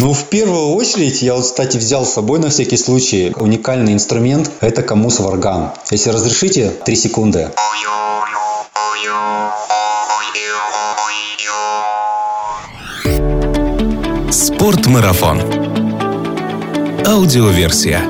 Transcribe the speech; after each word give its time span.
Ну, 0.00 0.12
в 0.12 0.26
первую 0.26 0.76
очередь, 0.76 1.22
я 1.22 1.34
вот, 1.34 1.42
кстати, 1.42 1.76
взял 1.76 2.06
с 2.06 2.12
собой 2.12 2.38
на 2.38 2.50
всякий 2.50 2.76
случай 2.76 3.32
уникальный 3.34 3.94
инструмент. 3.94 4.48
Это 4.60 4.82
камус 4.82 5.18
варган. 5.18 5.72
Если 5.90 6.10
разрешите, 6.10 6.70
три 6.84 6.94
секунды. 6.94 7.50
Спортмарафон. 14.30 15.40
Аудиоверсия. 17.04 18.02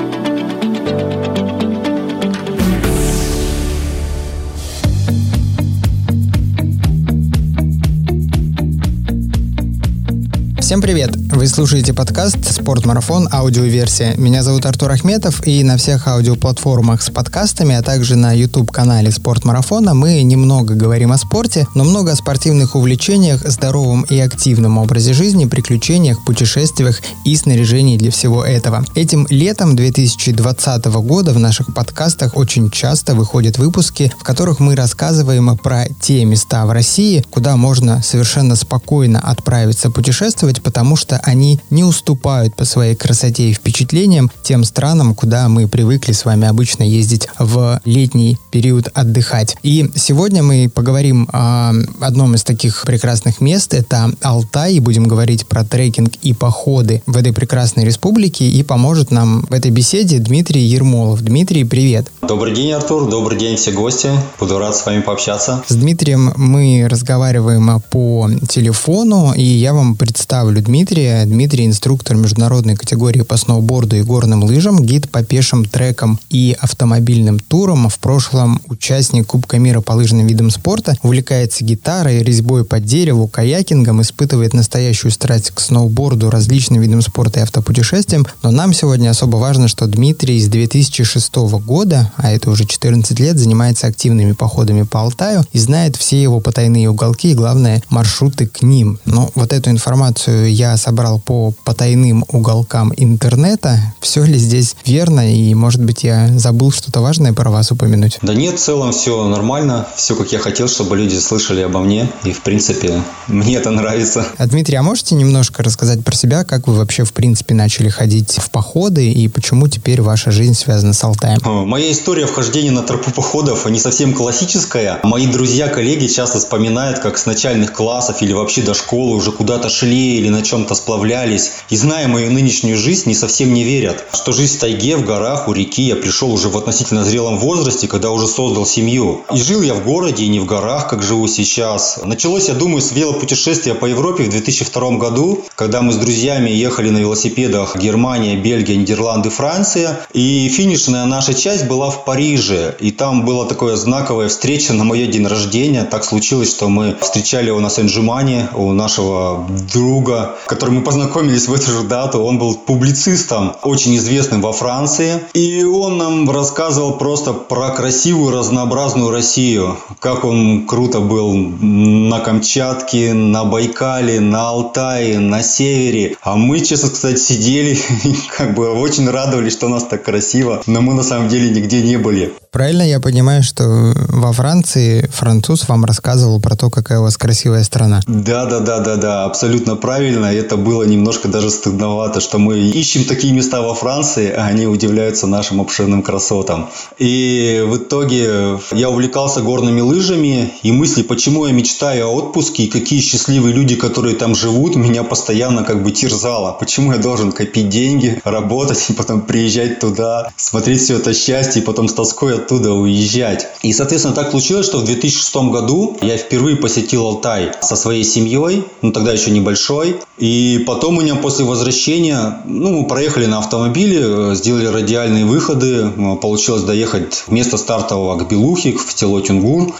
Всем 10.59 10.81
привет! 10.81 11.18
Вы 11.31 11.47
слушаете 11.47 11.93
подкаст 11.93 12.37
«Спортмарафон. 12.51 13.29
Аудиоверсия». 13.31 14.15
Меня 14.17 14.41
зовут 14.41 14.65
Артур 14.65 14.91
Ахметов, 14.91 15.45
и 15.45 15.63
на 15.63 15.77
всех 15.77 16.07
аудиоплатформах 16.07 17.03
с 17.03 17.11
подкастами, 17.11 17.75
а 17.75 17.83
также 17.83 18.15
на 18.15 18.33
YouTube-канале 18.33 19.11
«Спортмарафона» 19.11 19.93
мы 19.93 20.23
немного 20.23 20.73
говорим 20.73 21.11
о 21.11 21.19
спорте, 21.19 21.67
но 21.75 21.83
много 21.83 22.13
о 22.13 22.15
спортивных 22.15 22.75
увлечениях, 22.75 23.47
здоровом 23.47 24.07
и 24.09 24.17
активном 24.17 24.79
образе 24.79 25.13
жизни, 25.13 25.45
приключениях, 25.45 26.25
путешествиях 26.25 26.99
и 27.23 27.35
снаряжении 27.35 27.99
для 27.99 28.09
всего 28.09 28.43
этого. 28.43 28.83
Этим 28.95 29.27
летом 29.29 29.75
2020 29.75 30.85
года 30.85 31.31
в 31.31 31.39
наших 31.39 31.73
подкастах 31.75 32.35
очень 32.37 32.71
часто 32.71 33.13
выходят 33.13 33.59
выпуски, 33.59 34.11
в 34.19 34.23
которых 34.23 34.59
мы 34.59 34.75
рассказываем 34.75 35.55
про 35.57 35.85
те 36.01 36.25
места 36.25 36.65
в 36.65 36.71
России, 36.71 37.23
куда 37.29 37.55
можно 37.55 38.01
совершенно 38.01 38.55
спокойно 38.55 39.19
отправиться 39.19 39.91
путешествовать, 39.91 40.63
потому 40.63 40.95
что 40.95 41.18
они 41.23 41.59
не 41.69 41.83
уступают 41.83 42.55
по 42.55 42.65
своей 42.65 42.95
красоте 42.95 43.49
и 43.49 43.53
впечатлениям 43.53 44.31
тем 44.43 44.63
странам, 44.63 45.15
куда 45.15 45.49
мы 45.49 45.67
привыкли 45.67 46.11
с 46.11 46.25
вами 46.25 46.47
обычно 46.47 46.83
ездить 46.83 47.27
в 47.37 47.81
летний 47.85 48.37
период 48.51 48.89
отдыхать. 48.93 49.57
И 49.63 49.89
сегодня 49.95 50.43
мы 50.43 50.69
поговорим 50.73 51.27
о 51.31 51.73
одном 51.99 52.35
из 52.35 52.43
таких 52.43 52.83
прекрасных 52.85 53.41
мест. 53.41 53.73
Это 53.73 54.11
Алтай, 54.21 54.75
и 54.75 54.79
будем 54.79 55.07
говорить 55.07 55.47
про 55.47 55.63
трекинг 55.63 56.15
и 56.21 56.33
походы 56.33 57.01
в 57.05 57.17
этой 57.17 57.33
прекрасной 57.33 57.85
республике. 57.85 58.45
И 58.45 58.63
поможет 58.63 59.11
нам 59.11 59.45
в 59.49 59.53
этой 59.53 59.71
беседе 59.71 60.19
Дмитрий 60.19 60.61
Ермолов. 60.61 61.21
Дмитрий, 61.21 61.63
привет. 61.63 62.11
Добрый 62.21 62.53
день, 62.53 62.71
Артур. 62.71 63.09
Добрый 63.09 63.37
день, 63.37 63.57
все 63.57 63.71
гости. 63.71 64.09
Буду 64.39 64.57
рад 64.59 64.75
с 64.75 64.85
вами 64.85 65.01
пообщаться. 65.01 65.63
С 65.67 65.75
Дмитрием 65.75 66.33
мы 66.35 66.87
разговариваем 66.89 67.81
по 67.91 68.29
телефону, 68.47 69.33
и 69.33 69.43
я 69.43 69.73
вам 69.73 69.95
представлю 69.95 70.19
представлю 70.29 70.61
Дмитрия. 71.09 71.25
Дмитрий– 71.25 71.65
инструктор 71.67 72.15
международной 72.15 72.75
категории 72.75 73.21
по 73.21 73.35
сноуборду 73.37 73.95
и 73.95 74.03
горным 74.03 74.43
лыжам, 74.43 74.83
гид 74.83 75.09
по 75.09 75.23
пешим 75.23 75.65
трекам 75.65 76.19
и 76.29 76.55
автомобильным 76.59 77.39
турам. 77.39 77.89
В 77.89 77.97
прошлом 77.97 78.61
участник 78.67 79.27
Кубка 79.27 79.57
мира 79.57 79.81
по 79.81 79.93
лыжным 79.93 80.27
видам 80.27 80.51
спорта. 80.51 80.95
Увлекается 81.01 81.63
гитарой, 81.65 82.21
резьбой 82.21 82.65
по 82.65 82.79
дереву, 82.79 83.27
каякингом, 83.27 84.01
испытывает 84.01 84.53
настоящую 84.53 85.11
страсть 85.11 85.51
к 85.51 85.59
сноуборду, 85.59 86.29
различным 86.29 86.81
видам 86.81 87.01
спорта 87.01 87.39
и 87.39 87.43
автопутешествиям. 87.43 88.27
Но 88.43 88.51
нам 88.51 88.73
сегодня 88.73 89.09
особо 89.09 89.37
важно, 89.37 89.67
что 89.67 89.87
Дмитрий 89.87 90.39
с 90.39 90.47
2006 90.47 91.35
года, 91.65 92.11
а 92.17 92.31
это 92.31 92.51
уже 92.51 92.65
14 92.65 93.19
лет, 93.19 93.39
занимается 93.39 93.87
активными 93.87 94.33
походами 94.33 94.83
по 94.83 95.01
Алтаю 95.01 95.43
и 95.53 95.57
знает 95.57 95.95
все 95.95 96.21
его 96.21 96.39
потайные 96.39 96.89
уголки 96.89 97.31
и, 97.31 97.35
главное, 97.35 97.81
маршруты 97.89 98.45
к 98.45 98.61
ним. 98.61 98.99
Но 99.05 99.31
вот 99.33 99.53
эту 99.53 99.71
информацию 99.71 100.53
я 100.53 100.77
собрал 100.77 100.98
по 101.25 101.53
потайным 101.63 102.25
уголкам 102.31 102.93
интернета. 102.97 103.79
Все 103.99 104.23
ли 104.23 104.37
здесь 104.37 104.75
верно? 104.85 105.33
И, 105.33 105.53
может 105.53 105.83
быть, 105.83 106.03
я 106.03 106.27
забыл 106.37 106.71
что-то 106.71 107.01
важное 107.01 107.33
про 107.33 107.49
вас 107.49 107.71
упомянуть? 107.71 108.19
Да 108.21 108.33
нет, 108.33 108.55
в 108.55 108.61
целом 108.61 108.91
все 108.91 109.27
нормально. 109.27 109.87
Все, 109.95 110.15
как 110.15 110.31
я 110.31 110.39
хотел, 110.39 110.67
чтобы 110.67 110.97
люди 110.97 111.17
слышали 111.17 111.61
обо 111.61 111.79
мне. 111.79 112.09
И, 112.23 112.31
в 112.31 112.41
принципе, 112.41 113.01
мне 113.27 113.55
это 113.55 113.71
нравится. 113.71 114.25
А, 114.37 114.47
Дмитрий, 114.47 114.75
а 114.75 114.83
можете 114.83 115.15
немножко 115.15 115.63
рассказать 115.63 116.03
про 116.03 116.15
себя? 116.15 116.43
Как 116.43 116.67
вы 116.67 116.73
вообще, 116.75 117.03
в 117.03 117.13
принципе, 117.13 117.53
начали 117.53 117.89
ходить 117.89 118.37
в 118.39 118.49
походы? 118.49 119.11
И 119.11 119.27
почему 119.27 119.67
теперь 119.67 120.01
ваша 120.01 120.31
жизнь 120.31 120.53
связана 120.55 120.93
с 120.93 121.03
Алтаем? 121.03 121.39
Моя 121.43 121.91
история 121.91 122.25
вхождения 122.25 122.71
на 122.71 122.83
тропу 122.83 123.11
походов 123.11 123.69
не 123.69 123.79
совсем 123.79 124.13
классическая. 124.13 124.99
Мои 125.03 125.27
друзья, 125.27 125.67
коллеги 125.67 126.07
часто 126.07 126.39
вспоминают, 126.39 126.99
как 126.99 127.17
с 127.17 127.25
начальных 127.25 127.73
классов 127.73 128.21
или 128.21 128.33
вообще 128.33 128.61
до 128.61 128.73
школы 128.73 129.15
уже 129.15 129.31
куда-то 129.31 129.69
шли 129.69 130.17
или 130.17 130.29
на 130.29 130.41
чем-то 130.41 130.75
сплавлялись. 130.89 131.51
И 131.69 131.75
зная 131.75 132.07
мою 132.07 132.31
нынешнюю 132.31 132.75
жизнь, 132.75 133.07
не 133.09 133.13
совсем 133.13 133.53
не 133.53 133.63
верят, 133.63 134.05
что 134.11 134.31
жизнь 134.31 134.57
в 134.57 134.59
тайге, 134.59 134.97
в 134.97 135.05
горах, 135.05 135.47
у 135.47 135.53
реки 135.53 135.83
я 135.83 135.95
пришел 135.95 136.31
уже 136.33 136.49
в 136.49 136.57
относительно 136.57 137.03
зрелом 137.03 137.37
возрасте, 137.37 137.87
когда 137.87 138.09
уже 138.09 138.25
создал 138.27 138.65
семью. 138.65 139.21
И 139.31 139.37
жил 139.37 139.61
я 139.61 139.75
в 139.75 139.83
городе, 139.83 140.23
и 140.23 140.29
не 140.29 140.39
в 140.39 140.45
горах, 140.45 140.89
как 140.89 141.03
живу 141.03 141.27
сейчас. 141.27 141.99
Началось, 142.03 142.47
я 142.47 142.55
думаю, 142.55 142.81
с 142.81 142.91
велопутешествия 142.91 143.75
по 143.75 143.85
Европе 143.85 144.23
в 144.23 144.29
2002 144.29 144.97
году, 144.97 145.45
когда 145.53 145.83
мы 145.83 145.93
с 145.93 145.97
друзьями 145.97 146.49
ехали 146.49 146.89
на 146.89 146.97
велосипедах 146.97 147.77
Германия, 147.77 148.35
Бельгия, 148.35 148.75
Нидерланды, 148.75 149.29
Франция. 149.29 149.99
И 150.13 150.49
финишная 150.49 151.05
наша 151.05 151.35
часть 151.35 151.67
была 151.67 151.91
в 151.91 152.03
Париже. 152.03 152.75
И 152.79 152.89
там 152.89 153.25
была 153.25 153.45
такая 153.45 153.75
знаковая 153.75 154.29
встреча 154.29 154.73
на 154.73 154.83
мой 154.83 155.05
день 155.05 155.27
рождения. 155.27 155.83
Так 155.83 156.03
случилось, 156.03 156.49
что 156.49 156.67
мы 156.67 156.97
встречали 156.99 157.47
его 157.47 157.59
на 157.59 157.69
Сен-Жумане 157.69 158.49
у 158.55 158.73
нашего 158.73 159.47
друга 159.71 160.35
которым 160.47 160.78
мы 160.79 160.85
познакомились 160.85 161.47
в 161.47 161.53
эту 161.53 161.71
же 161.71 161.83
дату. 161.83 162.19
Он 162.19 162.39
был 162.39 162.55
публицистом, 162.55 163.53
очень 163.63 163.97
известным 163.97 164.41
во 164.41 164.53
Франции. 164.53 165.19
И 165.33 165.63
он 165.63 165.97
нам 165.97 166.29
рассказывал 166.31 166.97
просто 166.97 167.33
про 167.33 167.71
красивую, 167.71 168.31
разнообразную 168.33 169.11
Россию. 169.11 169.77
Как 169.99 170.23
он 170.23 170.65
круто 170.65 171.01
был 171.01 171.33
на 171.33 172.19
Камчатке, 172.19 173.13
на 173.13 173.43
Байкале, 173.43 174.21
на 174.21 174.47
Алтае, 174.49 175.19
на 175.19 175.43
севере. 175.43 176.15
А 176.21 176.35
мы, 176.35 176.61
честно 176.61 176.87
сказать, 176.89 177.19
сидели 177.19 177.77
и 178.05 178.15
как 178.37 178.55
бы 178.55 178.69
очень 178.69 179.09
радовались, 179.09 179.53
что 179.53 179.65
у 179.65 179.69
нас 179.69 179.83
так 179.83 180.03
красиво. 180.03 180.63
Но 180.65 180.81
мы 180.81 180.93
на 180.93 181.03
самом 181.03 181.27
деле 181.27 181.49
нигде 181.49 181.81
не 181.81 181.97
были. 181.97 182.33
Правильно 182.51 182.81
я 182.81 182.99
понимаю, 182.99 183.43
что 183.43 183.93
во 184.09 184.31
Франции 184.31 185.07
француз 185.13 185.67
вам 185.67 185.85
рассказывал 185.85 186.41
про 186.41 186.55
то, 186.55 186.69
какая 186.69 186.99
у 186.99 187.03
вас 187.03 187.15
красивая 187.15 187.63
страна? 187.63 187.99
Да, 188.07 188.45
да, 188.45 188.59
да, 188.59 188.79
да, 188.79 188.95
да, 188.95 189.25
абсолютно 189.25 189.75
правильно. 189.75 190.25
Это 190.25 190.57
было 190.69 190.83
немножко 190.83 191.27
даже 191.27 191.49
стыдновато, 191.49 192.19
что 192.19 192.37
мы 192.37 192.59
ищем 192.59 193.03
такие 193.05 193.33
места 193.33 193.63
во 193.63 193.73
Франции, 193.73 194.29
а 194.29 194.45
они 194.45 194.67
удивляются 194.67 195.25
нашим 195.25 195.61
обширным 195.61 196.03
красотам. 196.03 196.69
И 196.99 197.63
в 197.65 197.77
итоге 197.77 198.59
я 198.71 198.89
увлекался 198.91 199.41
горными 199.41 199.81
лыжами, 199.81 200.53
и 200.61 200.71
мысли, 200.71 201.01
почему 201.01 201.47
я 201.47 201.53
мечтаю 201.53 202.05
о 202.05 202.13
отпуске, 202.13 202.63
и 202.63 202.67
какие 202.67 203.01
счастливые 203.01 203.55
люди, 203.55 203.75
которые 203.75 204.15
там 204.15 204.35
живут, 204.35 204.75
меня 204.75 205.03
постоянно 205.03 205.63
как 205.63 205.81
бы 205.81 205.91
терзало. 205.91 206.51
Почему 206.51 206.91
я 206.91 206.99
должен 206.99 207.31
копить 207.31 207.69
деньги, 207.69 208.21
работать, 208.23 208.85
и 208.89 208.93
потом 208.93 209.21
приезжать 209.21 209.79
туда, 209.79 210.31
смотреть 210.35 210.81
все 210.81 210.97
это 210.97 211.15
счастье, 211.15 211.63
и 211.63 211.65
потом 211.65 211.87
с 211.87 211.93
тоской 211.93 212.35
оттуда 212.35 212.73
уезжать. 212.73 213.47
И, 213.63 213.73
соответственно, 213.73 214.13
так 214.13 214.29
случилось, 214.29 214.67
что 214.67 214.77
в 214.77 214.83
2006 214.83 215.35
году 215.49 215.97
я 216.01 216.15
впервые 216.17 216.57
посетил 216.57 217.07
Алтай 217.07 217.53
со 217.61 217.75
своей 217.75 218.03
семьей, 218.03 218.65
ну 218.83 218.91
тогда 218.91 219.13
еще 219.13 219.31
небольшой. 219.31 219.95
И 220.19 220.58
потом 220.59 220.97
у 220.97 221.01
меня 221.01 221.15
после 221.15 221.45
возвращения, 221.45 222.41
ну, 222.45 222.81
мы 222.81 222.87
проехали 222.87 223.25
на 223.25 223.39
автомобиле, 223.39 224.35
сделали 224.35 224.67
радиальные 224.67 225.25
выходы, 225.25 225.89
получилось 226.21 226.63
доехать 226.63 227.23
вместо 227.27 227.57
стартового 227.57 228.17
к 228.17 228.29
Белухе, 228.29 228.73
в 228.73 228.91
село. 228.95 229.19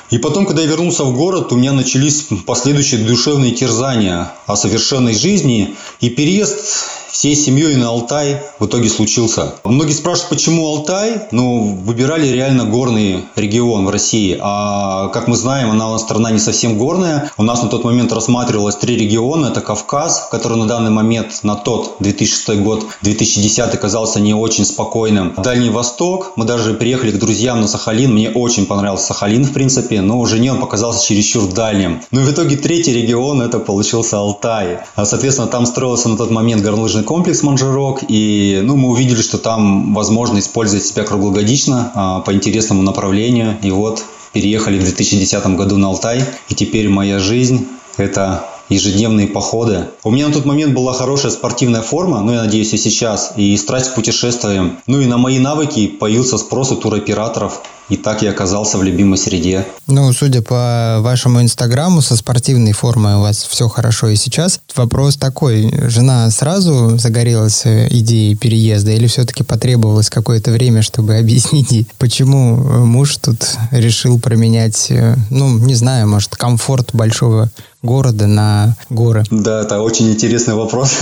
И 0.09 0.17
потом, 0.17 0.45
когда 0.45 0.61
я 0.61 0.67
вернулся 0.67 1.03
в 1.03 1.15
город, 1.15 1.51
у 1.51 1.55
меня 1.55 1.71
начались 1.71 2.27
последующие 2.45 3.01
душевные 3.05 3.51
терзания 3.51 4.33
о 4.45 4.55
совершенной 4.55 5.13
жизни. 5.13 5.75
И 6.01 6.09
переезд 6.09 6.98
всей 7.11 7.35
семьей 7.35 7.75
на 7.75 7.89
Алтай 7.89 8.41
в 8.59 8.65
итоге 8.65 8.89
случился. 8.89 9.55
Многие 9.63 9.93
спрашивают, 9.93 10.29
почему 10.29 10.67
Алтай? 10.67 11.27
Ну, 11.31 11.77
выбирали 11.83 12.27
реально 12.27 12.65
горный 12.65 13.25
регион 13.35 13.85
в 13.85 13.89
России. 13.89 14.37
А 14.39 15.07
как 15.09 15.27
мы 15.27 15.35
знаем, 15.35 15.71
она 15.71 15.89
у 15.89 15.93
нас 15.93 16.01
страна 16.01 16.31
не 16.31 16.39
совсем 16.39 16.77
горная. 16.77 17.31
У 17.37 17.43
нас 17.43 17.61
на 17.63 17.69
тот 17.69 17.83
момент 17.83 18.11
рассматривалось 18.11 18.75
три 18.75 18.95
региона. 18.95 19.47
Это 19.47 19.61
Кавказ, 19.61 20.27
который 20.31 20.57
на 20.57 20.67
данный 20.67 20.91
момент, 20.91 21.39
на 21.43 21.55
тот 21.55 21.95
2006 21.99 22.59
год, 22.59 22.85
2010 23.01 23.79
казался 23.79 24.19
не 24.19 24.33
очень 24.33 24.65
спокойным. 24.65 25.33
Дальний 25.37 25.69
Восток. 25.69 26.33
Мы 26.35 26.45
даже 26.45 26.73
приехали 26.73 27.11
к 27.11 27.19
друзьям 27.19 27.61
на 27.61 27.67
Сахалин. 27.67 28.13
Мне 28.13 28.29
очень 28.29 28.65
понравился 28.65 29.07
Сахалин, 29.07 29.45
в 29.45 29.53
принципе. 29.53 30.01
Но 30.01 30.25
жене 30.25 30.53
он 30.53 30.59
показался 30.59 31.05
чересчур 31.05 31.47
дальним. 31.51 32.01
Но 32.11 32.21
в 32.21 32.31
итоге 32.31 32.55
третий 32.55 32.93
регион 32.93 33.41
это 33.41 33.59
получился 33.59 34.17
Алтай. 34.17 34.79
А, 34.95 35.05
соответственно, 35.05 35.47
там 35.47 35.65
строился 35.65 36.09
на 36.09 36.17
тот 36.17 36.29
момент 36.29 36.61
горнолыжный 36.61 36.98
горнолыжный 36.99 37.03
комплекс 37.03 37.43
Манжерок, 37.43 38.03
и 38.07 38.61
ну, 38.63 38.75
мы 38.75 38.89
увидели, 38.89 39.21
что 39.21 39.37
там 39.37 39.93
возможно 39.93 40.39
использовать 40.39 40.85
себя 40.85 41.03
круглогодично 41.03 41.91
а, 41.95 42.19
по 42.21 42.33
интересному 42.33 42.81
направлению. 42.81 43.57
И 43.63 43.71
вот 43.71 44.03
переехали 44.33 44.77
в 44.77 44.83
2010 44.83 45.55
году 45.55 45.77
на 45.77 45.87
Алтай, 45.87 46.23
и 46.49 46.55
теперь 46.55 46.89
моя 46.89 47.19
жизнь– 47.19 47.67
это 47.97 48.45
ежедневные 48.69 49.27
походы. 49.27 49.87
У 50.03 50.11
меня 50.11 50.27
на 50.27 50.33
тот 50.33 50.45
момент 50.45 50.73
была 50.73 50.93
хорошая 50.93 51.31
спортивная 51.31 51.81
форма, 51.81 52.21
ну, 52.21 52.33
я 52.33 52.43
надеюсь, 52.43 52.73
и 52.73 52.77
сейчас, 52.77 53.33
и 53.37 53.57
страсть 53.57 53.91
к 53.91 53.95
путешествиям. 53.95 54.77
Ну, 54.87 54.99
и 54.99 55.05
на 55.05 55.17
мои 55.17 55.39
навыки 55.39 55.87
появился 55.87 56.37
спрос 56.37 56.71
у 56.71 56.75
туроператоров. 56.75 57.61
И 57.89 57.97
так 57.97 58.21
я 58.21 58.31
оказался 58.31 58.77
в 58.77 58.83
любимой 58.83 59.17
среде. 59.17 59.65
Ну, 59.87 60.13
судя 60.13 60.41
по 60.41 60.97
вашему 60.99 61.41
инстаграму, 61.41 62.01
со 62.01 62.15
спортивной 62.15 62.73
формой 62.73 63.15
у 63.15 63.21
вас 63.21 63.43
все 63.43 63.67
хорошо 63.67 64.09
и 64.09 64.15
сейчас. 64.15 64.59
Вопрос 64.75 65.17
такой, 65.17 65.73
жена 65.89 66.29
сразу 66.29 66.97
загорелась 66.97 67.63
идеей 67.65 68.35
переезда 68.35 68.91
или 68.91 69.07
все-таки 69.07 69.43
потребовалось 69.43 70.09
какое-то 70.09 70.51
время, 70.51 70.81
чтобы 70.81 71.15
объяснить, 71.17 71.87
почему 71.97 72.55
муж 72.55 73.17
тут 73.17 73.45
решил 73.71 74.19
променять, 74.19 74.87
э, 74.89 75.15
ну, 75.29 75.57
не 75.57 75.75
знаю, 75.75 76.07
может, 76.07 76.35
комфорт 76.35 76.89
большого 76.93 77.49
города 77.81 78.27
на 78.27 78.75
горы? 78.89 79.23
Да, 79.31 79.61
это 79.61 79.81
очень 79.81 80.11
интересный 80.11 80.53
вопрос. 80.53 80.99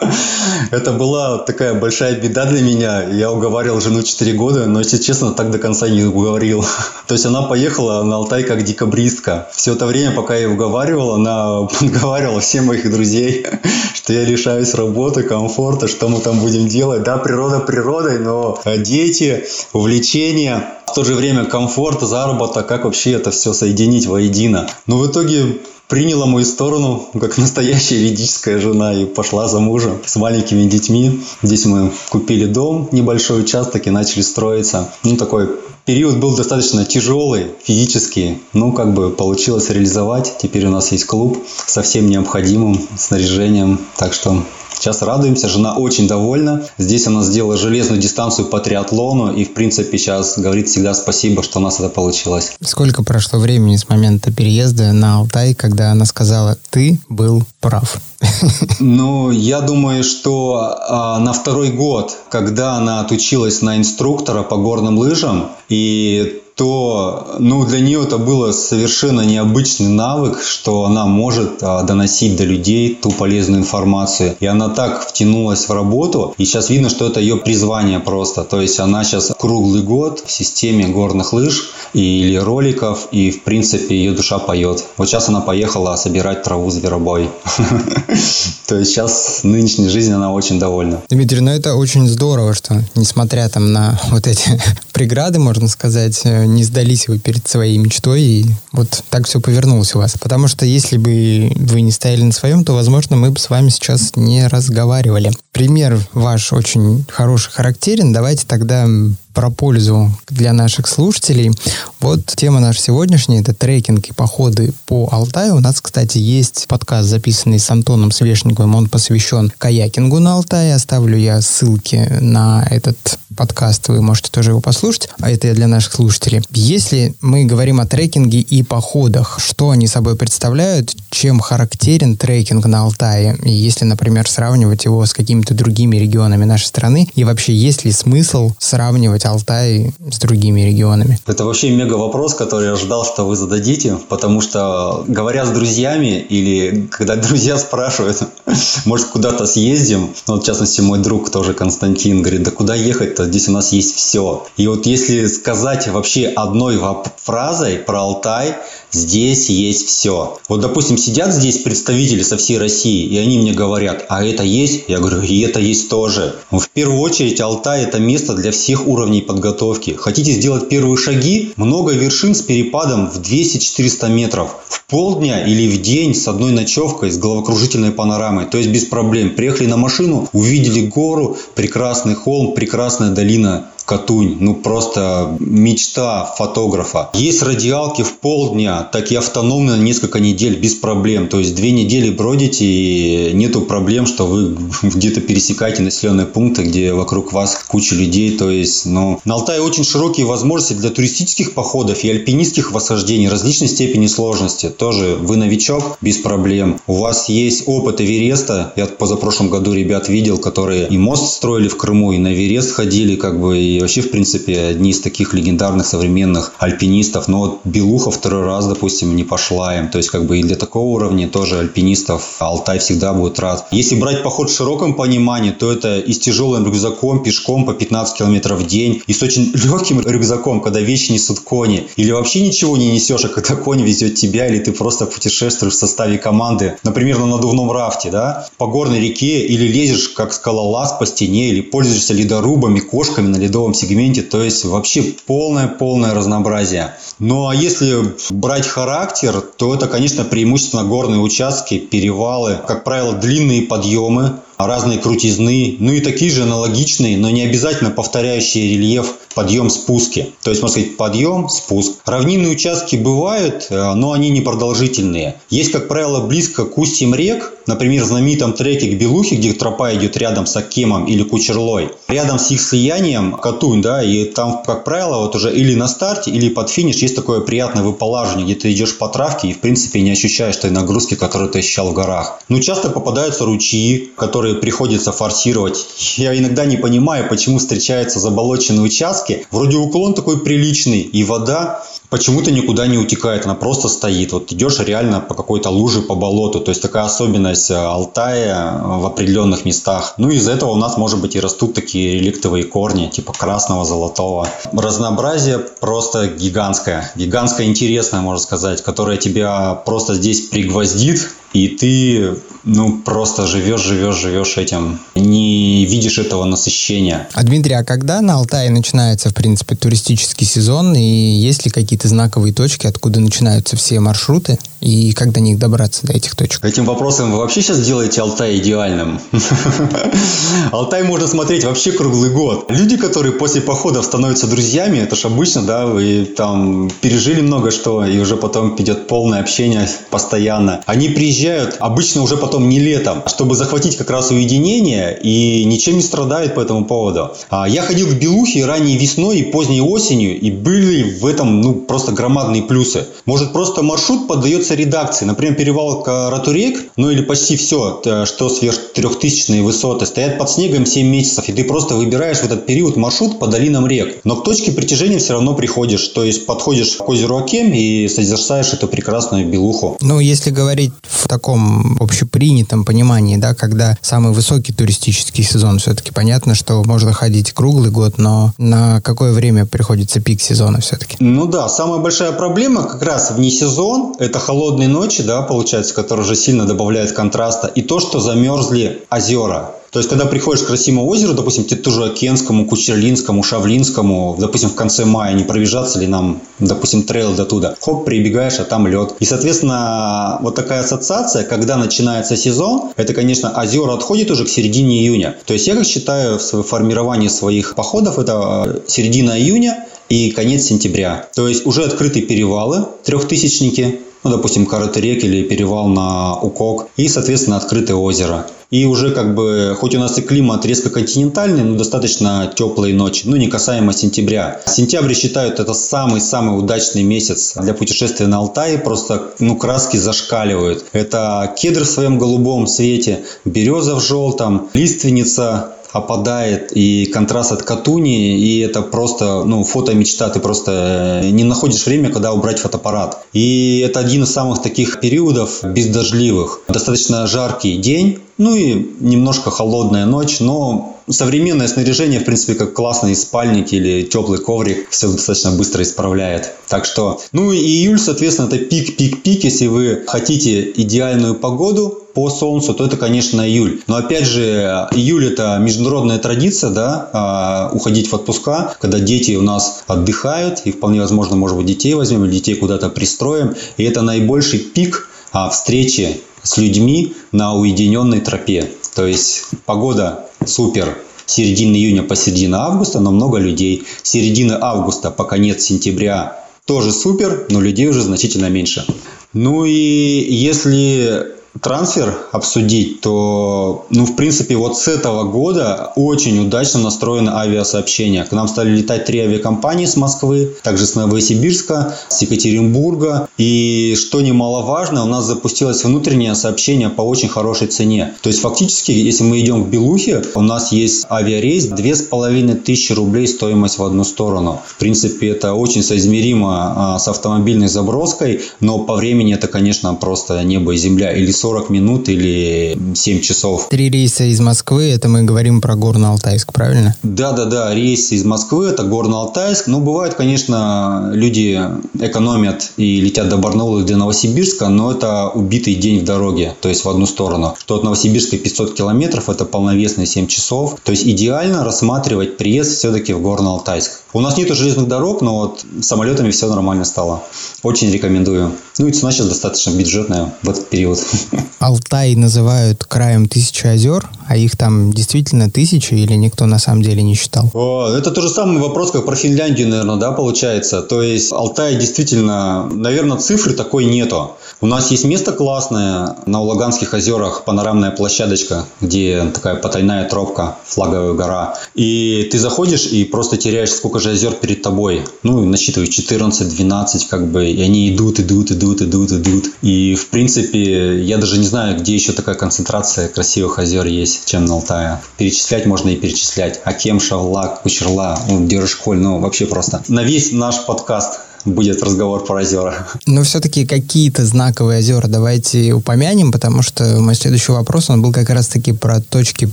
Это 0.70 0.92
была 0.92 1.38
такая 1.38 1.74
большая 1.74 2.18
беда 2.20 2.46
для 2.46 2.62
меня. 2.62 3.02
Я 3.02 3.32
уговаривал 3.32 3.80
жену 3.80 4.02
4 4.02 4.32
года, 4.34 4.66
но, 4.66 4.80
если 4.80 4.98
честно, 4.98 5.32
так 5.32 5.50
до 5.50 5.58
конца 5.58 5.88
не 5.88 5.99
уговорил. 6.06 6.64
То 7.06 7.14
есть 7.14 7.26
она 7.26 7.42
поехала 7.42 8.02
на 8.02 8.16
Алтай 8.16 8.44
как 8.44 8.62
декабристка. 8.64 9.48
Все 9.52 9.72
это 9.72 9.86
время, 9.86 10.12
пока 10.12 10.34
я 10.34 10.42
ее 10.42 10.48
уговаривал, 10.48 11.14
она 11.14 11.62
подговаривала 11.80 12.40
всех 12.40 12.64
моих 12.64 12.90
друзей, 12.90 13.46
что 13.94 14.12
я 14.12 14.24
лишаюсь 14.24 14.74
работы, 14.74 15.22
комфорта, 15.22 15.88
что 15.88 16.08
мы 16.08 16.20
там 16.20 16.40
будем 16.40 16.68
делать. 16.68 17.02
Да, 17.02 17.18
природа 17.18 17.60
природой, 17.60 18.18
но 18.18 18.60
дети, 18.78 19.44
увлечения, 19.72 20.64
в 20.86 20.94
то 20.94 21.04
же 21.04 21.14
время 21.14 21.44
комфорт, 21.44 22.00
заработок, 22.00 22.66
как 22.66 22.84
вообще 22.84 23.12
это 23.12 23.30
все 23.30 23.52
соединить 23.52 24.06
воедино. 24.06 24.68
Но 24.86 24.98
в 24.98 25.06
итоге 25.06 25.60
приняла 25.90 26.24
мою 26.24 26.44
сторону, 26.44 27.08
как 27.20 27.36
настоящая 27.36 27.98
ведическая 27.98 28.58
жена, 28.60 28.94
и 28.94 29.04
пошла 29.04 29.48
за 29.48 29.58
мужем 29.58 29.98
с 30.06 30.16
маленькими 30.16 30.62
детьми. 30.64 31.20
Здесь 31.42 31.66
мы 31.66 31.92
купили 32.08 32.46
дом, 32.46 32.88
небольшой 32.92 33.42
участок 33.42 33.86
и 33.86 33.90
начали 33.90 34.22
строиться. 34.22 34.92
Ну, 35.02 35.16
такой 35.16 35.50
период 35.84 36.18
был 36.18 36.36
достаточно 36.36 36.84
тяжелый, 36.84 37.46
физический. 37.62 38.38
Ну, 38.52 38.72
как 38.72 38.94
бы 38.94 39.10
получилось 39.10 39.70
реализовать. 39.70 40.34
Теперь 40.40 40.66
у 40.66 40.70
нас 40.70 40.92
есть 40.92 41.06
клуб 41.06 41.44
со 41.66 41.82
всем 41.82 42.08
необходимым 42.08 42.80
снаряжением. 42.96 43.80
Так 43.96 44.12
что 44.12 44.44
Сейчас 44.80 45.02
радуемся, 45.02 45.50
жена 45.50 45.76
очень 45.76 46.08
довольна. 46.08 46.62
Здесь 46.78 47.06
она 47.06 47.22
сделала 47.22 47.58
железную 47.58 48.00
дистанцию 48.00 48.46
по 48.46 48.60
триатлону 48.60 49.30
и, 49.30 49.44
в 49.44 49.52
принципе, 49.52 49.98
сейчас 49.98 50.38
говорит 50.38 50.68
всегда 50.68 50.94
спасибо, 50.94 51.42
что 51.42 51.58
у 51.58 51.62
нас 51.62 51.78
это 51.80 51.90
получилось. 51.90 52.52
Сколько 52.64 53.02
прошло 53.02 53.38
времени 53.38 53.76
с 53.76 53.90
момента 53.90 54.32
переезда 54.32 54.94
на 54.94 55.18
Алтай, 55.18 55.54
когда 55.54 55.90
она 55.90 56.06
сказала, 56.06 56.56
ты 56.70 56.98
был 57.10 57.44
прав? 57.60 58.00
Ну, 58.80 59.30
я 59.30 59.60
думаю, 59.60 60.02
что 60.02 60.76
а, 60.88 61.18
на 61.18 61.32
второй 61.32 61.70
год, 61.70 62.16
когда 62.30 62.74
она 62.74 63.00
отучилась 63.00 63.60
на 63.60 63.76
инструктора 63.76 64.42
по 64.42 64.56
горным 64.56 64.98
лыжам, 64.98 65.50
и 65.70 66.42
то 66.60 67.36
ну, 67.38 67.64
для 67.64 67.80
нее 67.80 68.02
это 68.02 68.18
было 68.18 68.52
совершенно 68.52 69.22
необычный 69.22 69.88
навык, 69.88 70.42
что 70.42 70.84
она 70.84 71.06
может 71.06 71.62
а, 71.62 71.82
доносить 71.84 72.36
до 72.36 72.44
людей 72.44 72.94
ту 73.00 73.12
полезную 73.12 73.62
информацию. 73.62 74.36
И 74.40 74.44
она 74.44 74.68
так 74.68 75.08
втянулась 75.08 75.66
в 75.66 75.72
работу, 75.72 76.34
и 76.36 76.44
сейчас 76.44 76.68
видно, 76.68 76.90
что 76.90 77.06
это 77.06 77.18
ее 77.18 77.38
призвание 77.38 77.98
просто. 77.98 78.44
То 78.44 78.60
есть 78.60 78.78
она 78.78 79.04
сейчас 79.04 79.32
круглый 79.38 79.82
год 79.82 80.22
в 80.26 80.30
системе 80.30 80.86
горных 80.88 81.32
лыж 81.32 81.70
или 81.94 82.36
роликов, 82.36 83.08
и 83.10 83.30
в 83.30 83.42
принципе 83.42 83.96
ее 83.96 84.12
душа 84.12 84.38
поет. 84.38 84.84
Вот 84.98 85.08
сейчас 85.08 85.30
она 85.30 85.40
поехала 85.40 85.96
собирать 85.96 86.42
траву 86.42 86.70
зверобой. 86.70 87.30
То 88.66 88.78
есть 88.78 88.92
сейчас 88.92 89.40
нынешней 89.44 89.88
жизнью 89.88 90.16
она 90.16 90.30
очень 90.30 90.58
довольна. 90.58 91.00
Дмитрий, 91.08 91.40
ну 91.40 91.50
это 91.50 91.74
очень 91.74 92.06
здорово, 92.06 92.52
что 92.54 92.84
несмотря 92.94 93.48
там 93.48 93.72
на 93.72 93.98
вот 94.10 94.26
эти 94.26 94.62
преграды, 94.92 95.38
можно 95.38 95.66
сказать, 95.66 96.20
не 96.50 96.64
сдались 96.64 97.08
вы 97.08 97.18
перед 97.18 97.46
своей 97.48 97.78
мечтой, 97.78 98.22
и 98.22 98.46
вот 98.72 99.02
так 99.10 99.26
все 99.26 99.40
повернулось 99.40 99.94
у 99.94 99.98
вас. 99.98 100.16
Потому 100.18 100.48
что 100.48 100.66
если 100.66 100.96
бы 100.96 101.52
вы 101.56 101.80
не 101.80 101.92
стояли 101.92 102.22
на 102.22 102.32
своем, 102.32 102.64
то, 102.64 102.74
возможно, 102.74 103.16
мы 103.16 103.30
бы 103.30 103.38
с 103.38 103.50
вами 103.50 103.70
сейчас 103.70 104.16
не 104.16 104.46
разговаривали. 104.46 105.32
Пример 105.52 106.00
ваш 106.12 106.52
очень 106.52 107.04
хороший, 107.08 107.52
характерен. 107.52 108.12
Давайте 108.12 108.46
тогда 108.46 108.86
про 109.32 109.50
пользу 109.50 110.10
для 110.28 110.52
наших 110.52 110.86
слушателей. 110.86 111.52
Вот 112.00 112.26
тема 112.26 112.60
наша 112.60 112.80
сегодняшняя– 112.80 113.40
это 113.42 113.54
трекинг 113.54 114.06
и 114.08 114.12
походы 114.12 114.72
по 114.86 115.08
Алтаю. 115.10 115.56
У 115.56 115.60
нас, 115.60 115.80
кстати, 115.80 116.18
есть 116.18 116.66
подкаст, 116.68 117.08
записанный 117.08 117.58
с 117.58 117.70
Антоном 117.70 118.10
Свешниковым. 118.10 118.74
Он 118.74 118.88
посвящен 118.88 119.52
каякингу 119.56 120.18
на 120.18 120.34
Алтае. 120.34 120.74
Оставлю 120.74 121.16
я 121.16 121.40
ссылки 121.40 122.08
на 122.20 122.66
этот 122.70 123.18
подкаст, 123.40 123.88
вы 123.88 124.02
можете 124.02 124.30
тоже 124.30 124.50
его 124.50 124.60
послушать. 124.60 125.08
А 125.18 125.30
это 125.30 125.46
я 125.46 125.54
для 125.54 125.66
наших 125.66 125.94
слушателей. 125.94 126.42
Если 126.50 127.14
мы 127.22 127.46
говорим 127.46 127.80
о 127.80 127.86
трекинге 127.86 128.40
и 128.40 128.62
походах, 128.62 129.38
что 129.40 129.70
они 129.70 129.86
собой 129.86 130.14
представляют, 130.14 130.94
чем 131.08 131.40
характерен 131.40 132.18
трекинг 132.18 132.66
на 132.66 132.82
Алтае, 132.82 133.38
и 133.42 133.50
если, 133.50 133.86
например, 133.86 134.28
сравнивать 134.28 134.84
его 134.84 135.06
с 135.06 135.14
какими-то 135.14 135.54
другими 135.54 135.96
регионами 135.96 136.44
нашей 136.44 136.66
страны, 136.66 137.08
и 137.14 137.24
вообще 137.24 137.54
есть 137.54 137.86
ли 137.86 137.92
смысл 137.92 138.52
сравнивать 138.58 139.24
Алтай 139.24 139.94
с 140.12 140.18
другими 140.18 140.60
регионами? 140.60 141.18
Это 141.26 141.46
вообще 141.46 141.70
мега 141.70 141.94
вопрос, 141.94 142.34
который 142.34 142.68
я 142.68 142.76
ждал, 142.76 143.06
что 143.06 143.24
вы 143.24 143.36
зададите, 143.36 143.96
потому 144.10 144.42
что, 144.42 145.02
говоря 145.08 145.46
с 145.46 145.50
друзьями 145.50 146.18
или 146.28 146.88
когда 146.90 147.16
друзья 147.28 147.56
спрашивают, 147.56 148.18
может, 148.84 149.06
куда-то 149.06 149.46
съездим, 149.46 150.10
ну, 150.26 150.34
вот, 150.34 150.42
в 150.42 150.46
частности, 150.46 150.82
мой 150.82 150.98
друг 150.98 151.30
тоже 151.30 151.54
Константин 151.54 152.20
говорит, 152.20 152.42
да 152.42 152.50
куда 152.50 152.74
ехать-то, 152.74 153.29
здесь 153.30 153.48
у 153.48 153.52
нас 153.52 153.72
есть 153.72 153.96
все. 153.96 154.46
И 154.56 154.66
вот 154.66 154.86
если 154.86 155.26
сказать 155.26 155.88
вообще 155.88 156.28
одной 156.28 156.80
фразой 157.16 157.78
про 157.78 158.00
Алтай, 158.00 158.56
здесь 158.92 159.48
есть 159.48 159.86
все. 159.86 160.38
Вот, 160.48 160.60
допустим, 160.60 160.96
сидят 160.96 161.32
здесь 161.32 161.58
представители 161.58 162.22
со 162.22 162.36
всей 162.36 162.58
России, 162.58 163.06
и 163.06 163.18
они 163.18 163.38
мне 163.38 163.52
говорят, 163.52 164.06
а 164.08 164.24
это 164.24 164.42
есть? 164.42 164.84
Я 164.88 164.98
говорю, 164.98 165.22
и 165.22 165.40
это 165.40 165.60
есть 165.60 165.88
тоже. 165.88 166.36
В 166.50 166.68
первую 166.70 167.00
очередь, 167.00 167.40
Алтай– 167.40 167.82
это 167.84 167.98
место 167.98 168.34
для 168.34 168.52
всех 168.52 168.86
уровней 168.86 169.22
подготовки. 169.22 169.96
Хотите 169.98 170.32
сделать 170.32 170.68
первые 170.68 170.96
шаги? 170.96 171.52
Много 171.56 171.92
вершин 171.92 172.34
с 172.34 172.42
перепадом 172.42 173.10
в 173.10 173.20
200-400 173.20 174.10
метров. 174.10 174.56
В 174.68 174.84
полдня 174.86 175.44
или 175.46 175.70
в 175.70 175.80
день 175.80 176.14
с 176.14 176.26
одной 176.26 176.52
ночевкой, 176.52 177.10
с 177.10 177.18
головокружительной 177.18 177.92
панорамой. 177.92 178.46
То 178.46 178.58
есть 178.58 178.70
без 178.70 178.84
проблем. 178.84 179.34
Приехали 179.36 179.66
на 179.66 179.76
машину, 179.76 180.28
увидели 180.32 180.86
гору, 180.86 181.36
прекрасный 181.54 182.14
холм, 182.14 182.54
прекрасная 182.54 183.10
долина 183.10 183.70
Катунь, 183.90 184.36
ну 184.38 184.54
просто 184.54 185.36
мечта 185.40 186.24
фотографа. 186.24 187.10
Есть 187.14 187.42
радиалки 187.42 188.02
в 188.02 188.18
полдня, 188.18 188.84
так 188.84 189.10
и 189.10 189.16
автономно 189.16 189.76
несколько 189.76 190.20
недель 190.20 190.60
без 190.60 190.76
проблем. 190.76 191.26
То 191.26 191.40
есть 191.40 191.56
две 191.56 191.72
недели 191.72 192.10
бродите 192.10 192.64
и 192.64 193.32
нету 193.32 193.62
проблем, 193.62 194.06
что 194.06 194.26
вы 194.26 194.56
где-то 194.82 195.20
пересекаете 195.20 195.82
населенные 195.82 196.28
пункты, 196.28 196.62
где 196.62 196.92
вокруг 196.92 197.32
вас 197.32 197.64
куча 197.66 197.96
людей. 197.96 198.30
То 198.38 198.48
есть, 198.48 198.86
ну, 198.86 199.20
на 199.24 199.34
Алтае 199.34 199.60
очень 199.60 199.82
широкие 199.82 200.24
возможности 200.24 200.74
для 200.74 200.90
туристических 200.90 201.54
походов 201.54 202.04
и 202.04 202.10
альпинистских 202.10 202.70
восхождений 202.70 203.28
различной 203.28 203.66
степени 203.66 204.06
сложности. 204.06 204.68
Тоже 204.68 205.16
вы 205.20 205.36
новичок, 205.36 205.98
без 206.00 206.18
проблем. 206.18 206.78
У 206.86 206.94
вас 206.94 207.28
есть 207.28 207.64
опыт 207.66 208.00
Эвереста. 208.00 208.72
Я 208.76 208.86
позапрошлом 208.86 209.50
году 209.50 209.72
ребят 209.72 210.08
видел, 210.08 210.38
которые 210.38 210.86
и 210.86 210.96
мост 210.96 211.34
строили 211.34 211.66
в 211.66 211.76
Крыму, 211.76 212.12
и 212.12 212.18
на 212.18 212.32
Эверест 212.32 212.70
ходили, 212.70 213.16
как 213.16 213.40
бы, 213.40 213.58
и 213.58 213.79
вообще, 213.80 214.02
в 214.02 214.10
принципе, 214.10 214.58
одни 214.60 214.90
из 214.90 215.00
таких 215.00 215.34
легендарных 215.34 215.86
современных 215.86 216.52
альпинистов. 216.58 217.28
Но 217.28 217.38
вот 217.38 217.60
Белуха 217.64 218.10
второй 218.10 218.44
раз, 218.44 218.66
допустим, 218.66 219.16
не 219.16 219.24
пошла 219.24 219.78
им. 219.78 219.88
То 219.88 219.98
есть, 219.98 220.10
как 220.10 220.26
бы 220.26 220.38
и 220.38 220.42
для 220.42 220.56
такого 220.56 220.84
уровня 220.84 221.28
тоже 221.28 221.58
альпинистов 221.58 222.36
Алтай 222.38 222.78
всегда 222.78 223.12
будет 223.12 223.38
рад. 223.38 223.66
Если 223.70 223.96
брать 223.96 224.22
поход 224.22 224.50
в 224.50 224.56
широком 224.56 224.94
понимании, 224.94 225.50
то 225.50 225.70
это 225.70 225.98
и 225.98 226.12
с 226.12 226.18
тяжелым 226.18 226.64
рюкзаком, 226.64 227.22
пешком 227.22 227.64
по 227.64 227.72
15 227.72 228.18
километров 228.18 228.60
в 228.60 228.66
день, 228.66 229.02
и 229.06 229.12
с 229.12 229.22
очень 229.22 229.52
легким 229.54 230.00
рюкзаком, 230.00 230.60
когда 230.60 230.80
вещи 230.80 231.12
несут 231.12 231.40
кони. 231.40 231.88
Или 231.96 232.12
вообще 232.12 232.40
ничего 232.40 232.76
не 232.76 232.92
несешь, 232.92 233.24
а 233.24 233.28
когда 233.28 233.56
конь 233.56 233.82
везет 233.82 234.14
тебя, 234.14 234.46
или 234.46 234.58
ты 234.58 234.72
просто 234.72 235.06
путешествуешь 235.06 235.74
в 235.74 235.78
составе 235.78 236.18
команды, 236.18 236.76
например, 236.82 237.18
на 237.18 237.26
надувном 237.26 237.70
рафте, 237.72 238.10
да, 238.10 238.48
по 238.58 238.66
горной 238.66 239.00
реке, 239.00 239.46
или 239.46 239.66
лезешь 239.66 240.08
как 240.08 240.32
скалолаз 240.32 240.94
по 240.98 241.06
стене, 241.06 241.50
или 241.50 241.60
пользуешься 241.60 242.14
ледорубами, 242.14 242.80
кошками 242.80 243.28
на 243.28 243.36
ледовом 243.36 243.69
ценовом 243.70 243.74
сегменте, 243.74 244.22
то 244.22 244.42
есть 244.42 244.64
вообще 244.64 245.14
полное-полное 245.26 246.14
разнообразие. 246.14 246.94
Ну 247.18 247.48
а 247.48 247.54
если 247.54 248.14
брать 248.30 248.66
характер, 248.66 249.40
то 249.56 249.74
это, 249.74 249.86
конечно, 249.86 250.24
преимущественно 250.24 250.84
горные 250.84 251.20
участки, 251.20 251.78
перевалы, 251.78 252.58
как 252.66 252.84
правило, 252.84 253.12
длинные 253.14 253.62
подъемы, 253.62 254.40
разные 254.58 254.98
крутизны, 254.98 255.76
ну 255.78 255.92
и 255.92 256.00
такие 256.00 256.30
же 256.30 256.42
аналогичные, 256.42 257.16
но 257.16 257.30
не 257.30 257.42
обязательно 257.42 257.90
повторяющие 257.90 258.74
рельеф 258.74 259.14
подъем-спуски. 259.34 260.32
То 260.42 260.50
есть, 260.50 260.62
можно 260.62 260.80
сказать, 260.80 260.96
подъем, 260.96 261.48
спуск. 261.48 262.00
Равнинные 262.04 262.52
участки 262.52 262.96
бывают, 262.96 263.66
э, 263.70 263.94
но 263.94 264.12
они 264.12 264.30
не 264.30 264.40
продолжительные. 264.40 265.40
Есть, 265.50 265.72
как 265.72 265.88
правило, 265.88 266.20
близко 266.26 266.64
к 266.64 266.76
устьям 266.78 267.14
рек, 267.14 267.54
например, 267.66 268.02
в 268.04 268.06
знаменитом 268.06 268.52
треке 268.52 268.88
к 268.88 268.98
Белухе, 268.98 269.36
где 269.36 269.52
тропа 269.52 269.94
идет 269.94 270.16
рядом 270.16 270.46
с 270.46 270.56
Аккемом 270.56 271.06
или 271.06 271.22
Кучерлой, 271.22 271.90
рядом 272.08 272.38
с 272.38 272.50
их 272.50 272.60
слиянием 272.60 273.32
Катунь, 273.32 273.80
да, 273.80 274.02
и 274.02 274.24
там, 274.24 274.62
как 274.64 274.84
правило, 274.84 275.18
вот 275.18 275.36
уже 275.36 275.54
или 275.54 275.74
на 275.74 275.88
старте, 275.88 276.30
или 276.30 276.48
под 276.48 276.68
финиш 276.68 276.96
есть 276.96 277.14
такое 277.14 277.40
приятное 277.40 277.82
выполаживание, 277.82 278.44
где 278.44 278.54
ты 278.54 278.72
идешь 278.72 278.98
по 278.98 279.08
травке 279.08 279.48
и, 279.48 279.52
в 279.52 279.60
принципе, 279.60 280.00
не 280.00 280.10
ощущаешь 280.10 280.56
той 280.56 280.70
нагрузки, 280.70 281.14
которую 281.14 281.50
ты 281.50 281.60
ощущал 281.60 281.90
в 281.90 281.94
горах. 281.94 282.40
Ну, 282.48 282.60
часто 282.60 282.90
попадаются 282.90 283.44
ручьи, 283.44 284.10
которые 284.16 284.56
приходится 284.56 285.12
форсировать. 285.12 285.86
Я 286.16 286.36
иногда 286.36 286.66
не 286.66 286.76
понимаю, 286.76 287.28
почему 287.28 287.58
встречаются 287.58 288.18
заболоченные 288.18 288.82
участки. 288.82 289.19
Вроде 289.50 289.76
уклон 289.76 290.14
такой 290.14 290.40
приличный, 290.40 291.00
и 291.00 291.24
вода 291.24 291.82
почему-то 292.10 292.50
никуда 292.50 292.86
не 292.86 292.98
утекает, 292.98 293.44
она 293.44 293.54
просто 293.54 293.88
стоит. 293.88 294.32
Вот 294.32 294.52
идешь 294.52 294.78
реально 294.80 295.20
по 295.20 295.34
какой-то 295.34 295.70
луже, 295.70 296.02
по 296.02 296.14
болоту. 296.14 296.60
То 296.60 296.70
есть 296.70 296.82
такая 296.82 297.04
особенность 297.04 297.70
э, 297.70 297.76
Алтая 297.76 298.72
э, 298.72 298.98
в 298.98 299.06
определенных 299.06 299.64
местах. 299.64 300.14
Ну, 300.18 300.28
из-за 300.30 300.52
этого 300.52 300.70
у 300.70 300.76
нас, 300.76 300.96
может 300.96 301.20
быть, 301.20 301.36
и 301.36 301.40
растут 301.40 301.74
такие 301.74 302.14
реликтовые 302.18 302.64
корни, 302.64 303.08
типа 303.08 303.32
красного, 303.32 303.84
золотого. 303.84 304.48
Разнообразие 304.72 305.58
просто 305.58 306.26
гигантское. 306.26 307.10
Гигантское 307.14 307.66
интересное, 307.66 308.20
можно 308.20 308.42
сказать, 308.42 308.82
которое 308.82 309.16
тебя 309.16 309.74
просто 309.74 310.14
здесь 310.14 310.48
пригвоздит, 310.48 311.30
и 311.52 311.68
ты 311.68 312.36
ну, 312.64 312.98
просто 312.98 313.46
живешь, 313.46 313.82
живешь, 313.82 314.16
живешь 314.16 314.56
этим. 314.56 315.00
Не 315.14 315.84
видишь 315.86 316.18
этого 316.18 316.44
насыщения. 316.44 317.28
А, 317.32 317.42
Дмитрий, 317.42 317.74
а 317.74 317.84
когда 317.84 318.20
на 318.20 318.34
Алтае 318.34 318.70
начинается, 318.70 319.30
в 319.30 319.34
принципе, 319.34 319.76
туристический 319.76 320.46
сезон? 320.46 320.94
И 320.94 321.00
есть 321.00 321.64
ли 321.64 321.70
какие-то 321.70 322.08
знаковые 322.08 322.52
точки, 322.52 322.86
откуда 322.86 323.20
начинаются 323.20 323.76
все 323.76 323.98
маршруты? 324.00 324.58
И 324.80 325.12
как 325.12 325.32
до 325.32 325.40
них 325.40 325.58
добраться, 325.58 326.06
до 326.06 326.12
этих 326.12 326.34
точек? 326.34 326.64
Этим 326.64 326.84
вопросом 326.84 327.32
вы 327.32 327.38
вообще 327.38 327.62
сейчас 327.62 327.84
делаете 327.84 328.22
Алтай 328.22 328.56
идеальным. 328.58 329.20
Алтай 330.72 331.02
можно 331.02 331.26
смотреть 331.26 331.64
вообще 331.64 331.92
круглый 331.92 332.30
год. 332.30 332.66
Люди, 332.70 332.96
которые 332.96 333.32
после 333.32 333.60
походов 333.60 334.04
становятся 334.04 334.46
друзьями, 334.46 334.98
это 334.98 335.16
ж 335.16 335.26
обычно, 335.26 335.62
да, 335.62 335.86
вы 335.86 336.24
там 336.24 336.90
пережили 337.00 337.40
много 337.40 337.70
что, 337.70 338.04
и 338.04 338.18
уже 338.18 338.36
потом 338.36 338.74
идет 338.80 339.06
полное 339.06 339.40
общение 339.40 339.88
постоянно. 340.10 340.82
Они 340.86 341.08
приезжают 341.08 341.39
обычно 341.78 342.22
уже 342.22 342.36
потом 342.36 342.68
не 342.68 342.78
летом, 342.78 343.22
чтобы 343.26 343.54
захватить 343.54 343.96
как 343.96 344.10
раз 344.10 344.30
уединение 344.30 345.18
и 345.22 345.64
ничем 345.64 345.96
не 345.96 346.02
страдают 346.02 346.54
по 346.54 346.60
этому 346.60 346.84
поводу. 346.84 347.30
А 347.48 347.68
я 347.68 347.82
ходил 347.82 348.06
в 348.06 348.18
Белухе 348.18 348.64
ранней 348.66 348.96
весной 348.96 349.38
и 349.38 349.42
поздней 349.42 349.80
осенью, 349.80 350.38
и 350.38 350.50
были 350.50 351.18
в 351.18 351.26
этом, 351.26 351.60
ну, 351.60 351.74
просто 351.74 352.12
громадные 352.12 352.62
плюсы. 352.62 353.06
Может, 353.24 353.52
просто 353.52 353.82
маршрут 353.82 354.28
поддается 354.28 354.74
редакции. 354.74 355.24
Например, 355.24 355.54
перевал 355.54 356.04
Ратурек, 356.04 356.90
ну 356.96 357.10
или 357.10 357.22
почти 357.22 357.56
все, 357.56 358.02
что 358.24 358.48
сверх 358.48 358.92
трехтысячные 358.94 359.62
высоты, 359.62 360.06
стоят 360.06 360.38
под 360.38 360.50
снегом 360.50 360.86
7 360.86 361.06
месяцев, 361.06 361.48
и 361.48 361.52
ты 361.52 361.64
просто 361.64 361.94
выбираешь 361.94 362.38
в 362.38 362.44
этот 362.44 362.66
период 362.66 362.96
маршрут 362.96 363.38
по 363.38 363.46
долинам 363.46 363.86
рек. 363.86 364.18
Но 364.24 364.36
к 364.36 364.44
точке 364.44 364.72
притяжения 364.72 365.18
все 365.18 365.34
равно 365.34 365.54
приходишь, 365.54 366.06
то 366.08 366.24
есть 366.24 366.46
подходишь 366.46 366.96
к 366.96 367.08
озеру 367.08 367.38
Акем 367.38 367.72
и 367.72 368.08
созерцаешь 368.08 368.72
эту 368.72 368.88
прекрасную 368.88 369.46
белуху. 369.46 369.96
Ну, 370.00 370.20
если 370.20 370.50
говорить 370.50 370.92
в 371.02 371.26
таком 371.30 371.96
общепринятом 372.00 372.84
понимании, 372.84 373.36
да, 373.36 373.54
когда 373.54 373.96
самый 374.02 374.32
высокий 374.32 374.72
туристический 374.72 375.44
сезон, 375.44 375.78
все-таки 375.78 376.10
понятно, 376.10 376.56
что 376.56 376.82
можно 376.82 377.12
ходить 377.12 377.52
круглый 377.52 377.92
год, 377.92 378.18
но 378.18 378.52
на 378.58 379.00
какое 379.00 379.32
время 379.32 379.64
приходится 379.64 380.20
пик 380.20 380.40
сезона 380.40 380.80
все-таки? 380.80 381.16
Ну 381.20 381.46
да, 381.46 381.68
самая 381.68 382.00
большая 382.00 382.32
проблема 382.32 382.82
как 382.82 383.02
раз 383.02 383.30
вне 383.30 383.50
сезон, 383.50 384.16
это 384.18 384.40
холодные 384.40 384.88
ночи, 384.88 385.22
да, 385.22 385.42
получается, 385.42 385.94
которые 385.94 386.26
уже 386.26 386.34
сильно 386.34 386.66
добавляют 386.66 387.12
контраста, 387.12 387.68
и 387.68 387.82
то, 387.82 388.00
что 388.00 388.18
замерзли 388.18 389.02
озера. 389.08 389.70
То 389.90 389.98
есть, 389.98 390.08
когда 390.08 390.26
приходишь 390.26 390.62
к 390.62 390.68
красивому 390.68 391.06
озеру, 391.08 391.34
допустим, 391.34 391.64
Тетужакенскому, 391.64 392.66
Кучерлинскому, 392.66 393.42
Шавлинскому, 393.42 394.36
допустим, 394.38 394.70
в 394.70 394.74
конце 394.74 395.04
мая, 395.04 395.34
не 395.34 395.42
пробежаться 395.42 395.98
ли 395.98 396.06
нам, 396.06 396.40
допустим, 396.60 397.02
трейл 397.02 397.34
до 397.34 397.44
туда, 397.44 397.74
хоп, 397.80 398.04
прибегаешь, 398.04 398.60
а 398.60 398.64
там 398.64 398.86
лед. 398.86 399.14
И, 399.18 399.24
соответственно, 399.24 400.38
вот 400.42 400.54
такая 400.54 400.80
ассоциация, 400.80 401.42
когда 401.42 401.76
начинается 401.76 402.36
сезон, 402.36 402.92
это, 402.96 403.14
конечно, 403.14 403.50
озера 403.50 403.94
отходит 403.94 404.30
уже 404.30 404.44
к 404.44 404.48
середине 404.48 405.00
июня. 405.00 405.36
То 405.44 405.54
есть, 405.54 405.66
я 405.66 405.74
как 405.74 405.84
считаю 405.84 406.38
в 406.38 406.62
формировании 406.62 407.28
своих 407.28 407.74
походов, 407.74 408.20
это 408.20 408.82
середина 408.86 409.40
июня 409.40 409.88
и 410.08 410.30
конец 410.30 410.66
сентября. 410.66 411.28
То 411.34 411.48
есть, 411.48 411.66
уже 411.66 411.82
открыты 411.82 412.22
перевалы, 412.22 412.84
трехтысячники, 413.04 414.00
ну, 414.22 414.30
допустим, 414.30 414.66
Каратерек 414.66 415.24
или 415.24 415.42
перевал 415.42 415.88
на 415.88 416.36
Укок, 416.36 416.88
и, 416.96 417.08
соответственно, 417.08 417.56
открытое 417.56 417.96
озеро. 417.96 418.46
И 418.70 418.84
уже 418.84 419.10
как 419.10 419.34
бы, 419.34 419.76
хоть 419.78 419.96
у 419.96 419.98
нас 419.98 420.16
и 420.18 420.22
климат 420.22 420.64
резко 420.64 420.90
континентальный, 420.90 421.64
но 421.64 421.76
достаточно 421.76 422.52
теплые 422.54 422.94
ночи, 422.94 423.22
ну 423.24 423.34
не 423.34 423.48
касаемо 423.48 423.92
сентября. 423.92 424.60
Сентябрь 424.64 425.14
считают 425.14 425.58
это 425.58 425.74
самый-самый 425.74 426.56
удачный 426.56 427.02
месяц 427.02 427.54
для 427.56 427.74
путешествия 427.74 428.28
на 428.28 428.38
Алтае, 428.38 428.78
просто 428.78 429.32
ну 429.40 429.56
краски 429.56 429.96
зашкаливают. 429.96 430.84
Это 430.92 431.52
кедр 431.58 431.82
в 431.82 431.88
своем 431.88 432.18
голубом 432.18 432.68
цвете, 432.68 433.24
береза 433.44 433.96
в 433.96 434.04
желтом, 434.04 434.68
лиственница, 434.72 435.74
опадает 435.92 436.72
и 436.74 437.06
контраст 437.06 437.52
от 437.52 437.62
Катуни, 437.62 438.38
и 438.38 438.60
это 438.60 438.82
просто, 438.82 439.44
ну, 439.44 439.64
фото 439.64 439.94
мечта, 439.94 440.28
ты 440.28 440.40
просто 440.40 441.20
э, 441.22 441.30
не 441.30 441.44
находишь 441.44 441.86
время, 441.86 442.10
когда 442.10 442.32
убрать 442.32 442.58
фотоаппарат. 442.58 443.24
И 443.32 443.84
это 443.86 444.00
один 444.00 444.24
из 444.24 444.32
самых 444.32 444.62
таких 444.62 445.00
периодов 445.00 445.62
бездождливых. 445.64 446.60
Достаточно 446.68 447.26
жаркий 447.26 447.76
день, 447.76 448.18
ну 448.38 448.56
и 448.56 448.90
немножко 449.00 449.50
холодная 449.50 450.06
ночь, 450.06 450.40
но 450.40 450.96
современное 451.08 451.68
снаряжение, 451.68 452.20
в 452.20 452.24
принципе, 452.24 452.54
как 452.54 452.72
классный 452.72 453.14
спальник 453.14 453.72
или 453.72 454.02
теплый 454.02 454.38
коврик, 454.38 454.88
все 454.90 455.08
достаточно 455.08 455.52
быстро 455.52 455.82
исправляет. 455.82 456.52
Так 456.68 456.84
что, 456.84 457.20
ну 457.32 457.52
и 457.52 457.58
июль, 457.58 457.98
соответственно, 457.98 458.46
это 458.46 458.56
пик-пик-пик. 458.56 459.44
Если 459.44 459.66
вы 459.66 460.04
хотите 460.06 460.70
идеальную 460.74 461.34
погоду, 461.34 461.99
по 462.14 462.30
солнцу, 462.30 462.74
то 462.74 462.84
это, 462.84 462.96
конечно, 462.96 463.42
июль. 463.48 463.82
Но 463.86 463.96
опять 463.96 464.26
же, 464.26 464.88
июль 464.92 465.26
это 465.26 465.58
международная 465.58 466.18
традиция, 466.18 466.70
да, 466.70 467.10
а, 467.12 467.70
уходить 467.72 468.08
в 468.08 468.14
отпуска, 468.14 468.74
когда 468.80 468.98
дети 468.98 469.36
у 469.36 469.42
нас 469.42 469.84
отдыхают, 469.86 470.62
и 470.64 470.72
вполне 470.72 471.00
возможно, 471.00 471.36
может 471.36 471.56
быть, 471.56 471.66
детей 471.66 471.94
возьмем 471.94 472.24
или 472.24 472.32
детей 472.32 472.54
куда-то 472.54 472.88
пристроим. 472.88 473.54
И 473.76 473.84
это 473.84 474.02
наибольший 474.02 474.58
пик 474.58 475.08
а, 475.32 475.48
встречи 475.50 476.20
с 476.42 476.56
людьми 476.56 477.14
на 477.32 477.54
уединенной 477.54 478.20
тропе. 478.20 478.70
То 478.94 479.06
есть 479.06 479.44
погода 479.66 480.26
супер, 480.44 480.98
середина 481.26 481.76
июня 481.76 482.02
по 482.02 482.16
середину 482.16 482.58
августа, 482.58 483.00
но 483.00 483.10
много 483.10 483.38
людей. 483.38 483.84
Середина 484.02 484.58
августа 484.60 485.10
по 485.10 485.24
конец 485.24 485.62
сентября 485.62 486.44
тоже 486.66 486.92
супер, 486.92 487.46
но 487.50 487.60
людей 487.60 487.88
уже 487.88 488.02
значительно 488.02 488.48
меньше. 488.48 488.84
Ну 489.32 489.64
и 489.64 489.72
если 489.72 491.39
трансфер 491.60 492.16
обсудить, 492.32 493.00
то, 493.00 493.86
ну, 493.90 494.06
в 494.06 494.16
принципе, 494.16 494.56
вот 494.56 494.78
с 494.78 494.88
этого 494.88 495.24
года 495.24 495.92
очень 495.96 496.38
удачно 496.46 496.80
настроено 496.80 497.38
авиасообщение. 497.40 498.24
К 498.24 498.32
нам 498.32 498.48
стали 498.48 498.70
летать 498.70 499.04
три 499.04 499.20
авиакомпании 499.20 499.86
с 499.86 499.96
Москвы, 499.96 500.54
также 500.62 500.86
с 500.86 500.94
Новосибирска, 500.94 501.94
с 502.08 502.22
Екатеринбурга. 502.22 503.28
И, 503.38 503.96
что 503.98 504.20
немаловажно, 504.20 505.04
у 505.04 505.06
нас 505.06 505.24
запустилось 505.24 505.84
внутреннее 505.84 506.34
сообщение 506.34 506.88
по 506.88 507.02
очень 507.02 507.28
хорошей 507.28 507.68
цене. 507.68 508.14
То 508.22 508.28
есть, 508.28 508.40
фактически, 508.40 508.92
если 508.92 509.24
мы 509.24 509.40
идем 509.40 509.64
к 509.64 509.68
Белухе, 509.68 510.22
у 510.34 510.42
нас 510.42 510.72
есть 510.72 511.06
авиарейс, 511.10 511.66
две 511.66 511.94
с 511.94 512.02
половиной 512.02 512.54
тысячи 512.54 512.92
рублей 512.92 513.26
стоимость 513.26 513.78
в 513.78 513.84
одну 513.84 514.04
сторону. 514.04 514.60
В 514.66 514.78
принципе, 514.78 515.28
это 515.28 515.54
очень 515.54 515.82
соизмеримо 515.82 516.94
а, 516.94 516.98
с 516.98 517.08
автомобильной 517.08 517.68
заброской, 517.68 518.42
но 518.60 518.78
по 518.78 518.94
времени 518.94 519.34
это, 519.34 519.48
конечно, 519.48 519.94
просто 519.94 520.42
небо 520.44 520.72
и 520.72 520.76
земля. 520.76 521.12
Или 521.12 521.32
40 521.40 521.70
минут 521.70 522.08
или 522.08 522.78
7 522.94 523.20
часов. 523.20 523.68
Три 523.68 523.88
рейса 523.90 524.24
из 524.24 524.40
Москвы, 524.40 524.90
это 524.90 525.08
мы 525.08 525.22
говорим 525.22 525.60
про 525.60 525.74
Горно-Алтайск, 525.74 526.52
правильно? 526.52 526.94
Да-да-да, 527.02 527.74
рейсы 527.74 528.16
из 528.16 528.24
Москвы, 528.24 528.66
это 528.66 528.82
Горно-Алтайск. 528.82 529.64
Ну, 529.66 529.80
бывает, 529.80 530.14
конечно, 530.14 531.10
люди 531.14 531.58
экономят 531.98 532.72
и 532.76 533.00
летят 533.00 533.28
до 533.28 533.38
Барнаула 533.38 533.80
и 533.80 533.84
до 533.84 533.96
Новосибирска, 533.96 534.68
но 534.68 534.92
это 534.92 535.28
убитый 535.28 535.74
день 535.74 536.00
в 536.00 536.04
дороге, 536.04 536.54
то 536.60 536.68
есть 536.68 536.84
в 536.84 536.88
одну 536.88 537.06
сторону. 537.06 537.54
Что 537.58 537.76
от 537.76 537.84
Новосибирска 537.84 538.36
500 538.36 538.74
километров, 538.74 539.28
это 539.28 539.44
полновесные 539.44 540.06
7 540.06 540.26
часов. 540.26 540.76
То 540.84 540.92
есть 540.92 541.06
идеально 541.06 541.64
рассматривать 541.64 542.36
приезд 542.36 542.76
все-таки 542.76 543.12
в 543.12 543.20
Горно-Алтайск. 543.20 543.90
У 544.12 544.20
нас 544.20 544.36
нету 544.36 544.54
железных 544.54 544.88
дорог, 544.88 545.22
но 545.22 545.38
вот 545.38 545.64
самолетами 545.82 546.30
все 546.30 546.48
нормально 546.48 546.84
стало. 546.84 547.22
Очень 547.62 547.92
рекомендую. 547.92 548.52
Ну 548.78 548.88
и 548.88 548.92
цена 548.92 549.12
сейчас 549.12 549.28
достаточно 549.28 549.70
бюджетная 549.70 550.34
в 550.42 550.48
этот 550.48 550.68
период. 550.68 550.98
Алтай 551.60 552.16
называют 552.16 552.84
краем 552.84 553.28
тысячи 553.28 553.66
озер, 553.66 554.08
а 554.26 554.36
их 554.36 554.56
там 554.56 554.92
действительно 554.92 555.48
тысячи 555.48 555.94
или 555.94 556.14
никто 556.14 556.46
на 556.46 556.58
самом 556.58 556.82
деле 556.82 557.02
не 557.02 557.14
считал? 557.14 557.50
О, 557.54 557.88
это 557.88 558.10
тот 558.10 558.24
же 558.24 558.30
самый 558.30 558.58
вопрос, 558.60 558.90
как 558.90 559.04
про 559.06 559.14
Финляндию, 559.14 559.68
наверное, 559.68 559.96
да, 559.96 560.12
получается. 560.12 560.82
То 560.82 561.02
есть 561.02 561.32
Алтай 561.32 561.76
действительно, 561.76 562.66
наверное, 562.66 563.18
цифры 563.18 563.52
такой 563.52 563.84
нету. 563.84 564.32
У 564.62 564.66
нас 564.66 564.90
есть 564.90 565.06
место 565.06 565.32
классное 565.32 566.16
на 566.26 566.42
Улаганских 566.42 566.92
озерах, 566.92 567.44
панорамная 567.44 567.92
площадочка, 567.92 568.66
где 568.82 569.24
такая 569.32 569.54
потайная 569.54 570.06
тропка, 570.06 570.58
флаговая 570.66 571.14
гора. 571.14 571.54
И 571.74 572.28
ты 572.30 572.38
заходишь 572.38 572.84
и 572.84 573.04
просто 573.04 573.38
теряешь, 573.38 573.70
сколько 573.70 574.00
же 574.00 574.10
озер 574.10 574.32
перед 574.32 574.60
тобой. 574.60 575.02
Ну, 575.22 575.46
насчитываю 575.46 575.88
14, 575.88 576.54
12, 576.54 577.08
как 577.08 577.26
бы, 577.28 577.46
и 577.46 577.62
они 577.62 577.88
идут, 577.88 578.20
идут, 578.20 578.50
идут, 578.50 578.82
идут, 578.82 579.12
идут. 579.12 579.50
И, 579.62 579.94
в 579.94 580.08
принципе, 580.08 581.02
я 581.04 581.16
даже 581.16 581.38
не 581.38 581.46
знаю, 581.46 581.78
где 581.78 581.94
еще 581.94 582.12
такая 582.12 582.34
концентрация 582.34 583.08
красивых 583.08 583.58
озер 583.58 583.86
есть, 583.86 584.26
чем 584.26 584.44
на 584.44 584.56
Алтае. 584.56 585.00
Перечислять 585.16 585.64
можно 585.64 585.88
и 585.88 585.96
перечислять. 585.96 586.60
Акем, 586.64 587.00
Шавлак, 587.00 587.62
Кучерла, 587.62 588.18
ну, 588.28 588.46
Дерышколь, 588.46 588.98
ну, 588.98 589.20
вообще 589.20 589.46
просто. 589.46 589.82
На 589.88 590.02
весь 590.02 590.32
наш 590.32 590.66
подкаст 590.66 591.20
будет 591.44 591.82
разговор 591.82 592.24
про 592.24 592.40
озера. 592.40 592.86
Но 593.06 593.22
все-таки 593.22 593.66
какие-то 593.66 594.24
знаковые 594.24 594.80
озера 594.80 595.06
давайте 595.06 595.72
упомянем, 595.72 596.32
потому 596.32 596.62
что 596.62 596.84
мой 597.00 597.14
следующий 597.14 597.52
вопрос, 597.52 597.90
он 597.90 598.02
был 598.02 598.12
как 598.12 598.30
раз-таки 598.30 598.72
про 598.72 599.00
точки 599.00 599.50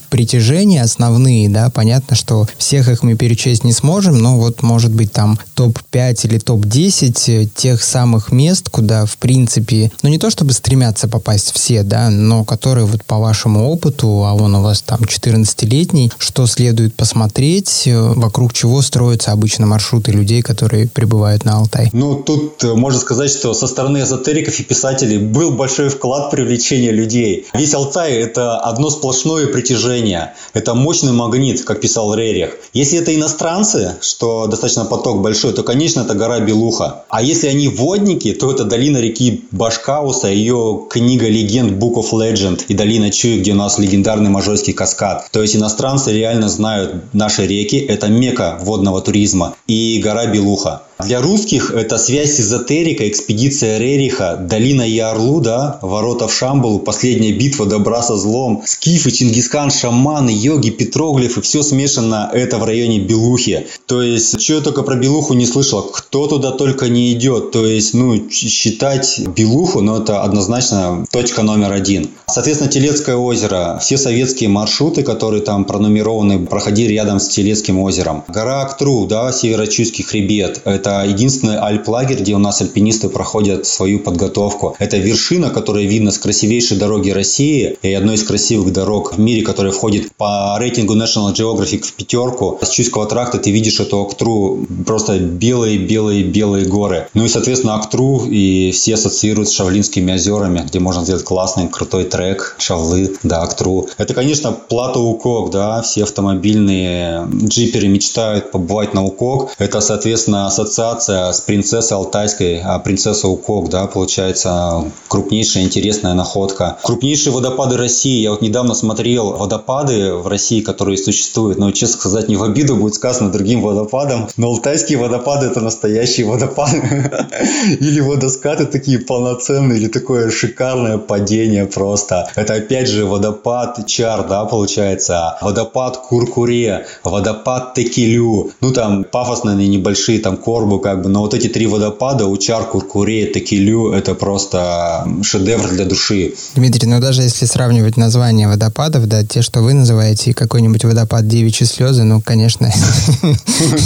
притяжения 0.09 0.81
основные, 0.81 1.49
да, 1.49 1.69
понятно, 1.69 2.15
что 2.15 2.47
всех 2.57 2.89
их 2.89 3.03
мы 3.03 3.15
перечесть 3.15 3.63
не 3.63 3.73
сможем, 3.73 4.17
но 4.17 4.37
вот 4.37 4.63
может 4.63 4.93
быть 4.93 5.11
там 5.11 5.39
топ-5 5.55 6.27
или 6.27 6.39
топ-10 6.39 7.49
тех 7.55 7.83
самых 7.83 8.31
мест, 8.31 8.69
куда 8.69 9.05
в 9.05 9.17
принципе, 9.17 9.91
ну 10.03 10.09
не 10.09 10.19
то 10.19 10.29
чтобы 10.29 10.53
стремятся 10.53 11.07
попасть 11.07 11.51
все, 11.53 11.83
да, 11.83 12.09
но 12.09 12.43
которые 12.43 12.85
вот 12.85 13.03
по 13.03 13.17
вашему 13.17 13.69
опыту, 13.69 14.25
а 14.25 14.33
он 14.33 14.55
у 14.55 14.61
вас 14.61 14.81
там 14.81 14.99
14-летний, 15.01 16.11
что 16.17 16.47
следует 16.47 16.95
посмотреть, 16.95 17.83
вокруг 17.87 18.53
чего 18.53 18.81
строятся 18.81 19.31
обычно 19.31 19.65
маршруты 19.65 20.11
людей, 20.11 20.41
которые 20.41 20.87
прибывают 20.87 21.45
на 21.45 21.57
Алтай? 21.57 21.76
Алтай? 21.77 21.89
Ну, 21.93 22.15
тут 22.15 22.63
э, 22.63 22.73
можно 22.73 22.99
сказать, 22.99 23.31
что 23.31 23.53
со 23.53 23.67
стороны 23.67 23.99
эзотериков 23.99 24.59
и 24.59 24.63
писателей 24.63 25.17
был 25.17 25.51
большой 25.51 25.89
вклад 25.89 26.27
в 26.27 26.31
привлечение 26.31 26.91
людей. 26.91 27.45
Весь 27.53 27.73
Алтай– 27.73 28.13
это 28.13 28.57
одно 28.57 28.89
сплошное 28.89 29.47
притяжение. 29.47 30.33
Это 30.53 30.73
мощный 30.73 31.11
магнит, 31.11 31.63
как 31.63 31.81
писал 31.81 32.13
Рерих. 32.13 32.57
Если 32.73 32.99
это 32.99 33.15
иностранцы, 33.15 33.95
что 34.01 34.47
достаточно 34.47 34.85
поток 34.85 35.21
большой, 35.21 35.53
то, 35.53 35.63
конечно, 35.63 36.01
это 36.01 36.13
гора 36.13 36.39
Белуха. 36.39 37.03
А 37.09 37.21
если 37.21 37.47
они 37.47 37.67
водники, 37.67 38.33
то 38.33 38.51
это 38.51 38.63
долина 38.63 38.97
реки 38.97 39.45
Башкауса, 39.51 40.27
ее 40.27 40.85
книга 40.89 41.27
легенд 41.27 41.73
Book 41.73 41.95
of 41.95 42.11
Legend 42.11 42.63
и 42.67 42.73
долина 42.73 43.11
Чуи, 43.11 43.39
где 43.39 43.51
у 43.51 43.55
нас 43.55 43.79
легендарный 43.79 44.29
Можайский 44.29 44.73
каскад. 44.73 45.29
То 45.31 45.41
есть 45.41 45.55
иностранцы 45.55 46.11
реально 46.11 46.49
знают 46.49 47.13
наши 47.13 47.45
реки, 47.45 47.77
это 47.77 48.07
мека 48.07 48.57
водного 48.61 49.01
туризма 49.01 49.55
и 49.67 50.01
гора 50.03 50.25
Белуха. 50.27 50.83
Для 50.99 51.21
русских 51.21 51.66
это 51.71 51.97
связь 51.97 52.39
эзотерика, 52.39 53.07
экспедиция 53.07 53.77
Рериха, 53.77 54.37
долина 54.39 54.81
Ярлу, 54.81 55.41
да, 55.41 55.79
ворота 55.81 56.27
в 56.27 56.33
Шамбалу, 56.33 56.79
последняя 56.79 57.31
битва 57.31 57.65
добра 57.65 58.01
со 58.01 58.17
злом, 58.17 58.63
скифы, 58.65 59.11
Чингисхан, 59.11 59.71
шаманы, 59.71 60.29
йоги, 60.29 60.69
петроглифы, 60.69 61.41
все 61.41 61.63
смешано 61.63 62.29
это 62.33 62.57
в 62.57 62.63
районе 62.63 62.99
Белухи. 62.99 63.67
То 63.85 64.01
есть, 64.01 64.41
что 64.41 64.55
я 64.55 64.61
только 64.61 64.83
про 64.83 64.95
Белуху 64.95 65.33
не 65.33 65.45
слышал, 65.45 65.81
кто 65.83 66.27
туда 66.27 66.51
только 66.51 66.89
не 66.89 67.13
идет. 67.13 67.51
То 67.51 67.65
есть, 67.65 67.93
ну, 67.93 68.29
считать 68.29 69.19
Белуху, 69.35 69.81
ну, 69.81 70.01
это 70.01 70.23
однозначно 70.23 71.05
точка 71.11 71.43
номер 71.43 71.71
один. 71.71 72.09
Соответственно, 72.27 72.71
Телецкое 72.71 73.15
озеро, 73.15 73.79
все 73.81 73.97
советские 73.97 74.49
маршруты, 74.49 75.03
которые 75.03 75.41
там 75.41 75.65
пронумерованы, 75.65 76.45
проходили 76.45 76.93
рядом 76.93 77.19
с 77.19 77.27
Телецким 77.27 77.79
озером. 77.79 78.23
Гора 78.27 78.61
Актру, 78.61 79.05
да, 79.05 79.31
Северо-Чуйский 79.31 80.03
хребет, 80.03 80.61
это 80.65 81.05
единственный 81.07 81.56
альп-лагерь, 81.57 82.19
где 82.19 82.35
у 82.35 82.39
нас 82.39 82.61
альпинисты 82.61 83.09
проходят 83.09 83.65
свою 83.65 83.99
подготовку. 83.99 84.75
Это 84.79 84.97
вершина, 84.97 85.49
которая 85.49 85.85
видна 85.85 86.11
с 86.11 86.17
красивейшей 86.17 86.77
дороги 86.77 87.09
России 87.09 87.77
и 87.81 87.93
одной 87.93 88.15
из 88.15 88.23
красивых 88.23 88.71
дорог 88.73 89.15
в 89.15 89.19
мире, 89.19 89.41
которая 89.41 89.71
входит 89.71 90.11
по 90.15 90.57
рейтингу 90.59 90.95
National 90.95 91.33
Geographic 91.33 91.83
в 91.83 91.93
пятерку. 91.93 92.59
С 92.61 92.69
Чуйского 92.69 93.05
тракта 93.05 93.37
ты 93.37 93.51
видишь 93.51 93.79
эту 93.79 94.01
Актру, 94.01 94.65
просто 94.85 95.19
белые-белые-белые 95.19 96.65
горы. 96.65 97.07
Ну 97.13 97.25
и, 97.25 97.27
соответственно, 97.27 97.75
Актру 97.75 98.25
и 98.25 98.71
все 98.71 98.95
ассоциируют 98.95 99.49
с 99.49 99.53
Шавлинскими 99.53 100.13
озерами, 100.13 100.63
где 100.65 100.79
можно 100.79 101.03
сделать 101.03 101.23
классный, 101.23 101.67
крутой 101.67 102.05
трек, 102.05 102.55
Шавлы, 102.59 103.15
да, 103.23 103.41
Актру. 103.41 103.87
Это, 103.97 104.13
конечно, 104.13 104.51
плата 104.51 104.99
Укок, 104.99 105.51
да, 105.51 105.81
все 105.81 106.03
автомобильные 106.03 107.27
джиперы 107.31 107.87
мечтают 107.87 108.51
побывать 108.51 108.93
на 108.93 109.03
Укок. 109.03 109.51
Это, 109.57 109.81
соответственно, 109.81 110.47
ассоциация 110.47 111.31
с 111.31 111.41
принцессой 111.47 111.97
Алтайской, 111.97 112.61
а 112.63 112.77
принцесса 112.77 113.27
Укок, 113.27 113.69
да, 113.69 113.87
получается 113.87 114.83
крупнейшая 115.07 115.63
интересная 115.63 116.13
находка. 116.13 116.77
Крупнейшие 116.83 117.33
водопады 117.33 117.77
России. 117.77 118.21
Я 118.21 118.31
вот 118.31 118.41
недавно 118.41 118.75
смотрел 118.75 119.31
водопады 119.31 120.13
в 120.13 120.27
России, 120.27 120.61
которые 120.61 120.97
существуют. 120.97 121.57
Но, 121.57 121.71
честно 121.71 121.97
сказать, 121.97 122.27
не 122.27 122.35
в 122.35 122.43
обиду 122.43 122.75
будет 122.75 122.95
сказано 122.95 123.31
другим 123.31 123.61
водопадам. 123.61 124.27
Но 124.35 124.47
алтайские 124.47 124.99
водопады 124.99 125.47
это 125.47 125.61
настоящие 125.61 126.27
водопады. 126.27 126.77
Или 127.79 128.01
водоскаты 128.01 128.65
такие 128.65 128.99
полноценные, 128.99 129.79
или 129.79 129.87
такое 129.87 130.29
шикарное 130.29 130.97
падение 130.97 131.65
просто. 131.65 132.29
Это 132.35 132.55
опять 132.55 132.89
же 132.89 133.05
водопад 133.05 133.85
Чар, 133.87 134.27
да, 134.27 134.43
получается. 134.45 135.37
Водопад 135.41 135.97
Куркуре, 135.97 136.85
водопад 137.03 137.73
Текилю. 137.73 138.51
Ну 138.59 138.73
там 138.73 139.05
пафосные 139.05 139.67
небольшие 139.67 140.19
там 140.19 140.35
Корбу, 140.35 140.79
как 140.79 141.01
бы, 141.01 141.09
но 141.09 141.21
вот 141.21 141.36
эти 141.37 141.47
три 141.47 141.67
водопада, 141.67 142.25
Учар, 142.25 142.65
Куркуре, 142.69 143.27
Текилю, 143.27 143.91
это 143.91 144.15
просто 144.15 145.07
шедевр 145.23 145.69
для 145.69 145.85
души. 145.85 146.33
Дмитрий, 146.55 146.87
ну 146.87 146.99
даже 146.99 147.21
если 147.21 147.45
сравнивать 147.45 147.97
названия 147.97 148.47
водопадов, 148.47 149.07
да, 149.07 149.23
те, 149.23 149.41
что 149.41 149.61
вы 149.61 149.73
называете, 149.73 150.31
и 150.31 150.33
какой-нибудь 150.33 150.83
водопад 150.83 151.27
Девичьи 151.27 151.65
слезы, 151.65 152.03
ну, 152.03 152.21
конечно, 152.21 152.65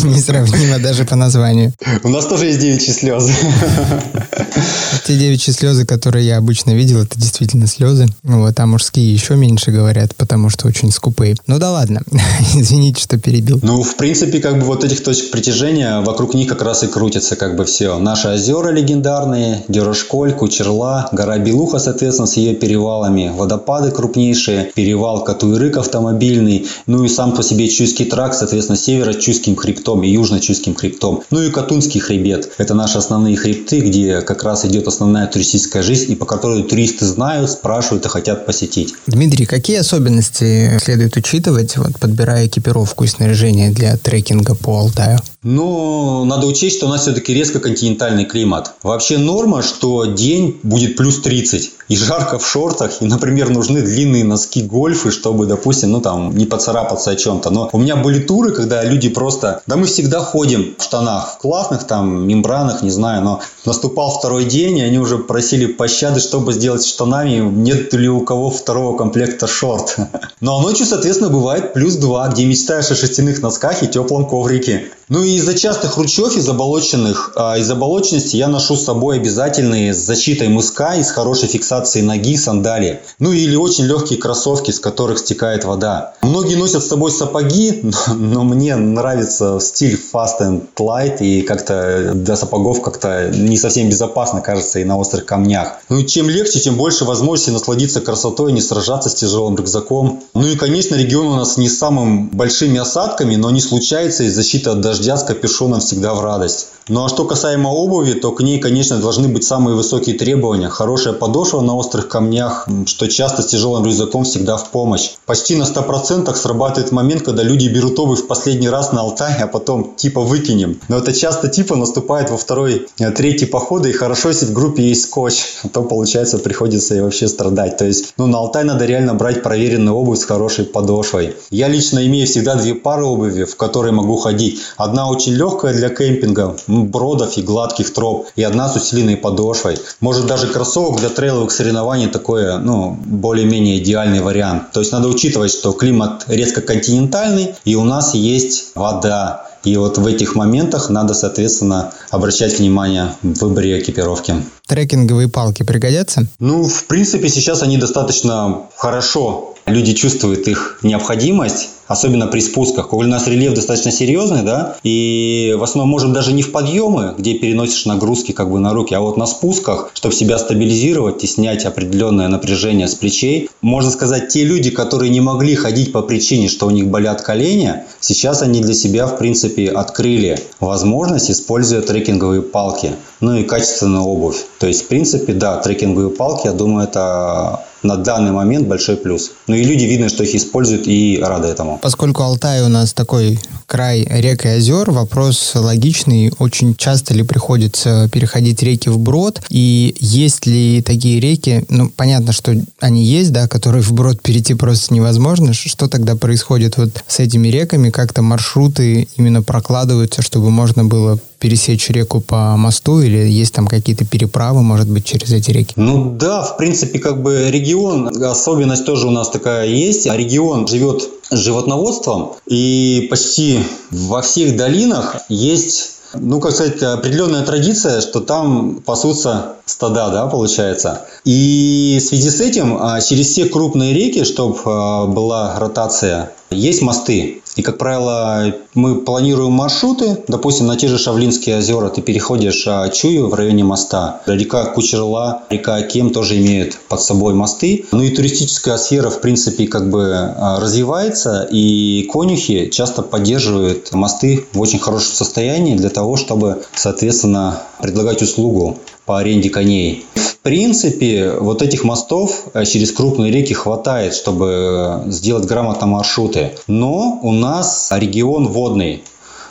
несравнимо 0.04 0.80
даже 0.80 1.06
по 1.06 1.16
названию. 1.16 1.74
У 2.04 2.10
нас 2.10 2.26
тоже 2.26 2.48
есть 2.48 2.60
Девичьи 2.60 2.94
слезы. 2.94 3.34
Те 5.06 5.18
девичьи 5.18 5.54
слезы, 5.54 5.86
которые 5.86 6.26
я 6.26 6.38
обычно 6.38 6.72
видел, 6.72 7.02
это 7.02 7.20
действительно 7.20 7.68
слезы. 7.68 8.08
Вот, 8.24 8.60
а 8.60 8.66
мужские 8.66 9.12
еще 9.12 9.36
меньше 9.36 9.72
говорят, 9.72 10.16
потому 10.16 10.50
что 10.50 10.68
очень 10.68 10.92
скупые. 10.92 11.36
Ну 11.48 11.60
да 11.60 11.72
ладно, 11.72 12.02
извините, 12.56 13.02
что 13.02 13.18
перебил. 13.18 13.60
Ну, 13.64 13.82
в 13.84 13.96
принципе, 13.96 14.40
как 14.40 14.60
бы 14.60 14.66
вот 14.66 14.84
этих 14.84 15.04
точек 15.04 15.32
притяжения, 15.32 16.02
вокруг 16.02 16.34
них 16.34 16.48
как 16.48 16.62
раз 16.62 16.84
и 16.84 16.88
крутится 16.88 17.36
как 17.42 17.56
бы 17.56 17.66
все. 17.66 17.98
Наши 17.98 18.28
озера 18.28 18.70
легендарные, 18.70 19.64
Дюрашколь, 19.68 20.32
Кучерла, 20.32 21.10
гора 21.12 21.40
Белуха, 21.40 21.80
соответственно, 21.80 22.28
с 22.28 22.38
ее 22.38 22.54
перевалами, 22.54 23.32
водопады 23.36 23.90
крупнейшие, 23.90 24.72
перевал 24.76 25.24
Катуирык 25.24 25.78
автомобильный, 25.78 26.68
ну 26.86 27.04
и 27.04 27.08
сам 27.08 27.32
по 27.32 27.42
себе 27.42 27.68
Чуйский 27.68 28.06
тракт, 28.06 28.36
соответственно, 28.36 28.78
северо-Чуйским 28.78 29.56
хребтом 29.56 30.04
и 30.04 30.10
южно-Чуйским 30.10 30.76
хребтом. 30.76 31.24
Ну 31.32 31.42
и 31.42 31.50
Катунский 31.50 32.00
хребет. 32.00 32.52
Это 32.60 32.76
наши 32.76 33.00
основные 33.00 33.36
хребты, 33.36 33.80
где 33.80 34.22
как 34.22 34.44
раз 34.44 34.64
идет 34.66 34.88
основная 34.88 35.26
туристическая 35.26 35.82
жизнь 35.82 36.12
и 36.12 36.16
по 36.16 36.28
которой 36.28 36.62
туристы 36.62 37.06
знают, 37.08 37.50
спрашивают 37.50 38.06
и 38.06 38.10
хотят 38.10 38.46
посетить. 38.46 38.94
Дмитрий, 39.08 39.48
какие 39.48 39.78
особенности 39.78 40.78
следует 40.80 41.18
учитывать, 41.18 41.76
вот, 41.78 41.98
подбирая 42.00 42.46
экипировку 42.46 43.04
и 43.04 43.08
снаряжение 43.08 43.72
для 43.72 43.98
трекинга 43.98 44.54
по 44.54 44.78
Алтаю? 44.78 45.18
Ну, 45.44 46.24
надо 46.26 46.46
учесть, 46.46 46.78
что 46.78 46.86
у 46.86 46.90
нас 46.90 47.02
все-таки 47.02 47.34
резко 47.34 47.60
континентальный 47.60 48.26
климат. 48.26 48.76
Вообще 48.84 49.18
норма, 49.18 49.64
что 49.64 50.06
день 50.06 50.60
будет 50.62 50.96
плюс 50.98 51.20
30 51.20 51.72
и 51.88 51.96
жарко 51.96 52.38
в 52.38 52.48
шортах, 52.48 53.02
и, 53.02 53.06
например, 53.06 53.50
нужны 53.50 53.82
длинные 53.82 54.24
носки 54.24 54.62
гольфы, 54.62 55.10
чтобы, 55.10 55.48
допустим, 55.48 55.94
ну 55.94 56.00
там, 56.00 56.38
не 56.38 56.46
поцарапаться 56.46 57.10
о 57.10 57.16
чем-то. 57.16 57.50
Но 57.50 57.70
у 57.74 57.80
меня 57.80 57.96
были 57.96 58.20
туры, 58.20 58.52
когда 58.52 58.84
люди 58.84 59.10
просто, 59.10 59.64
да 59.66 59.78
мы 59.78 59.88
всегда 59.88 60.20
ходим 60.20 60.76
в 60.78 60.84
штанах, 60.84 61.34
в 61.34 61.38
классных 61.40 61.86
там 61.86 62.28
мембранах, 62.28 62.84
не 62.84 62.92
знаю, 62.92 63.24
но 63.24 63.42
наступал 63.66 64.12
второй 64.12 64.46
день, 64.46 64.78
и 64.78 64.84
они 64.84 65.00
уже 65.00 65.18
просили 65.18 65.66
пощады, 65.66 66.20
чтобы 66.20 66.54
сделать 66.54 66.86
штанами, 66.86 67.40
нет 67.40 67.92
ли 67.94 68.08
у 68.08 68.22
кого 68.22 68.52
второго 68.52 68.96
комплекта 68.96 69.48
шорт. 69.48 69.98
Ну 70.40 70.58
а 70.58 70.62
ночью, 70.62 70.88
соответственно, 70.88 71.30
бывает 71.30 71.74
плюс 71.74 71.96
2, 71.96 72.30
где 72.30 72.46
мечтаешь 72.46 72.90
о 72.90 72.96
шерстяных 72.96 73.44
носках 73.44 73.84
и 73.84 73.88
теплом 73.88 74.26
коврике. 74.26 74.86
Ну 75.08 75.22
и 75.24 75.31
и 75.32 75.36
из-за 75.36 75.58
частых 75.58 75.98
ручьев 75.98 76.36
и 76.36 76.42
заболоченных, 76.42 77.32
а 77.36 77.58
из 77.58 77.66
заболоченности 77.66 78.36
я 78.36 78.48
ношу 78.50 78.76
с 78.76 78.84
собой 78.84 79.16
обязательные 79.18 79.94
с 79.94 79.98
защитой 79.98 80.50
мыска 80.50 80.96
и 80.98 81.04
с 81.04 81.12
хорошей 81.12 81.48
фиксацией 81.48 82.06
ноги 82.06 82.36
сандалии. 82.36 83.00
Ну 83.20 83.32
или 83.32 83.56
очень 83.56 83.86
легкие 83.86 84.20
кроссовки, 84.20 84.72
с 84.72 84.80
которых 84.80 85.20
стекает 85.20 85.64
вода. 85.64 86.14
Многие 86.22 86.56
носят 86.56 86.84
с 86.84 86.88
собой 86.88 87.12
сапоги, 87.12 87.82
но, 88.08 88.44
мне 88.44 88.76
нравится 88.76 89.60
стиль 89.62 89.98
fast 90.14 90.42
and 90.42 90.64
light 90.78 91.20
и 91.20 91.42
как-то 91.44 92.12
до 92.14 92.36
сапогов 92.36 92.82
как-то 92.82 93.30
не 93.30 93.58
совсем 93.58 93.90
безопасно 93.90 94.42
кажется 94.42 94.80
и 94.80 94.84
на 94.84 94.98
острых 94.98 95.26
камнях. 95.26 95.78
Ну 95.88 96.04
чем 96.04 96.30
легче, 96.30 96.60
тем 96.60 96.76
больше 96.76 97.06
возможностей 97.06 97.52
насладиться 97.52 98.02
красотой, 98.02 98.52
не 98.52 98.62
сражаться 98.62 99.10
с 99.10 99.14
тяжелым 99.14 99.56
рюкзаком. 99.56 100.24
Ну 100.34 100.48
и 100.48 100.58
конечно 100.58 100.96
регион 100.96 101.28
у 101.28 101.36
нас 101.36 101.56
не 101.56 101.70
с 101.70 101.78
самым 101.78 102.28
большими 102.30 102.80
осадками, 102.80 103.36
но 103.36 103.50
не 103.52 103.62
случается 103.62 104.24
и 104.24 104.30
защита 104.30 104.74
от 104.74 104.82
дождя 104.82 105.16
с 105.22 105.24
капюшоном 105.24 105.80
всегда 105.80 106.14
в 106.14 106.22
радость. 106.22 106.68
Ну 106.90 107.06
а 107.06 107.10
что 107.10 107.26
касаемо 107.26 107.70
обуви, 107.70 108.14
то 108.14 108.32
к 108.32 108.42
ней, 108.42 108.60
конечно, 108.60 108.98
должны 108.98 109.28
быть 109.28 109.44
самые 109.44 109.76
высокие 109.76 110.18
требования. 110.18 110.68
Хорошая 110.68 111.14
подошва 111.14 111.62
на 111.62 111.76
острых 111.76 112.08
камнях, 112.08 112.68
что 112.86 113.08
часто 113.08 113.44
с 113.44 113.46
тяжелым 113.46 113.86
рюкзаком 113.86 114.24
всегда 114.24 114.58
в 114.58 114.72
помощь. 114.72 115.12
Почти 115.26 115.56
на 115.56 115.64
100% 115.64 116.34
срабатывает 116.36 116.92
момент, 116.92 117.22
когда 117.22 117.44
люди 117.44 117.70
берут 117.70 118.00
обувь 118.00 118.22
в 118.22 118.28
последний 118.28 118.68
раз 118.68 118.92
на 118.92 119.02
Алтай, 119.02 119.38
а 119.42 119.48
потом 119.48 119.94
типа 119.96 120.22
выкинем. 120.22 120.80
Но 120.90 120.98
это 120.98 121.14
часто 121.14 121.48
типа 121.48 121.76
наступает 121.76 122.30
во 122.32 122.38
второй, 122.38 122.88
э, 123.00 123.12
третий 123.12 123.46
походы, 123.46 123.92
и 123.92 123.94
хорошо, 123.94 124.30
если 124.30 124.48
в 124.48 124.54
группе 124.54 124.84
есть 124.84 125.04
скотч, 125.04 125.44
а 125.64 125.70
то 125.70 125.84
получается 125.84 126.40
приходится 126.40 126.96
и 126.96 127.02
вообще 127.02 127.28
страдать. 127.28 127.78
То 127.78 127.86
есть, 127.86 128.14
ну 128.18 128.28
на 128.28 128.40
Алтай 128.40 128.64
надо 128.64 128.86
реально 128.86 129.14
брать 129.14 129.44
проверенную 129.44 129.96
обувь 129.96 130.20
с 130.20 130.26
хорошей 130.26 130.66
подошвой. 130.66 131.36
Я 131.52 131.68
лично 131.68 132.06
имею 132.08 132.26
всегда 132.26 132.56
две 132.56 132.74
пары 132.74 133.06
обуви, 133.06 133.44
в 133.44 133.56
которые 133.56 133.94
могу 133.94 134.18
ходить. 134.18 134.60
Одна 134.78 135.08
очень 135.12 135.34
легкая 135.34 135.74
для 135.74 135.90
кемпинга, 135.90 136.56
бродов 136.68 137.38
и 137.38 137.42
гладких 137.42 137.94
троп, 137.94 138.28
и 138.36 138.44
одна 138.44 138.68
с 138.70 138.76
усиленной 138.76 139.18
подошвой. 139.18 139.78
Может 140.00 140.26
даже 140.26 140.48
кроссовок 140.48 141.00
для 141.00 141.10
трейловых 141.10 141.52
соревнований 141.52 142.08
такое, 142.08 142.58
ну, 142.58 142.98
более-менее 143.06 143.78
идеальный 143.78 144.22
вариант. 144.22 144.72
То 144.72 144.80
есть 144.80 144.92
надо 144.92 145.08
учитывать, 145.08 145.52
что 145.52 145.72
климат 145.74 146.24
резко 146.28 146.62
континентальный, 146.62 147.56
и 147.66 147.76
у 147.76 147.84
нас 147.84 148.14
есть 148.14 148.72
вода. 148.76 149.48
И 149.64 149.78
вот 149.78 149.98
в 149.98 150.08
этих 150.08 150.36
моментах 150.36 150.90
надо, 150.90 151.14
соответственно, 151.14 151.94
обращать 152.10 152.58
внимание 152.58 153.14
в 153.22 153.42
выборе 153.42 153.80
экипировки. 153.80 154.36
Трекинговые 154.68 155.28
палки 155.28 155.64
пригодятся? 155.64 156.26
Ну, 156.40 156.64
в 156.64 156.86
принципе, 156.86 157.30
сейчас 157.30 157.62
они 157.62 157.78
достаточно 157.78 158.64
хорошо. 158.76 159.54
Люди 159.68 159.94
чувствуют 159.94 160.48
их 160.48 160.80
необходимость 160.82 161.70
особенно 161.92 162.28
при 162.28 162.40
спусках. 162.40 162.94
У 162.94 163.02
нас 163.04 163.28
рельеф 163.28 163.54
достаточно 163.54 163.92
серьезный, 163.92 164.44
да, 164.44 164.78
и 164.84 165.56
в 165.58 165.64
основном 165.64 165.90
можем 165.90 166.14
даже 166.14 166.34
не 166.34 166.42
в 166.42 166.52
подъемы, 166.52 167.14
где 167.18 167.34
переносишь 167.34 167.86
нагрузки 167.86 168.32
как 168.32 168.50
бы 168.50 168.60
на 168.60 168.74
руки, 168.74 168.94
а 168.94 169.02
вот 169.02 169.18
на 169.18 169.26
спусках, 169.26 169.92
чтобы 169.94 170.14
себя 170.14 170.38
стабилизировать 170.38 171.24
и 171.24 171.28
снять 171.28 171.66
определенное 171.66 172.28
напряжение 172.28 172.88
с 172.88 172.96
плечей. 172.96 173.50
Можно 173.62 173.92
сказать, 173.92 174.30
те 174.30 174.44
люди, 174.44 174.72
которые 174.72 175.10
не 175.10 175.22
могли 175.22 175.56
ходить 175.56 175.92
по 175.92 176.02
причине, 176.02 176.48
что 176.48 176.68
у 176.68 176.72
них 176.72 176.88
болят 176.88 177.22
колени, 177.22 177.84
сейчас 178.00 178.42
они 178.42 178.62
для 178.62 178.74
себя, 178.74 179.08
в 179.08 179.18
принципе, 179.18 179.70
открыли 179.70 180.40
возможность, 180.60 181.30
используя 181.30 181.82
трекинговые 181.82 182.42
палки, 182.42 182.94
ну 183.20 183.36
и 183.36 183.44
качественную 183.44 184.04
обувь. 184.04 184.46
То 184.60 184.68
есть, 184.68 184.84
в 184.84 184.88
принципе, 184.88 185.34
да, 185.34 185.58
трекинговые 185.58 186.10
палки, 186.10 186.48
я 186.48 186.54
думаю, 186.54 186.88
это 186.88 187.66
на 187.84 187.98
данный 187.98 188.32
момент 188.32 188.68
большой 188.68 188.96
плюс. 188.96 189.32
Ну 189.48 189.56
и 189.56 189.64
люди 189.64 189.86
видно, 189.86 190.10
что 190.10 190.24
их 190.24 190.36
используют 190.36 190.88
и 190.88 191.20
рады 191.22 191.48
этому. 191.48 191.80
Поскольку 191.82 192.24
Алтай 192.24 192.62
у 192.62 192.70
нас 192.70 192.94
такой 192.94 193.40
край 193.66 194.06
рек 194.10 194.46
и 194.46 194.50
озер, 194.50 194.92
вопрос 194.92 195.54
логичный. 195.56 196.32
Очень 196.40 196.76
часто 196.76 197.14
ли 197.14 197.24
приходится 197.24 198.10
переходить 198.12 198.62
реки 198.64 198.90
вброд? 198.90 199.42
И 199.50 199.96
есть 200.00 200.46
ли 200.46 200.82
такие 200.82 201.20
реки, 201.20 201.66
ну, 201.70 201.90
понятно, 201.90 202.34
что 202.34 202.56
они 202.80 203.04
есть, 203.04 203.32
да, 203.32 203.48
которые 203.48 203.82
вброд 203.82 204.22
перейти 204.22 204.54
просто 204.54 204.94
невозможно. 204.94 205.54
Что 205.54 205.88
тогда 205.88 206.16
происходит 206.16 206.78
вот 206.78 207.04
с 207.08 207.20
этими 207.20 207.48
реками? 207.48 207.90
Как-то 207.90 208.22
маршруты 208.22 209.08
именно 209.18 209.42
прокладываются, 209.42 210.22
чтобы 210.22 210.50
можно 210.52 210.84
было 210.84 211.20
пересечь 211.42 211.90
реку 211.90 212.22
по 212.22 212.56
мосту 212.56 213.02
или 213.02 213.28
есть 213.28 213.54
там 213.54 213.68
какие-то 213.68 214.06
переправы, 214.06 214.62
может 214.62 214.88
быть, 214.88 215.06
через 215.06 215.32
эти 215.32 215.50
реки? 215.52 215.74
Ну 215.76 216.16
да, 216.18 216.44
в 216.44 216.56
принципе, 216.56 217.00
как 217.00 217.22
бы 217.22 217.50
регион, 217.50 218.24
особенность 218.24 218.86
тоже 218.86 219.08
у 219.08 219.12
нас 219.12 219.30
такая 219.30 219.68
есть. 219.68 220.08
А 220.08 220.16
регион 220.16 220.68
живет 220.68 221.10
животноводством, 221.32 222.34
и 222.46 223.08
почти 223.10 223.60
во 223.90 224.22
всех 224.22 224.56
долинах 224.56 225.16
есть 225.30 225.98
ну, 226.14 226.42
как 226.42 226.52
сказать, 226.52 226.84
определенная 226.84 227.44
традиция, 227.44 228.02
что 228.02 228.20
там 228.20 228.82
пасутся 228.86 229.56
стада, 229.66 230.10
да, 230.10 230.28
получается. 230.28 231.06
И 231.24 232.00
в 232.02 232.04
связи 232.04 232.30
с 232.30 232.42
этим 232.42 232.78
а, 232.82 233.00
через 233.00 233.28
все 233.28 233.46
крупные 233.46 233.94
реки, 233.94 234.26
чтобы 234.26 234.58
а, 234.66 235.06
была 235.06 235.58
ротация, 235.58 236.34
есть 236.52 236.82
мосты. 236.82 237.42
И, 237.56 237.62
как 237.64 237.78
правило, 237.78 238.56
мы 238.74 239.02
планируем 239.02 239.54
маршруты. 239.54 240.24
Допустим, 240.28 240.68
на 240.68 240.78
те 240.78 240.88
же 240.88 240.98
Шавлинские 240.98 241.58
озера 241.58 241.90
ты 241.90 242.02
переходишь 242.02 242.66
а, 242.68 242.88
Чую 242.90 243.28
в 243.28 243.34
районе 243.34 243.64
моста. 243.64 244.22
Река 244.26 244.66
Кучерла, 244.66 245.44
река 245.50 245.82
Кем 245.82 246.12
тоже 246.12 246.38
имеют 246.38 246.78
под 246.88 247.02
собой 247.02 247.34
мосты. 247.34 247.86
Ну 247.92 248.02
и 248.02 248.10
туристическая 248.10 248.78
сфера, 248.78 249.10
в 249.10 249.20
принципе, 249.22 249.68
как 249.68 249.90
бы 249.90 250.14
а, 250.14 250.60
развивается. 250.60 251.48
И 251.52 252.08
конюхи 252.12 252.70
часто 252.70 253.02
поддерживают 253.02 253.92
мосты 253.92 254.46
в 254.54 254.62
очень 254.62 254.80
хорошем 254.80 255.14
состоянии 255.14 255.76
для 255.76 255.90
того, 255.90 256.16
чтобы, 256.16 256.64
соответственно, 256.74 257.64
предлагать 257.82 258.22
услугу 258.22 258.78
по 259.06 259.20
аренде 259.20 259.50
коней. 259.50 260.06
В 260.16 260.38
принципе, 260.44 261.34
вот 261.40 261.62
этих 261.62 261.84
мостов 261.84 262.46
э, 262.54 262.66
через 262.66 262.92
крупные 262.92 263.32
реки 263.32 263.54
хватает, 263.54 264.16
чтобы 264.16 265.04
сделать 265.08 265.46
грамотно 265.46 265.88
маршруты. 265.88 266.54
Но 266.68 267.20
у 267.22 267.32
нас 267.32 267.90
регион 267.92 268.48
водный. 268.48 269.04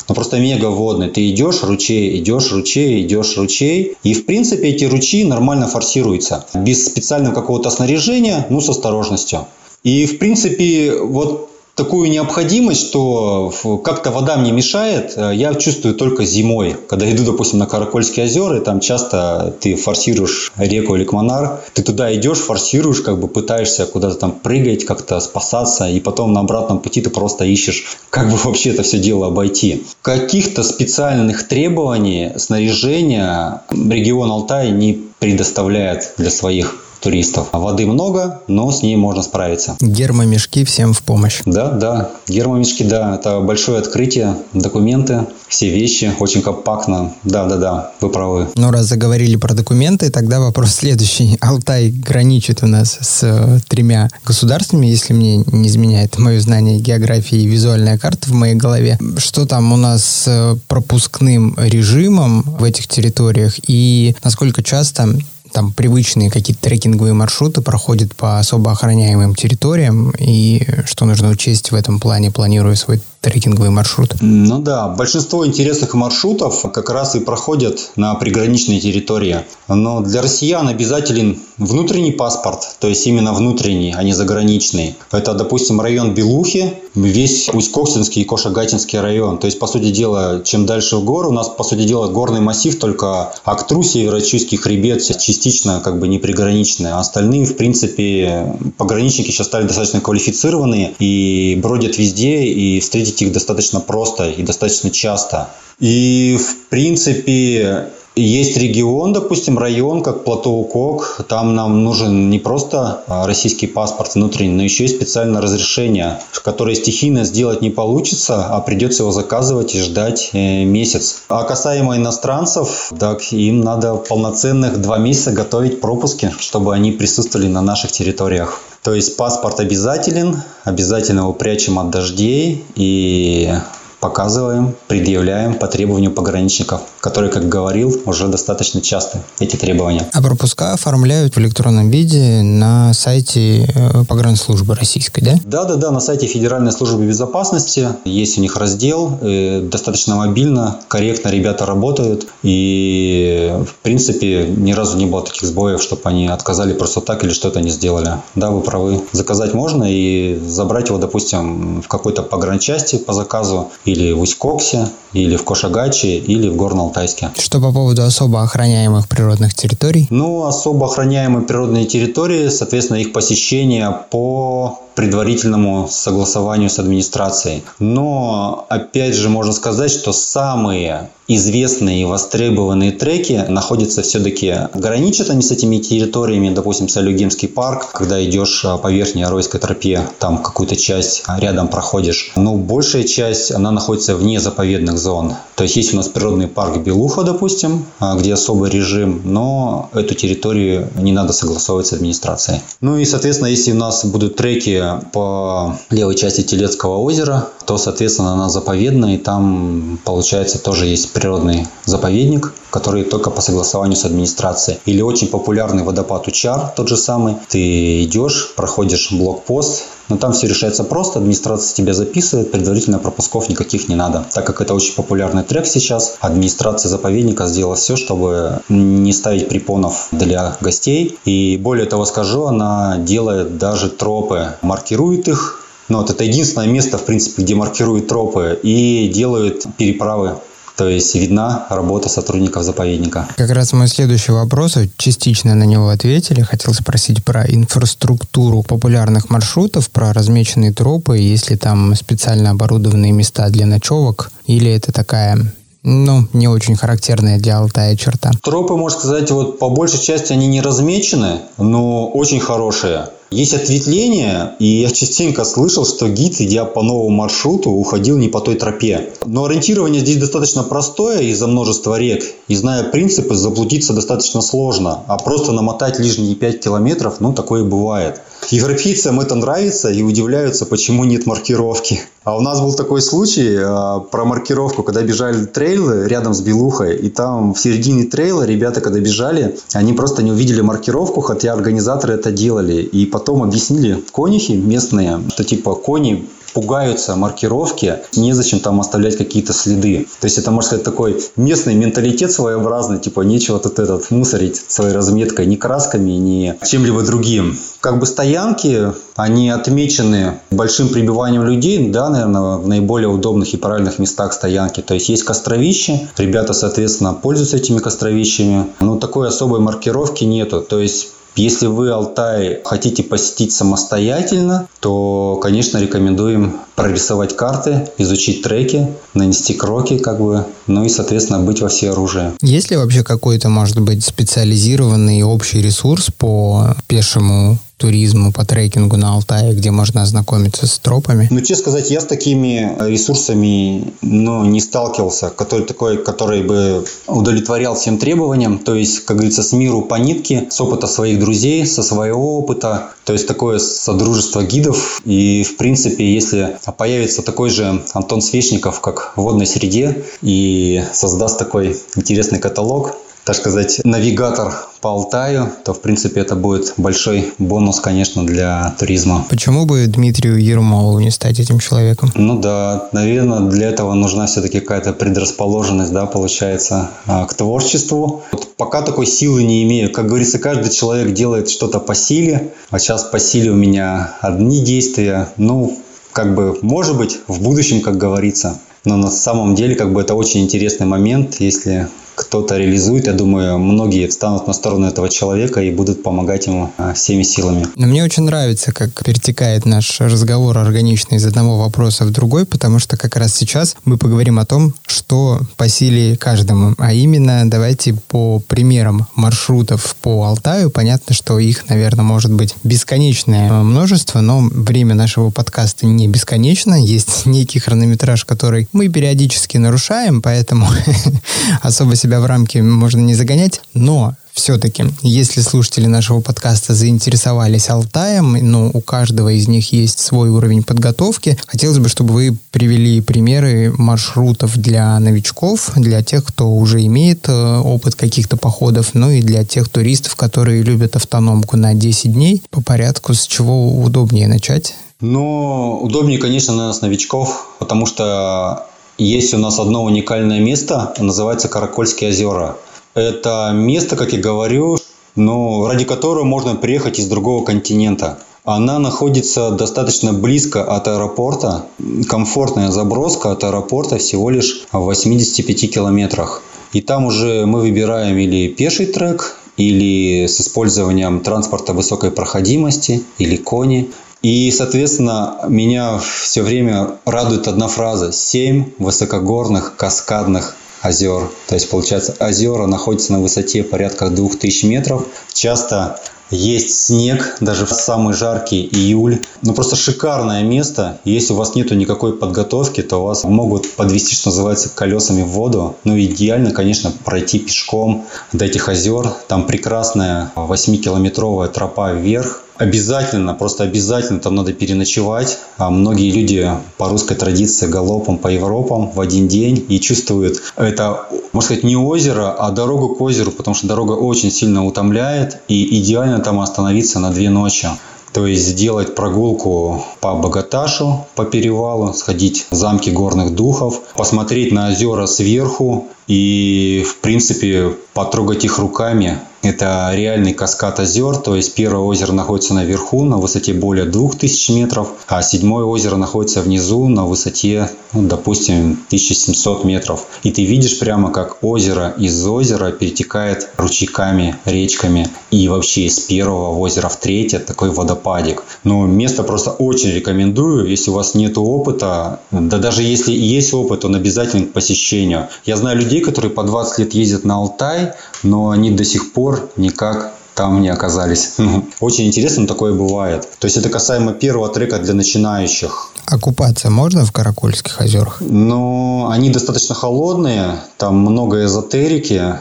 Ну, 0.09 0.15
просто 0.17 0.41
мега 0.41 0.67
водный. 0.67 1.09
Ты 1.09 1.31
идешь 1.31 1.63
ручей, 1.63 2.19
идешь 2.19 2.51
ручей, 2.51 3.03
идешь 3.03 3.37
ручей. 3.37 3.97
И, 4.03 4.15
в 4.15 4.27
принципе, 4.27 4.71
эти 4.71 4.85
ручьи 4.85 5.23
нормально 5.23 5.69
форсируются. 5.69 6.47
Без 6.55 6.85
специального 6.85 7.35
какого-то 7.35 7.71
снаряжения, 7.71 8.45
ну, 8.51 8.61
с 8.61 8.69
осторожностью. 8.69 9.47
И, 9.85 10.07
в 10.07 10.19
принципе, 10.19 10.97
вот 11.01 11.50
такую 11.81 12.11
необходимость, 12.11 12.89
что 12.89 13.51
как-то 13.83 14.11
вода 14.11 14.37
мне 14.37 14.53
мешает, 14.53 15.15
э, 15.17 15.33
я 15.35 15.55
чувствую 15.55 15.95
только 15.95 16.27
зимой. 16.27 16.77
Когда 16.89 17.11
иду, 17.11 17.25
допустим, 17.25 17.59
на 17.59 17.67
Каракольские 17.67 18.27
озера, 18.27 18.59
и 18.59 18.61
там 18.61 18.81
часто 18.81 19.55
ты 19.61 19.77
форсируешь 19.77 20.53
реку 20.59 20.95
Ликманар, 20.95 21.63
ты 21.73 21.83
туда 21.83 22.15
идешь, 22.15 22.39
форсируешь, 22.39 23.01
как 23.01 23.19
бы 23.19 23.29
пытаешься 23.29 23.87
куда-то 23.87 24.17
там 24.17 24.33
прыгать, 24.33 24.85
как-то 24.85 25.19
спасаться, 25.21 25.89
и 25.89 26.01
потом 26.01 26.35
на 26.35 26.41
обратном 26.41 26.81
пути 26.81 27.01
ты 27.01 27.09
просто 27.09 27.47
ищешь, 27.47 27.85
как 28.11 28.31
бы 28.31 28.37
вообще 28.37 28.71
это 28.71 28.83
все 28.83 28.99
дело 28.99 29.29
обойти. 29.29 29.85
Каких-то 30.03 30.63
специальных 30.63 31.49
требований, 31.49 32.33
снаряжения 32.37 33.63
регион 33.71 34.31
Алтай 34.31 34.71
не 34.71 35.01
предоставляет 35.19 36.13
для 36.19 36.31
своих 36.31 36.77
туристов. 37.01 37.49
А 37.53 37.59
воды 37.59 37.87
много, 37.87 38.43
но 38.47 38.71
с 38.71 38.83
ней 38.83 38.97
можно 38.97 39.23
справиться. 39.23 39.77
Гермомешки 39.81 40.65
всем 40.65 40.93
в 40.93 41.03
помощь. 41.03 41.41
Да, 41.47 41.71
да. 41.71 42.11
Гермомешки, 42.29 42.83
да. 42.83 43.15
Это 43.15 43.41
большое 43.41 43.79
открытие. 43.79 44.37
Документы, 44.53 45.27
все 45.49 45.71
вещи. 45.71 46.13
Очень 46.21 46.43
компактно. 46.43 47.13
Да, 47.25 47.47
да, 47.47 47.57
да. 47.57 47.93
Вы 48.01 48.11
правы. 48.11 48.49
Ну, 48.57 48.71
раз 48.71 48.87
заговорили 48.87 49.37
про 49.37 49.55
документы, 49.55 50.11
тогда 50.11 50.41
вопрос 50.41 50.73
следующий. 50.73 51.37
Алтай 51.41 51.91
граничит 51.91 52.63
у 52.63 52.67
нас 52.67 52.99
с 53.01 53.21
э, 53.23 53.59
тремя 53.69 54.09
государствами, 54.25 54.87
если 54.87 55.13
мне 55.13 55.39
не 55.39 55.69
изменяет 55.69 56.19
мое 56.19 56.41
знание 56.41 56.79
географии 56.79 57.39
и 57.39 57.47
визуальная 57.47 57.99
карта 57.99 58.29
в 58.29 58.33
моей 58.33 58.55
голове. 58.55 58.99
Что 59.19 59.47
там 59.47 59.73
у 59.73 59.77
нас 59.77 60.05
с 60.05 60.59
пропускным 60.69 61.57
режимом 61.59 62.43
в 62.43 62.65
этих 62.65 62.87
территориях 62.87 63.55
и 63.67 64.15
насколько 64.23 64.63
часто 64.63 65.15
там 65.53 65.73
привычные 65.73 66.31
какие-то 66.31 66.63
трекинговые 66.63 67.13
маршруты 67.13 67.61
проходят 67.61 68.15
по 68.15 68.39
особо 68.39 68.73
охраняемым 68.73 69.35
территориям, 69.35 70.13
и 70.19 70.67
что 70.87 71.05
нужно 71.05 71.29
учесть 71.29 71.73
в 71.73 71.75
этом 71.75 72.01
плане, 72.01 72.31
планируя 72.31 72.75
свой 72.75 73.01
трекинговый 73.21 73.71
маршрут? 73.71 74.15
Ну 74.21 74.59
да, 74.59 74.89
большинство 74.89 75.47
интересных 75.47 75.95
маршрутов 75.95 76.63
как 76.73 76.91
раз 76.91 77.15
и 77.17 77.21
проходят 77.21 77.91
на 77.97 78.15
приграничной 78.15 78.81
территории. 78.81 79.41
Но 79.69 80.01
для 80.01 80.23
россиян 80.23 80.67
обязателен 80.69 81.39
внутренний 81.59 82.13
паспорт, 82.13 82.77
то 82.81 82.89
есть 82.89 83.07
именно 83.07 83.33
внутренний, 83.33 83.95
а 83.97 84.03
не 84.03 84.15
заграничный. 84.15 84.97
Это, 85.13 85.35
допустим, 85.35 85.81
район 85.81 86.15
Белухи, 86.15 86.73
весь 86.95 87.49
Усть-Коксинский 87.51 88.23
и 88.23 88.25
Кошагатинский 88.25 88.99
район. 88.99 89.39
То 89.39 89.47
есть, 89.47 89.59
по 89.59 89.67
сути 89.67 89.91
дела, 89.91 90.43
чем 90.45 90.67
дальше 90.67 90.97
в 90.97 91.05
горы, 91.05 91.29
у 91.29 91.33
нас, 91.33 91.49
по 91.49 91.63
сути 91.63 91.85
дела, 91.85 92.09
горный 92.09 92.41
массив, 92.41 92.79
только 92.79 93.33
Актру, 93.45 93.83
Северо-Чуйский 93.83 94.57
хребет 94.57 95.03
частично 95.03 95.81
как 95.85 95.99
бы 95.99 96.09
не 96.09 96.19
приграничные. 96.19 96.95
А 96.95 97.01
остальные, 97.01 97.45
в 97.45 97.57
принципе, 97.57 98.57
пограничники 98.79 99.31
сейчас 99.31 99.47
стали 99.47 99.67
достаточно 99.67 100.01
квалифицированные 100.01 100.95
и 100.99 101.59
бродят 101.63 101.99
везде, 101.99 102.45
и 102.45 102.81
встретить 102.81 103.10
их 103.23 103.33
достаточно 103.33 103.81
просто 103.81 104.31
и 104.31 104.43
достаточно 104.43 104.91
часто. 104.91 105.51
И, 105.79 106.39
в 106.39 106.69
принципе, 106.69 107.91
есть 108.17 108.57
регион, 108.57 109.13
допустим, 109.13 109.59
район, 109.59 110.03
как 110.03 110.25
Плато 110.25 110.51
Укок, 110.51 111.25
там 111.29 111.55
нам 111.55 111.85
нужен 111.85 112.29
не 112.29 112.39
просто 112.39 113.03
а, 113.07 113.27
российский 113.27 113.67
паспорт 113.67 114.15
внутренний, 114.15 114.55
но 114.55 114.63
еще 114.63 114.85
и 114.85 114.89
специальное 114.89 115.41
разрешение, 115.41 116.21
которое 116.43 116.75
стихийно 116.75 117.25
сделать 117.25 117.63
не 117.63 117.71
получится, 117.71 118.47
а 118.47 118.61
придется 118.61 119.05
его 119.05 119.13
заказывать 119.13 119.75
и 119.75 119.81
ждать 119.81 120.31
э, 120.33 120.65
месяц. 120.65 121.23
А 121.29 121.45
касаемо 121.45 121.97
иностранцев, 121.97 122.93
так 122.99 123.33
им 123.33 123.61
надо 123.61 123.95
полноценных 123.95 124.81
два 124.81 124.99
месяца 124.99 125.31
готовить 125.31 125.81
пропуски, 125.81 126.33
чтобы 126.39 126.75
они 126.75 126.93
присутствовали 126.93 127.47
на 127.47 127.63
наших 127.63 127.93
территориях. 127.93 128.61
То 128.83 128.95
есть 128.95 129.17
паспорт 129.17 129.61
обязателен, 129.61 130.43
обязательно 130.65 131.21
его 131.21 131.33
прячем 131.33 131.79
от 131.79 131.91
дождей 131.91 132.65
и 132.77 133.53
показываем, 134.01 134.75
предъявляем 134.89 135.55
по 135.55 135.67
требованию 135.67 136.11
пограничников, 136.11 136.81
которые, 137.01 137.31
как 137.31 137.49
говорил, 137.49 138.01
уже 138.07 138.29
достаточно 138.29 138.81
часто 138.81 139.23
эти 139.39 139.57
требования. 139.57 140.09
А 140.13 140.23
пропуска 140.23 140.73
оформляют 140.73 141.37
в 141.37 141.39
электронном 141.39 141.91
виде 141.91 142.43
на 142.43 142.93
сайте 142.95 143.65
э, 143.65 144.05
погранслужбы 144.09 144.75
российской, 144.75 145.21
да? 145.21 145.35
Да, 145.45 145.65
да, 145.65 145.77
да, 145.77 145.91
на 145.91 146.01
сайте 146.01 146.27
Федеральной 146.27 146.73
службы 146.73 147.07
безопасности 147.07 147.89
есть 148.05 148.39
у 148.39 148.41
них 148.41 148.57
раздел, 148.57 149.19
э, 149.21 149.61
достаточно 149.61 150.17
мобильно, 150.17 150.81
корректно 150.89 151.29
ребята 151.29 151.67
работают, 151.67 152.27
и 152.43 153.53
в 153.67 153.75
принципе 153.83 154.47
ни 154.47 154.73
разу 154.73 154.97
не 154.97 155.07
было 155.07 155.23
таких 155.23 155.49
сбоев, 155.49 155.83
чтобы 155.83 156.03
они 156.05 156.29
отказали 156.29 156.73
просто 156.73 157.01
так 157.01 157.23
или 157.23 157.31
что-то 157.31 157.61
не 157.61 157.71
сделали. 157.71 158.13
Да, 158.35 158.51
вы 158.51 158.63
правы. 158.63 159.03
Заказать 159.13 159.53
можно 159.53 159.85
и 159.87 160.41
забрать 160.47 160.89
его, 160.89 160.99
допустим, 160.99 161.83
в 161.83 161.89
какой-то 161.89 162.23
погранчасти 162.23 162.97
по 162.97 163.13
заказу 163.13 163.71
или 163.93 164.13
в 164.13 164.21
Усть-Коксе, 164.21 164.89
или 165.13 165.37
в 165.37 165.45
Кошагаче, 165.45 166.19
или 166.19 166.49
в 166.49 166.57
Горно-Алтайске. 166.57 167.31
Что 167.39 167.61
по 167.61 167.73
поводу 167.73 168.03
особо 168.03 168.43
охраняемых 168.43 169.09
природных 169.09 169.55
территорий? 169.55 170.07
Ну, 170.11 170.45
особо 170.45 170.87
охраняемые 170.87 171.47
природные 171.47 171.87
территории, 171.87 172.49
соответственно, 172.49 172.99
их 172.99 173.13
посещение 173.13 173.97
по 174.11 174.81
предварительному 175.01 175.89
согласованию 175.91 176.69
с 176.69 176.79
администрацией. 176.79 177.63
Но, 177.79 178.67
опять 178.69 179.15
же, 179.15 179.31
можно 179.31 179.55
сказать, 179.55 179.91
что 179.91 180.13
самые 180.13 181.09
известные 181.27 182.03
и 182.03 182.05
востребованные 182.05 182.91
треки 182.91 183.45
находятся 183.49 184.03
все-таки, 184.03 184.53
граничат 184.75 185.31
они 185.31 185.43
с 185.43 185.53
этими 185.53 185.79
территориями, 185.79 186.51
допустим, 186.51 186.89
Салюгемский 186.89 187.49
парк, 187.49 187.93
когда 187.93 188.23
идешь 188.25 188.65
а, 188.65 188.79
по 188.79 188.91
верхней 188.91 189.23
Оройской 189.23 189.61
тропе, 189.61 190.03
там 190.19 190.39
какую-то 190.39 190.75
часть 190.77 191.23
рядом 191.39 191.69
проходишь. 191.69 192.33
Но 192.35 192.57
большая 192.57 193.05
часть, 193.05 193.53
она 193.53 193.71
находится 193.71 194.17
вне 194.17 194.41
заповедных 194.41 194.99
зон. 194.99 195.35
То 195.55 195.63
есть 195.65 195.77
есть 195.77 195.95
у 195.95 195.97
нас 195.97 196.09
природный 196.09 196.49
парк 196.49 196.79
Белуха, 196.79 197.23
допустим, 197.23 197.87
а, 198.01 198.17
где 198.17 198.35
особый 198.35 198.69
режим, 198.69 199.23
но 199.25 199.89
эту 199.95 200.15
территорию 200.15 200.91
не 200.97 201.13
надо 201.13 201.33
согласовывать 201.33 201.87
с 201.87 201.93
администрацией. 201.93 202.61
Ну 202.81 202.99
и, 202.99 203.05
соответственно, 203.05 203.49
если 203.49 203.71
у 203.71 203.77
нас 203.77 204.05
будут 204.05 204.35
треки 204.37 204.83
по 205.13 205.77
левой 205.91 206.15
части 206.15 206.43
Телецкого 206.43 206.99
озера, 206.99 207.49
то, 207.67 207.79
соответственно, 207.79 208.33
она 208.33 208.49
заповедная, 208.49 209.15
и 209.15 209.19
там, 209.19 209.99
получается, 210.05 210.59
тоже 210.59 210.87
есть 210.87 211.13
природный 211.13 211.67
заповедник, 211.85 212.53
который 212.71 213.05
только 213.05 213.31
по 213.31 213.41
согласованию 213.41 213.97
с 213.97 214.05
администрацией. 214.05 214.79
Или 214.87 215.03
очень 215.03 215.29
популярный 215.29 215.83
водопад 215.83 216.27
Учар, 216.29 216.73
тот 216.77 216.89
же 216.89 216.97
самый. 216.97 217.37
Ты 217.49 218.05
идешь, 218.05 218.55
проходишь 218.57 219.13
блокпост, 219.13 219.85
но 220.11 220.17
там 220.17 220.33
все 220.33 220.49
решается 220.49 220.85
просто, 220.85 221.21
администрация 221.21 221.75
тебя 221.75 221.95
записывает, 221.95 222.51
предварительно 222.51 222.99
пропусков 222.99 223.49
никаких 223.49 223.89
не 223.89 223.95
надо. 223.95 224.27
Так 224.35 224.45
как 224.45 224.61
это 224.61 224.75
очень 224.75 224.95
популярный 224.95 225.45
трек 225.45 225.67
сейчас, 225.67 226.17
администрация 226.21 226.91
заповедника 226.91 227.47
сделала 227.47 227.77
все, 227.77 227.97
чтобы 227.97 228.61
не 228.69 229.13
ставить 229.13 229.49
препонов 229.49 230.09
для 230.13 230.57
гостей. 230.61 231.19
И 231.25 231.57
более 231.57 231.87
того 231.87 232.05
скажу, 232.05 232.45
она 232.45 232.99
делает 232.99 233.57
даже 233.57 233.89
тропы, 233.89 234.55
маркирует 234.63 235.29
их, 235.29 235.65
ну, 235.89 235.99
вот 235.99 236.11
это 236.11 236.23
единственное 236.25 236.69
место, 236.69 236.99
в 236.99 237.05
принципе, 237.05 237.43
где 237.43 237.55
маркируют 237.55 238.07
тропы 238.07 238.59
и 238.63 239.09
делают 239.13 239.65
переправы 239.77 240.37
то 240.77 240.89
есть 240.89 241.15
видна 241.15 241.67
работа 241.71 242.09
сотрудников 242.09 242.65
заповедника. 242.65 243.29
Как 243.37 243.51
раз 243.51 243.73
мой 243.73 243.89
следующий 243.89 244.33
вопрос, 244.33 244.77
частично 244.97 245.55
на 245.55 245.65
него 245.65 245.89
ответили. 245.89 246.43
Хотел 246.43 246.75
спросить 246.75 247.25
про 247.25 247.45
инфраструктуру 247.45 248.63
популярных 248.63 249.31
маршрутов, 249.31 249.91
про 249.91 250.13
размеченные 250.13 250.73
тропы, 250.73 251.19
есть 251.19 251.51
ли 251.51 251.57
там 251.57 251.95
специально 251.95 252.51
оборудованные 252.51 253.13
места 253.13 253.49
для 253.51 253.67
ночевок, 253.67 254.31
или 254.47 254.71
это 254.71 254.93
такая 254.93 255.39
ну, 255.83 256.27
не 256.33 256.49
очень 256.49 256.77
характерная 256.77 257.39
для 257.39 257.59
Алтая 257.59 257.97
черта. 257.97 258.31
Тропы, 258.43 258.75
можно 258.77 258.99
сказать, 258.99 259.31
вот 259.31 259.59
по 259.59 259.71
большей 259.71 260.01
части 260.01 260.33
они 260.33 260.47
не 260.47 260.61
размечены, 260.61 261.41
но 261.57 262.09
очень 262.09 262.41
хорошие. 262.41 263.09
Есть 263.31 263.55
ответвления, 263.55 264.57
и 264.59 264.67
я 264.67 264.91
частенько 264.91 265.45
слышал, 265.45 265.87
что 265.87 266.09
гид, 266.09 266.41
идя 266.41 266.65
по 266.65 266.83
новому 266.83 267.11
маршруту, 267.11 267.71
уходил 267.71 268.19
не 268.19 268.27
по 268.27 268.41
той 268.41 268.57
тропе. 268.57 269.13
Но 269.25 269.45
ориентирование 269.45 270.01
здесь 270.01 270.17
достаточно 270.17 270.65
простое 270.65 271.21
из-за 271.21 271.47
множества 271.47 271.97
рек. 271.97 272.25
И 272.49 272.57
зная 272.57 272.83
принципы, 272.83 273.37
заблудиться 273.37 273.93
достаточно 273.93 274.41
сложно. 274.41 275.05
А 275.07 275.17
просто 275.17 275.53
намотать 275.53 276.01
лишние 276.01 276.35
5 276.35 276.61
километров, 276.61 277.21
ну, 277.21 277.33
такое 277.33 277.63
бывает. 277.63 278.21
Европейцам 278.49 279.21
это 279.21 279.35
нравится 279.35 279.91
и 279.91 280.03
удивляются, 280.03 280.67
почему 280.67 281.05
нет 281.05 281.27
маркировки. 281.27 282.01
А 282.25 282.37
у 282.37 282.41
нас 282.41 282.61
был 282.61 282.75
такой 282.75 283.01
случай 283.01 283.57
э, 283.57 284.11
про 284.11 284.25
маркировку, 284.25 284.83
когда 284.83 285.03
бежали 285.03 285.45
трейлы 285.47 286.09
рядом 286.09 286.35
с 286.35 286.41
Белухой, 286.41 286.97
и 286.97 287.09
там 287.09 287.55
в 287.55 287.61
середине 287.61 288.05
трейла 288.05 288.43
ребята, 288.45 288.81
когда 288.81 288.99
бежали, 289.01 289.57
они 289.73 289.93
просто 289.93 290.23
не 290.23 290.33
увидели 290.33 290.61
маркировку, 290.61 291.21
хотя 291.21 291.53
организаторы 291.53 292.15
это 292.15 292.31
делали. 292.31 292.83
И 292.83 293.07
потом 293.07 293.43
объяснили 293.43 294.03
конюхи 294.13 294.53
местные, 294.53 295.21
что 295.31 295.45
типа 295.45 295.75
кони 295.75 296.29
пугаются 296.53 297.17
маркировки, 297.17 297.99
незачем 298.17 298.61
там 298.61 298.81
оставлять 298.81 299.17
какие-то 299.17 299.53
следы. 299.53 300.07
То 300.21 300.27
есть 300.27 300.39
это, 300.39 300.51
можно 300.51 300.67
сказать, 300.69 300.85
такой 300.85 301.23
местный 301.37 301.75
менталитет 301.75 302.33
своеобразный, 302.33 302.99
типа 302.99 303.21
нечего 303.21 303.59
тут 303.59 303.79
этот 303.79 304.11
мусорить 304.11 304.63
своей 304.69 304.93
разметкой 304.93 305.47
ни 305.47 305.57
красками, 305.57 306.13
ни 306.13 306.55
чем-либо 306.65 307.03
другим. 307.03 307.57
Как 307.81 307.99
бы 307.99 308.07
стоянки, 308.07 308.93
они 309.17 309.51
отмечены 309.51 310.41
большим 310.51 310.89
прибыванием 310.89 311.43
людей, 311.43 311.91
да, 311.91 312.09
наверное, 312.09 312.57
в 312.57 312.69
наиболее 312.69 313.09
удобных 313.09 313.53
и 313.55 313.57
правильных 313.57 313.99
местах 313.99 314.33
стоянки. 314.33 314.81
То 314.81 314.95
есть 314.95 315.09
есть 315.09 315.23
костровище, 315.23 316.09
ребята, 316.17 316.53
соответственно, 316.53 317.15
пользуются 317.15 317.57
этими 317.57 317.79
костровищами. 317.79 318.67
Но 318.81 318.97
такой 318.99 319.29
особой 319.29 319.61
маркировки 319.61 320.25
нету. 320.25 320.61
То 320.61 320.79
есть 320.79 321.13
если 321.37 321.67
вы 321.67 321.91
Алтай 321.91 322.61
хотите 322.65 323.03
посетить 323.03 323.53
самостоятельно, 323.53 324.69
то, 324.81 325.39
конечно, 325.43 325.79
рекомендуем 325.79 326.61
прорисовать 326.81 327.37
карты, 327.37 327.89
изучить 327.99 328.43
треки, 328.43 328.89
нанести 329.15 329.55
кроки, 329.55 329.99
как 329.99 330.21
бы, 330.21 330.47
ну 330.67 330.85
и, 330.85 330.89
соответственно, 330.89 331.41
быть 331.41 331.61
во 331.61 331.69
все 331.69 331.91
оружие. 331.91 332.33
Есть 332.41 332.71
ли 332.71 332.77
вообще 332.77 333.05
какой-то, 333.05 333.49
может 333.49 333.81
быть, 333.81 334.05
специализированный 334.05 335.23
общий 335.23 335.61
ресурс 335.61 336.11
по 336.17 336.75
пешему 336.87 337.59
туризму, 337.81 338.31
по 338.31 338.45
трекингу 338.45 338.97
на 338.97 339.15
Алтае, 339.15 339.55
где 339.55 339.71
можно 339.71 340.03
ознакомиться 340.03 340.67
с 340.67 340.79
тропами? 340.79 341.29
Ну, 341.31 341.41
честно 341.41 341.57
сказать, 341.57 341.91
я 341.91 342.01
с 342.01 342.05
такими 342.05 342.77
ресурсами 342.79 343.95
ну, 344.03 344.45
не 344.45 344.61
сталкивался, 344.61 345.31
который, 345.31 345.65
такой, 345.65 345.97
который 346.05 346.43
бы 346.43 346.85
удовлетворял 347.07 347.75
всем 347.75 347.99
требованиям, 347.99 348.59
то 348.59 348.75
есть, 348.75 349.01
как 349.01 349.17
говорится, 349.17 349.43
с 349.43 349.53
миру 349.53 349.83
по 349.83 349.95
нитке, 349.95 350.47
с 350.51 350.61
опыта 350.61 350.87
своих 350.87 351.19
друзей, 351.19 351.67
со 351.67 351.83
своего 351.83 352.39
опыта, 352.39 352.91
то 353.05 353.15
есть 353.15 353.27
такое 353.27 353.59
содружество 353.59 354.45
гидов. 354.45 355.01
И, 355.07 355.43
в 355.43 355.57
принципе, 355.57 356.15
если 356.15 356.59
появится 356.73 357.23
такой 357.23 357.51
же 357.51 357.83
Антон 357.93 358.21
Свечников, 358.23 358.81
как 358.81 359.13
в 359.17 359.23
водной 359.23 359.47
среде, 359.47 360.05
и 360.23 360.83
создаст 360.93 361.39
такой 361.39 361.77
интересный 361.97 362.39
каталог, 362.39 362.97
так 363.25 363.37
сказать, 363.37 363.81
навигатор 363.85 364.53
по 364.81 364.91
Алтаю, 364.91 365.53
то, 365.65 365.75
в 365.75 365.81
принципе, 365.83 366.21
это 366.21 366.35
будет 366.37 366.75
большой 366.79 367.33
бонус, 367.39 367.79
конечно, 367.81 368.27
для 368.27 368.75
туризма. 368.79 369.27
Почему 369.29 369.67
бы 369.67 369.87
Дмитрию 369.87 370.43
Ермолову 370.43 371.01
не 371.01 371.11
стать 371.11 371.39
этим 371.39 371.59
человеком? 371.59 372.11
Ну 372.15 372.41
да, 372.41 372.89
наверное, 372.93 373.41
для 373.41 373.69
этого 373.69 373.93
нужна 373.95 374.27
все-таки 374.27 374.61
какая-то 374.61 374.95
предрасположенность, 374.95 375.93
да, 375.93 376.07
получается, 376.07 376.91
а, 377.07 377.27
к 377.27 377.35
творчеству. 377.35 378.23
Вот 378.33 378.57
пока 378.57 378.83
такой 378.83 379.07
силы 379.07 379.45
не 379.45 379.63
имею. 379.65 379.93
Как 379.93 380.07
говорится, 380.07 380.39
каждый 380.39 380.71
человек 380.71 381.13
делает 381.13 381.51
что-то 381.51 381.79
по 381.79 381.95
силе. 381.95 382.53
А 382.71 382.79
сейчас 382.79 383.05
по 383.05 383.19
силе 383.19 383.51
у 383.51 383.55
меня 383.57 384.17
одни 384.23 384.61
действия. 384.61 385.29
Ну, 385.37 385.79
как 386.13 386.35
бы, 386.35 386.59
может 386.63 386.97
быть, 386.97 387.21
в 387.29 387.43
будущем, 387.43 387.81
как 387.81 387.97
говорится. 387.97 388.61
Но 388.85 388.97
на 388.97 389.11
самом 389.11 389.55
деле, 389.55 389.75
как 389.75 389.93
бы, 389.93 390.01
это 390.01 390.15
очень 390.15 390.41
интересный 390.41 390.87
момент, 390.87 391.37
если 391.41 391.89
кто-то 392.21 392.59
реализует. 392.59 393.07
Я 393.07 393.15
думаю, 393.15 393.59
многие 393.59 394.07
встанут 394.07 394.47
на 394.47 394.53
сторону 394.53 394.87
этого 394.87 395.09
человека 395.09 395.63
и 395.63 395.71
будут 395.71 396.03
помогать 396.03 396.47
ему 396.47 396.71
а, 396.77 396.93
всеми 396.93 397.23
силами. 397.23 397.67
Мне 397.77 398.05
очень 398.05 398.25
нравится, 398.25 398.73
как 398.73 398.93
перетекает 399.05 399.65
наш 399.65 400.01
разговор 400.01 400.59
органично 400.59 401.15
из 401.15 401.25
одного 401.25 401.57
вопроса 401.59 402.05
в 402.05 402.11
другой, 402.11 402.45
потому 402.45 402.79
что 402.79 402.97
как 402.99 403.17
раз 403.17 403.35
сейчас 403.35 403.77
мы 403.85 403.97
поговорим 403.97 404.39
о 404.39 404.45
том, 404.45 404.75
что 404.87 405.41
по 405.57 405.69
силе 405.69 406.17
каждому. 406.17 406.75
А 406.79 406.93
именно, 406.93 407.49
давайте 407.49 407.95
по 407.95 408.41
примерам 408.41 409.07
маршрутов 409.15 409.97
по 410.03 410.27
Алтаю. 410.27 410.71
Понятно, 410.71 411.15
что 411.15 411.39
их, 411.39 411.69
наверное, 411.71 412.05
может 412.05 412.33
быть 412.33 412.55
бесконечное 412.65 413.51
множество, 413.51 414.21
но 414.21 414.41
время 414.41 414.95
нашего 414.95 415.31
подкаста 415.31 415.87
не 415.87 416.07
бесконечно. 416.07 416.75
Есть 416.75 417.25
некий 417.25 417.61
хронометраж, 417.61 418.27
который 418.27 418.69
мы 418.73 418.89
периодически 418.89 419.57
нарушаем, 419.57 420.21
поэтому 420.21 420.69
особо 421.63 421.97
себя 421.97 422.10
в 422.19 422.27
рамки 422.27 422.59
можно 422.59 423.01
не 423.01 423.15
загонять. 423.15 423.61
Но 423.75 424.17
все-таки, 424.33 424.85
если 425.03 425.41
слушатели 425.43 425.87
нашего 425.87 426.21
подкаста 426.21 426.75
заинтересовались 426.75 427.69
Алтаем, 427.69 428.39
ну, 428.41 428.71
у 428.73 428.81
каждого 428.81 429.29
из 429.29 429.49
них 429.49 429.73
есть 429.73 429.99
свой 429.99 430.31
уровень 430.31 430.63
подготовки, 430.63 431.39
хотелось 431.47 431.79
бы, 431.79 431.89
чтобы 431.89 432.15
вы 432.15 432.37
привели 432.51 433.01
примеры 433.01 433.73
маршрутов 433.77 434.57
для 434.57 434.99
новичков, 434.99 435.73
для 435.77 436.03
тех, 436.03 436.25
кто 436.25 436.51
уже 436.51 436.85
имеет 436.87 437.29
э, 437.29 437.59
опыт 437.59 437.97
каких-то 437.97 438.37
походов, 438.37 438.91
ну 438.95 439.11
и 439.11 439.21
для 439.21 439.45
тех 439.45 439.69
туристов, 439.69 440.17
которые 440.17 440.63
любят 440.63 440.97
автономку 440.97 441.57
на 441.57 441.75
10 441.75 442.13
дней. 442.13 442.43
По 442.51 442.63
порядку, 442.63 443.15
с 443.15 443.27
чего 443.27 443.79
удобнее 443.79 444.27
начать? 444.27 444.75
Ну, 445.01 445.79
удобнее, 445.83 446.19
конечно, 446.19 446.55
наверное, 446.55 446.79
с 446.79 446.83
новичков, 446.83 447.47
потому 447.59 447.87
что 447.87 448.67
есть 449.05 449.33
у 449.35 449.39
нас 449.39 449.59
одно 449.59 449.85
уникальное 449.85 450.41
место, 450.41 450.95
называется 450.99 451.49
Каракольские 451.49 452.11
озера. 452.11 452.57
Это 452.95 453.51
место, 453.55 453.97
как 453.97 454.13
я 454.13 454.21
говорю, 454.21 454.79
ну, 455.17 455.67
ради 455.67 455.85
которого 455.85 456.25
можно 456.25 456.55
приехать 456.55 456.99
из 456.99 457.07
другого 457.07 457.45
континента. 457.45 458.19
Она 458.45 458.79
находится 458.79 459.51
достаточно 459.51 460.13
близко 460.13 460.65
от 460.65 460.89
аэропорта. 460.89 461.67
Комфортная 462.09 462.71
заброска 462.71 463.33
от 463.33 463.45
аэропорта 463.45 463.99
всего 463.99 464.31
лишь 464.31 464.67
в 464.73 464.79
85 464.79 465.73
километрах. 465.73 466.43
И 466.73 466.81
там 466.81 467.07
уже 467.07 467.47
мы 467.47 467.61
выбираем 467.61 468.17
или 468.19 468.49
пеший 468.49 468.87
трек, 468.87 469.37
или 469.57 470.27
с 470.27 470.41
использованием 470.41 471.21
транспорта 471.21 471.73
высокой 471.73 472.11
проходимости, 472.11 473.03
или 473.19 473.37
кони. 473.37 473.91
И, 474.23 474.51
соответственно, 474.51 475.39
меня 475.49 475.99
все 475.99 476.43
время 476.43 476.99
радует 477.07 477.49
одна 477.49 477.69
фраза. 477.69 478.13
Семь 478.13 478.73
высокогорных 478.79 479.77
каскадных 479.77 480.57
озер. 480.83 481.31
То 481.47 481.55
есть, 481.55 481.71
получается, 481.71 482.15
озера 482.21 482.67
находятся 482.67 483.13
на 483.13 483.21
высоте 483.21 483.63
порядка 483.63 484.11
2000 484.11 484.67
метров. 484.67 485.07
Часто 485.33 485.99
есть 486.31 486.85
снег, 486.85 487.39
даже 487.41 487.67
в 487.67 487.71
самый 487.71 488.15
жаркий 488.15 488.63
июль. 488.65 489.23
Ну, 489.43 489.53
просто 489.53 489.75
шикарное 489.75 490.43
место. 490.43 491.01
Если 491.05 491.33
у 491.33 491.37
вас 491.37 491.55
нету 491.55 491.75
никакой 491.75 492.17
подготовки, 492.17 492.83
то 492.83 493.03
вас 493.03 493.25
могут 493.25 493.73
подвести, 493.73 494.15
что 494.15 494.29
называется, 494.29 494.69
колесами 494.69 495.23
в 495.23 495.29
воду. 495.29 495.77
Ну, 495.85 495.99
идеально, 495.99 496.53
конечно, 496.53 496.93
пройти 497.05 497.41
пешком 497.41 498.07
до 498.33 498.45
этих 498.45 498.69
озер. 498.69 499.11
Там 499.29 499.47
прекрасная 499.47 500.31
8-километровая 500.37 501.49
тропа 501.49 501.93
вверх 501.93 502.45
Обязательно, 502.61 503.33
просто 503.33 503.65
обязательно 503.65 504.21
там 504.21 504.35
надо 504.35 504.53
переночевать. 504.53 505.39
А 505.57 505.71
многие 505.71 506.11
люди 506.11 506.47
по 506.77 506.91
русской 506.91 507.15
традиции 507.15 507.67
галопом 507.67 508.19
по 508.19 508.29
Европам 508.29 508.91
в 508.91 509.01
один 509.01 509.29
день 509.29 509.65
и 509.71 509.81
чувствуют 509.81 510.43
это, 510.57 511.07
можно 511.33 511.47
сказать, 511.47 511.65
не 511.65 511.77
озеро, 511.77 512.37
а 512.39 512.51
дорогу 512.51 512.95
к 512.97 513.01
озеру, 513.01 513.31
потому 513.31 513.55
что 513.55 513.67
дорога 513.67 513.93
очень 513.93 514.31
сильно 514.31 514.67
утомляет 514.67 515.41
и 515.49 515.81
идеально 515.81 516.19
там 516.19 516.39
остановиться 516.39 516.99
на 516.99 517.11
две 517.11 517.31
ночи. 517.31 517.67
То 518.13 518.27
есть 518.27 518.47
сделать 518.47 518.95
прогулку 518.95 519.83
по 520.01 520.15
Богаташу, 520.17 521.07
по 521.15 521.25
перевалу, 521.25 521.95
сходить 521.95 522.47
в 522.51 522.55
замки 522.55 522.91
горных 522.91 523.35
духов, 523.35 523.81
посмотреть 523.95 524.53
на 524.53 524.69
озера 524.69 525.07
сверху 525.07 525.87
и, 526.09 526.85
в 526.87 526.99
принципе, 526.99 527.75
потрогать 527.95 528.45
их 528.45 528.59
руками, 528.59 529.19
это 529.43 529.91
реальный 529.95 530.35
каскад 530.35 530.81
озер, 530.81 531.17
то 531.17 531.35
есть 531.35 531.55
первое 531.55 531.81
озеро 531.81 532.13
находится 532.13 532.53
наверху 532.53 533.05
на 533.05 533.17
высоте 533.17 533.55
более 533.55 533.87
2000 533.87 534.53
метров, 534.53 534.93
а 535.07 535.23
седьмое 535.23 535.65
озеро 535.65 535.97
находится 535.97 536.43
внизу 536.43 536.89
на 536.89 537.07
высоте, 537.07 537.71
ну, 537.93 538.03
допустим, 538.03 538.73
1700 538.89 539.65
метров. 539.65 540.07
И 540.23 540.31
ты 540.31 540.45
видишь 540.45 540.79
прямо, 540.79 541.11
как 541.11 541.43
озеро 541.43 541.95
из 541.97 542.27
озера 542.27 542.71
перетекает 542.71 543.49
ручейками, 543.57 544.37
речками. 544.45 545.09
И 545.31 545.49
вообще 545.49 545.87
из 545.87 545.99
первого 546.01 546.59
озера 546.59 546.89
в 546.89 546.99
третье 546.99 547.39
такой 547.39 547.71
водопадик. 547.71 548.43
Но 548.65 548.87
место 548.87 549.23
просто 549.23 549.51
очень 549.51 549.91
рекомендую, 549.91 550.69
если 550.69 550.91
у 550.91 550.95
вас 550.95 551.15
нет 551.15 551.39
опыта, 551.39 552.21
да 552.31 552.59
даже 552.59 552.83
если 552.83 553.13
есть 553.13 553.55
опыт, 553.55 553.85
он 553.85 553.95
обязателен 553.95 554.47
к 554.47 554.53
посещению. 554.53 555.29
Я 555.47 555.57
знаю 555.57 555.79
людей, 555.79 556.01
которые 556.01 556.31
по 556.31 556.43
20 556.43 556.79
лет 556.79 556.95
ездят 556.95 557.25
на 557.25 557.37
Алтай, 557.37 557.93
но 558.23 558.51
они 558.51 558.71
до 558.71 558.85
сих 558.85 559.13
пор 559.13 559.30
пор 559.31 559.51
никак 559.57 560.13
там 560.35 560.63
не 560.63 560.71
оказались. 560.71 561.35
Очень 561.81 562.07
интересно, 562.07 562.47
такое 562.47 562.73
бывает. 562.73 563.29
То 563.39 563.47
есть 563.47 563.57
это 563.57 563.69
касаемо 563.69 564.13
первого 564.13 564.49
трека 564.49 564.79
для 564.79 564.95
начинающих. 564.95 565.93
Окупаться 566.07 566.71
можно 566.71 567.05
в 567.05 567.13
Каракульских 567.13 567.81
озерах? 567.81 568.17
Ну, 568.21 569.09
они 569.11 569.31
достаточно 569.31 569.75
холодные, 569.75 570.61
там 570.77 570.97
много 570.99 571.45
эзотерики. 571.45 572.41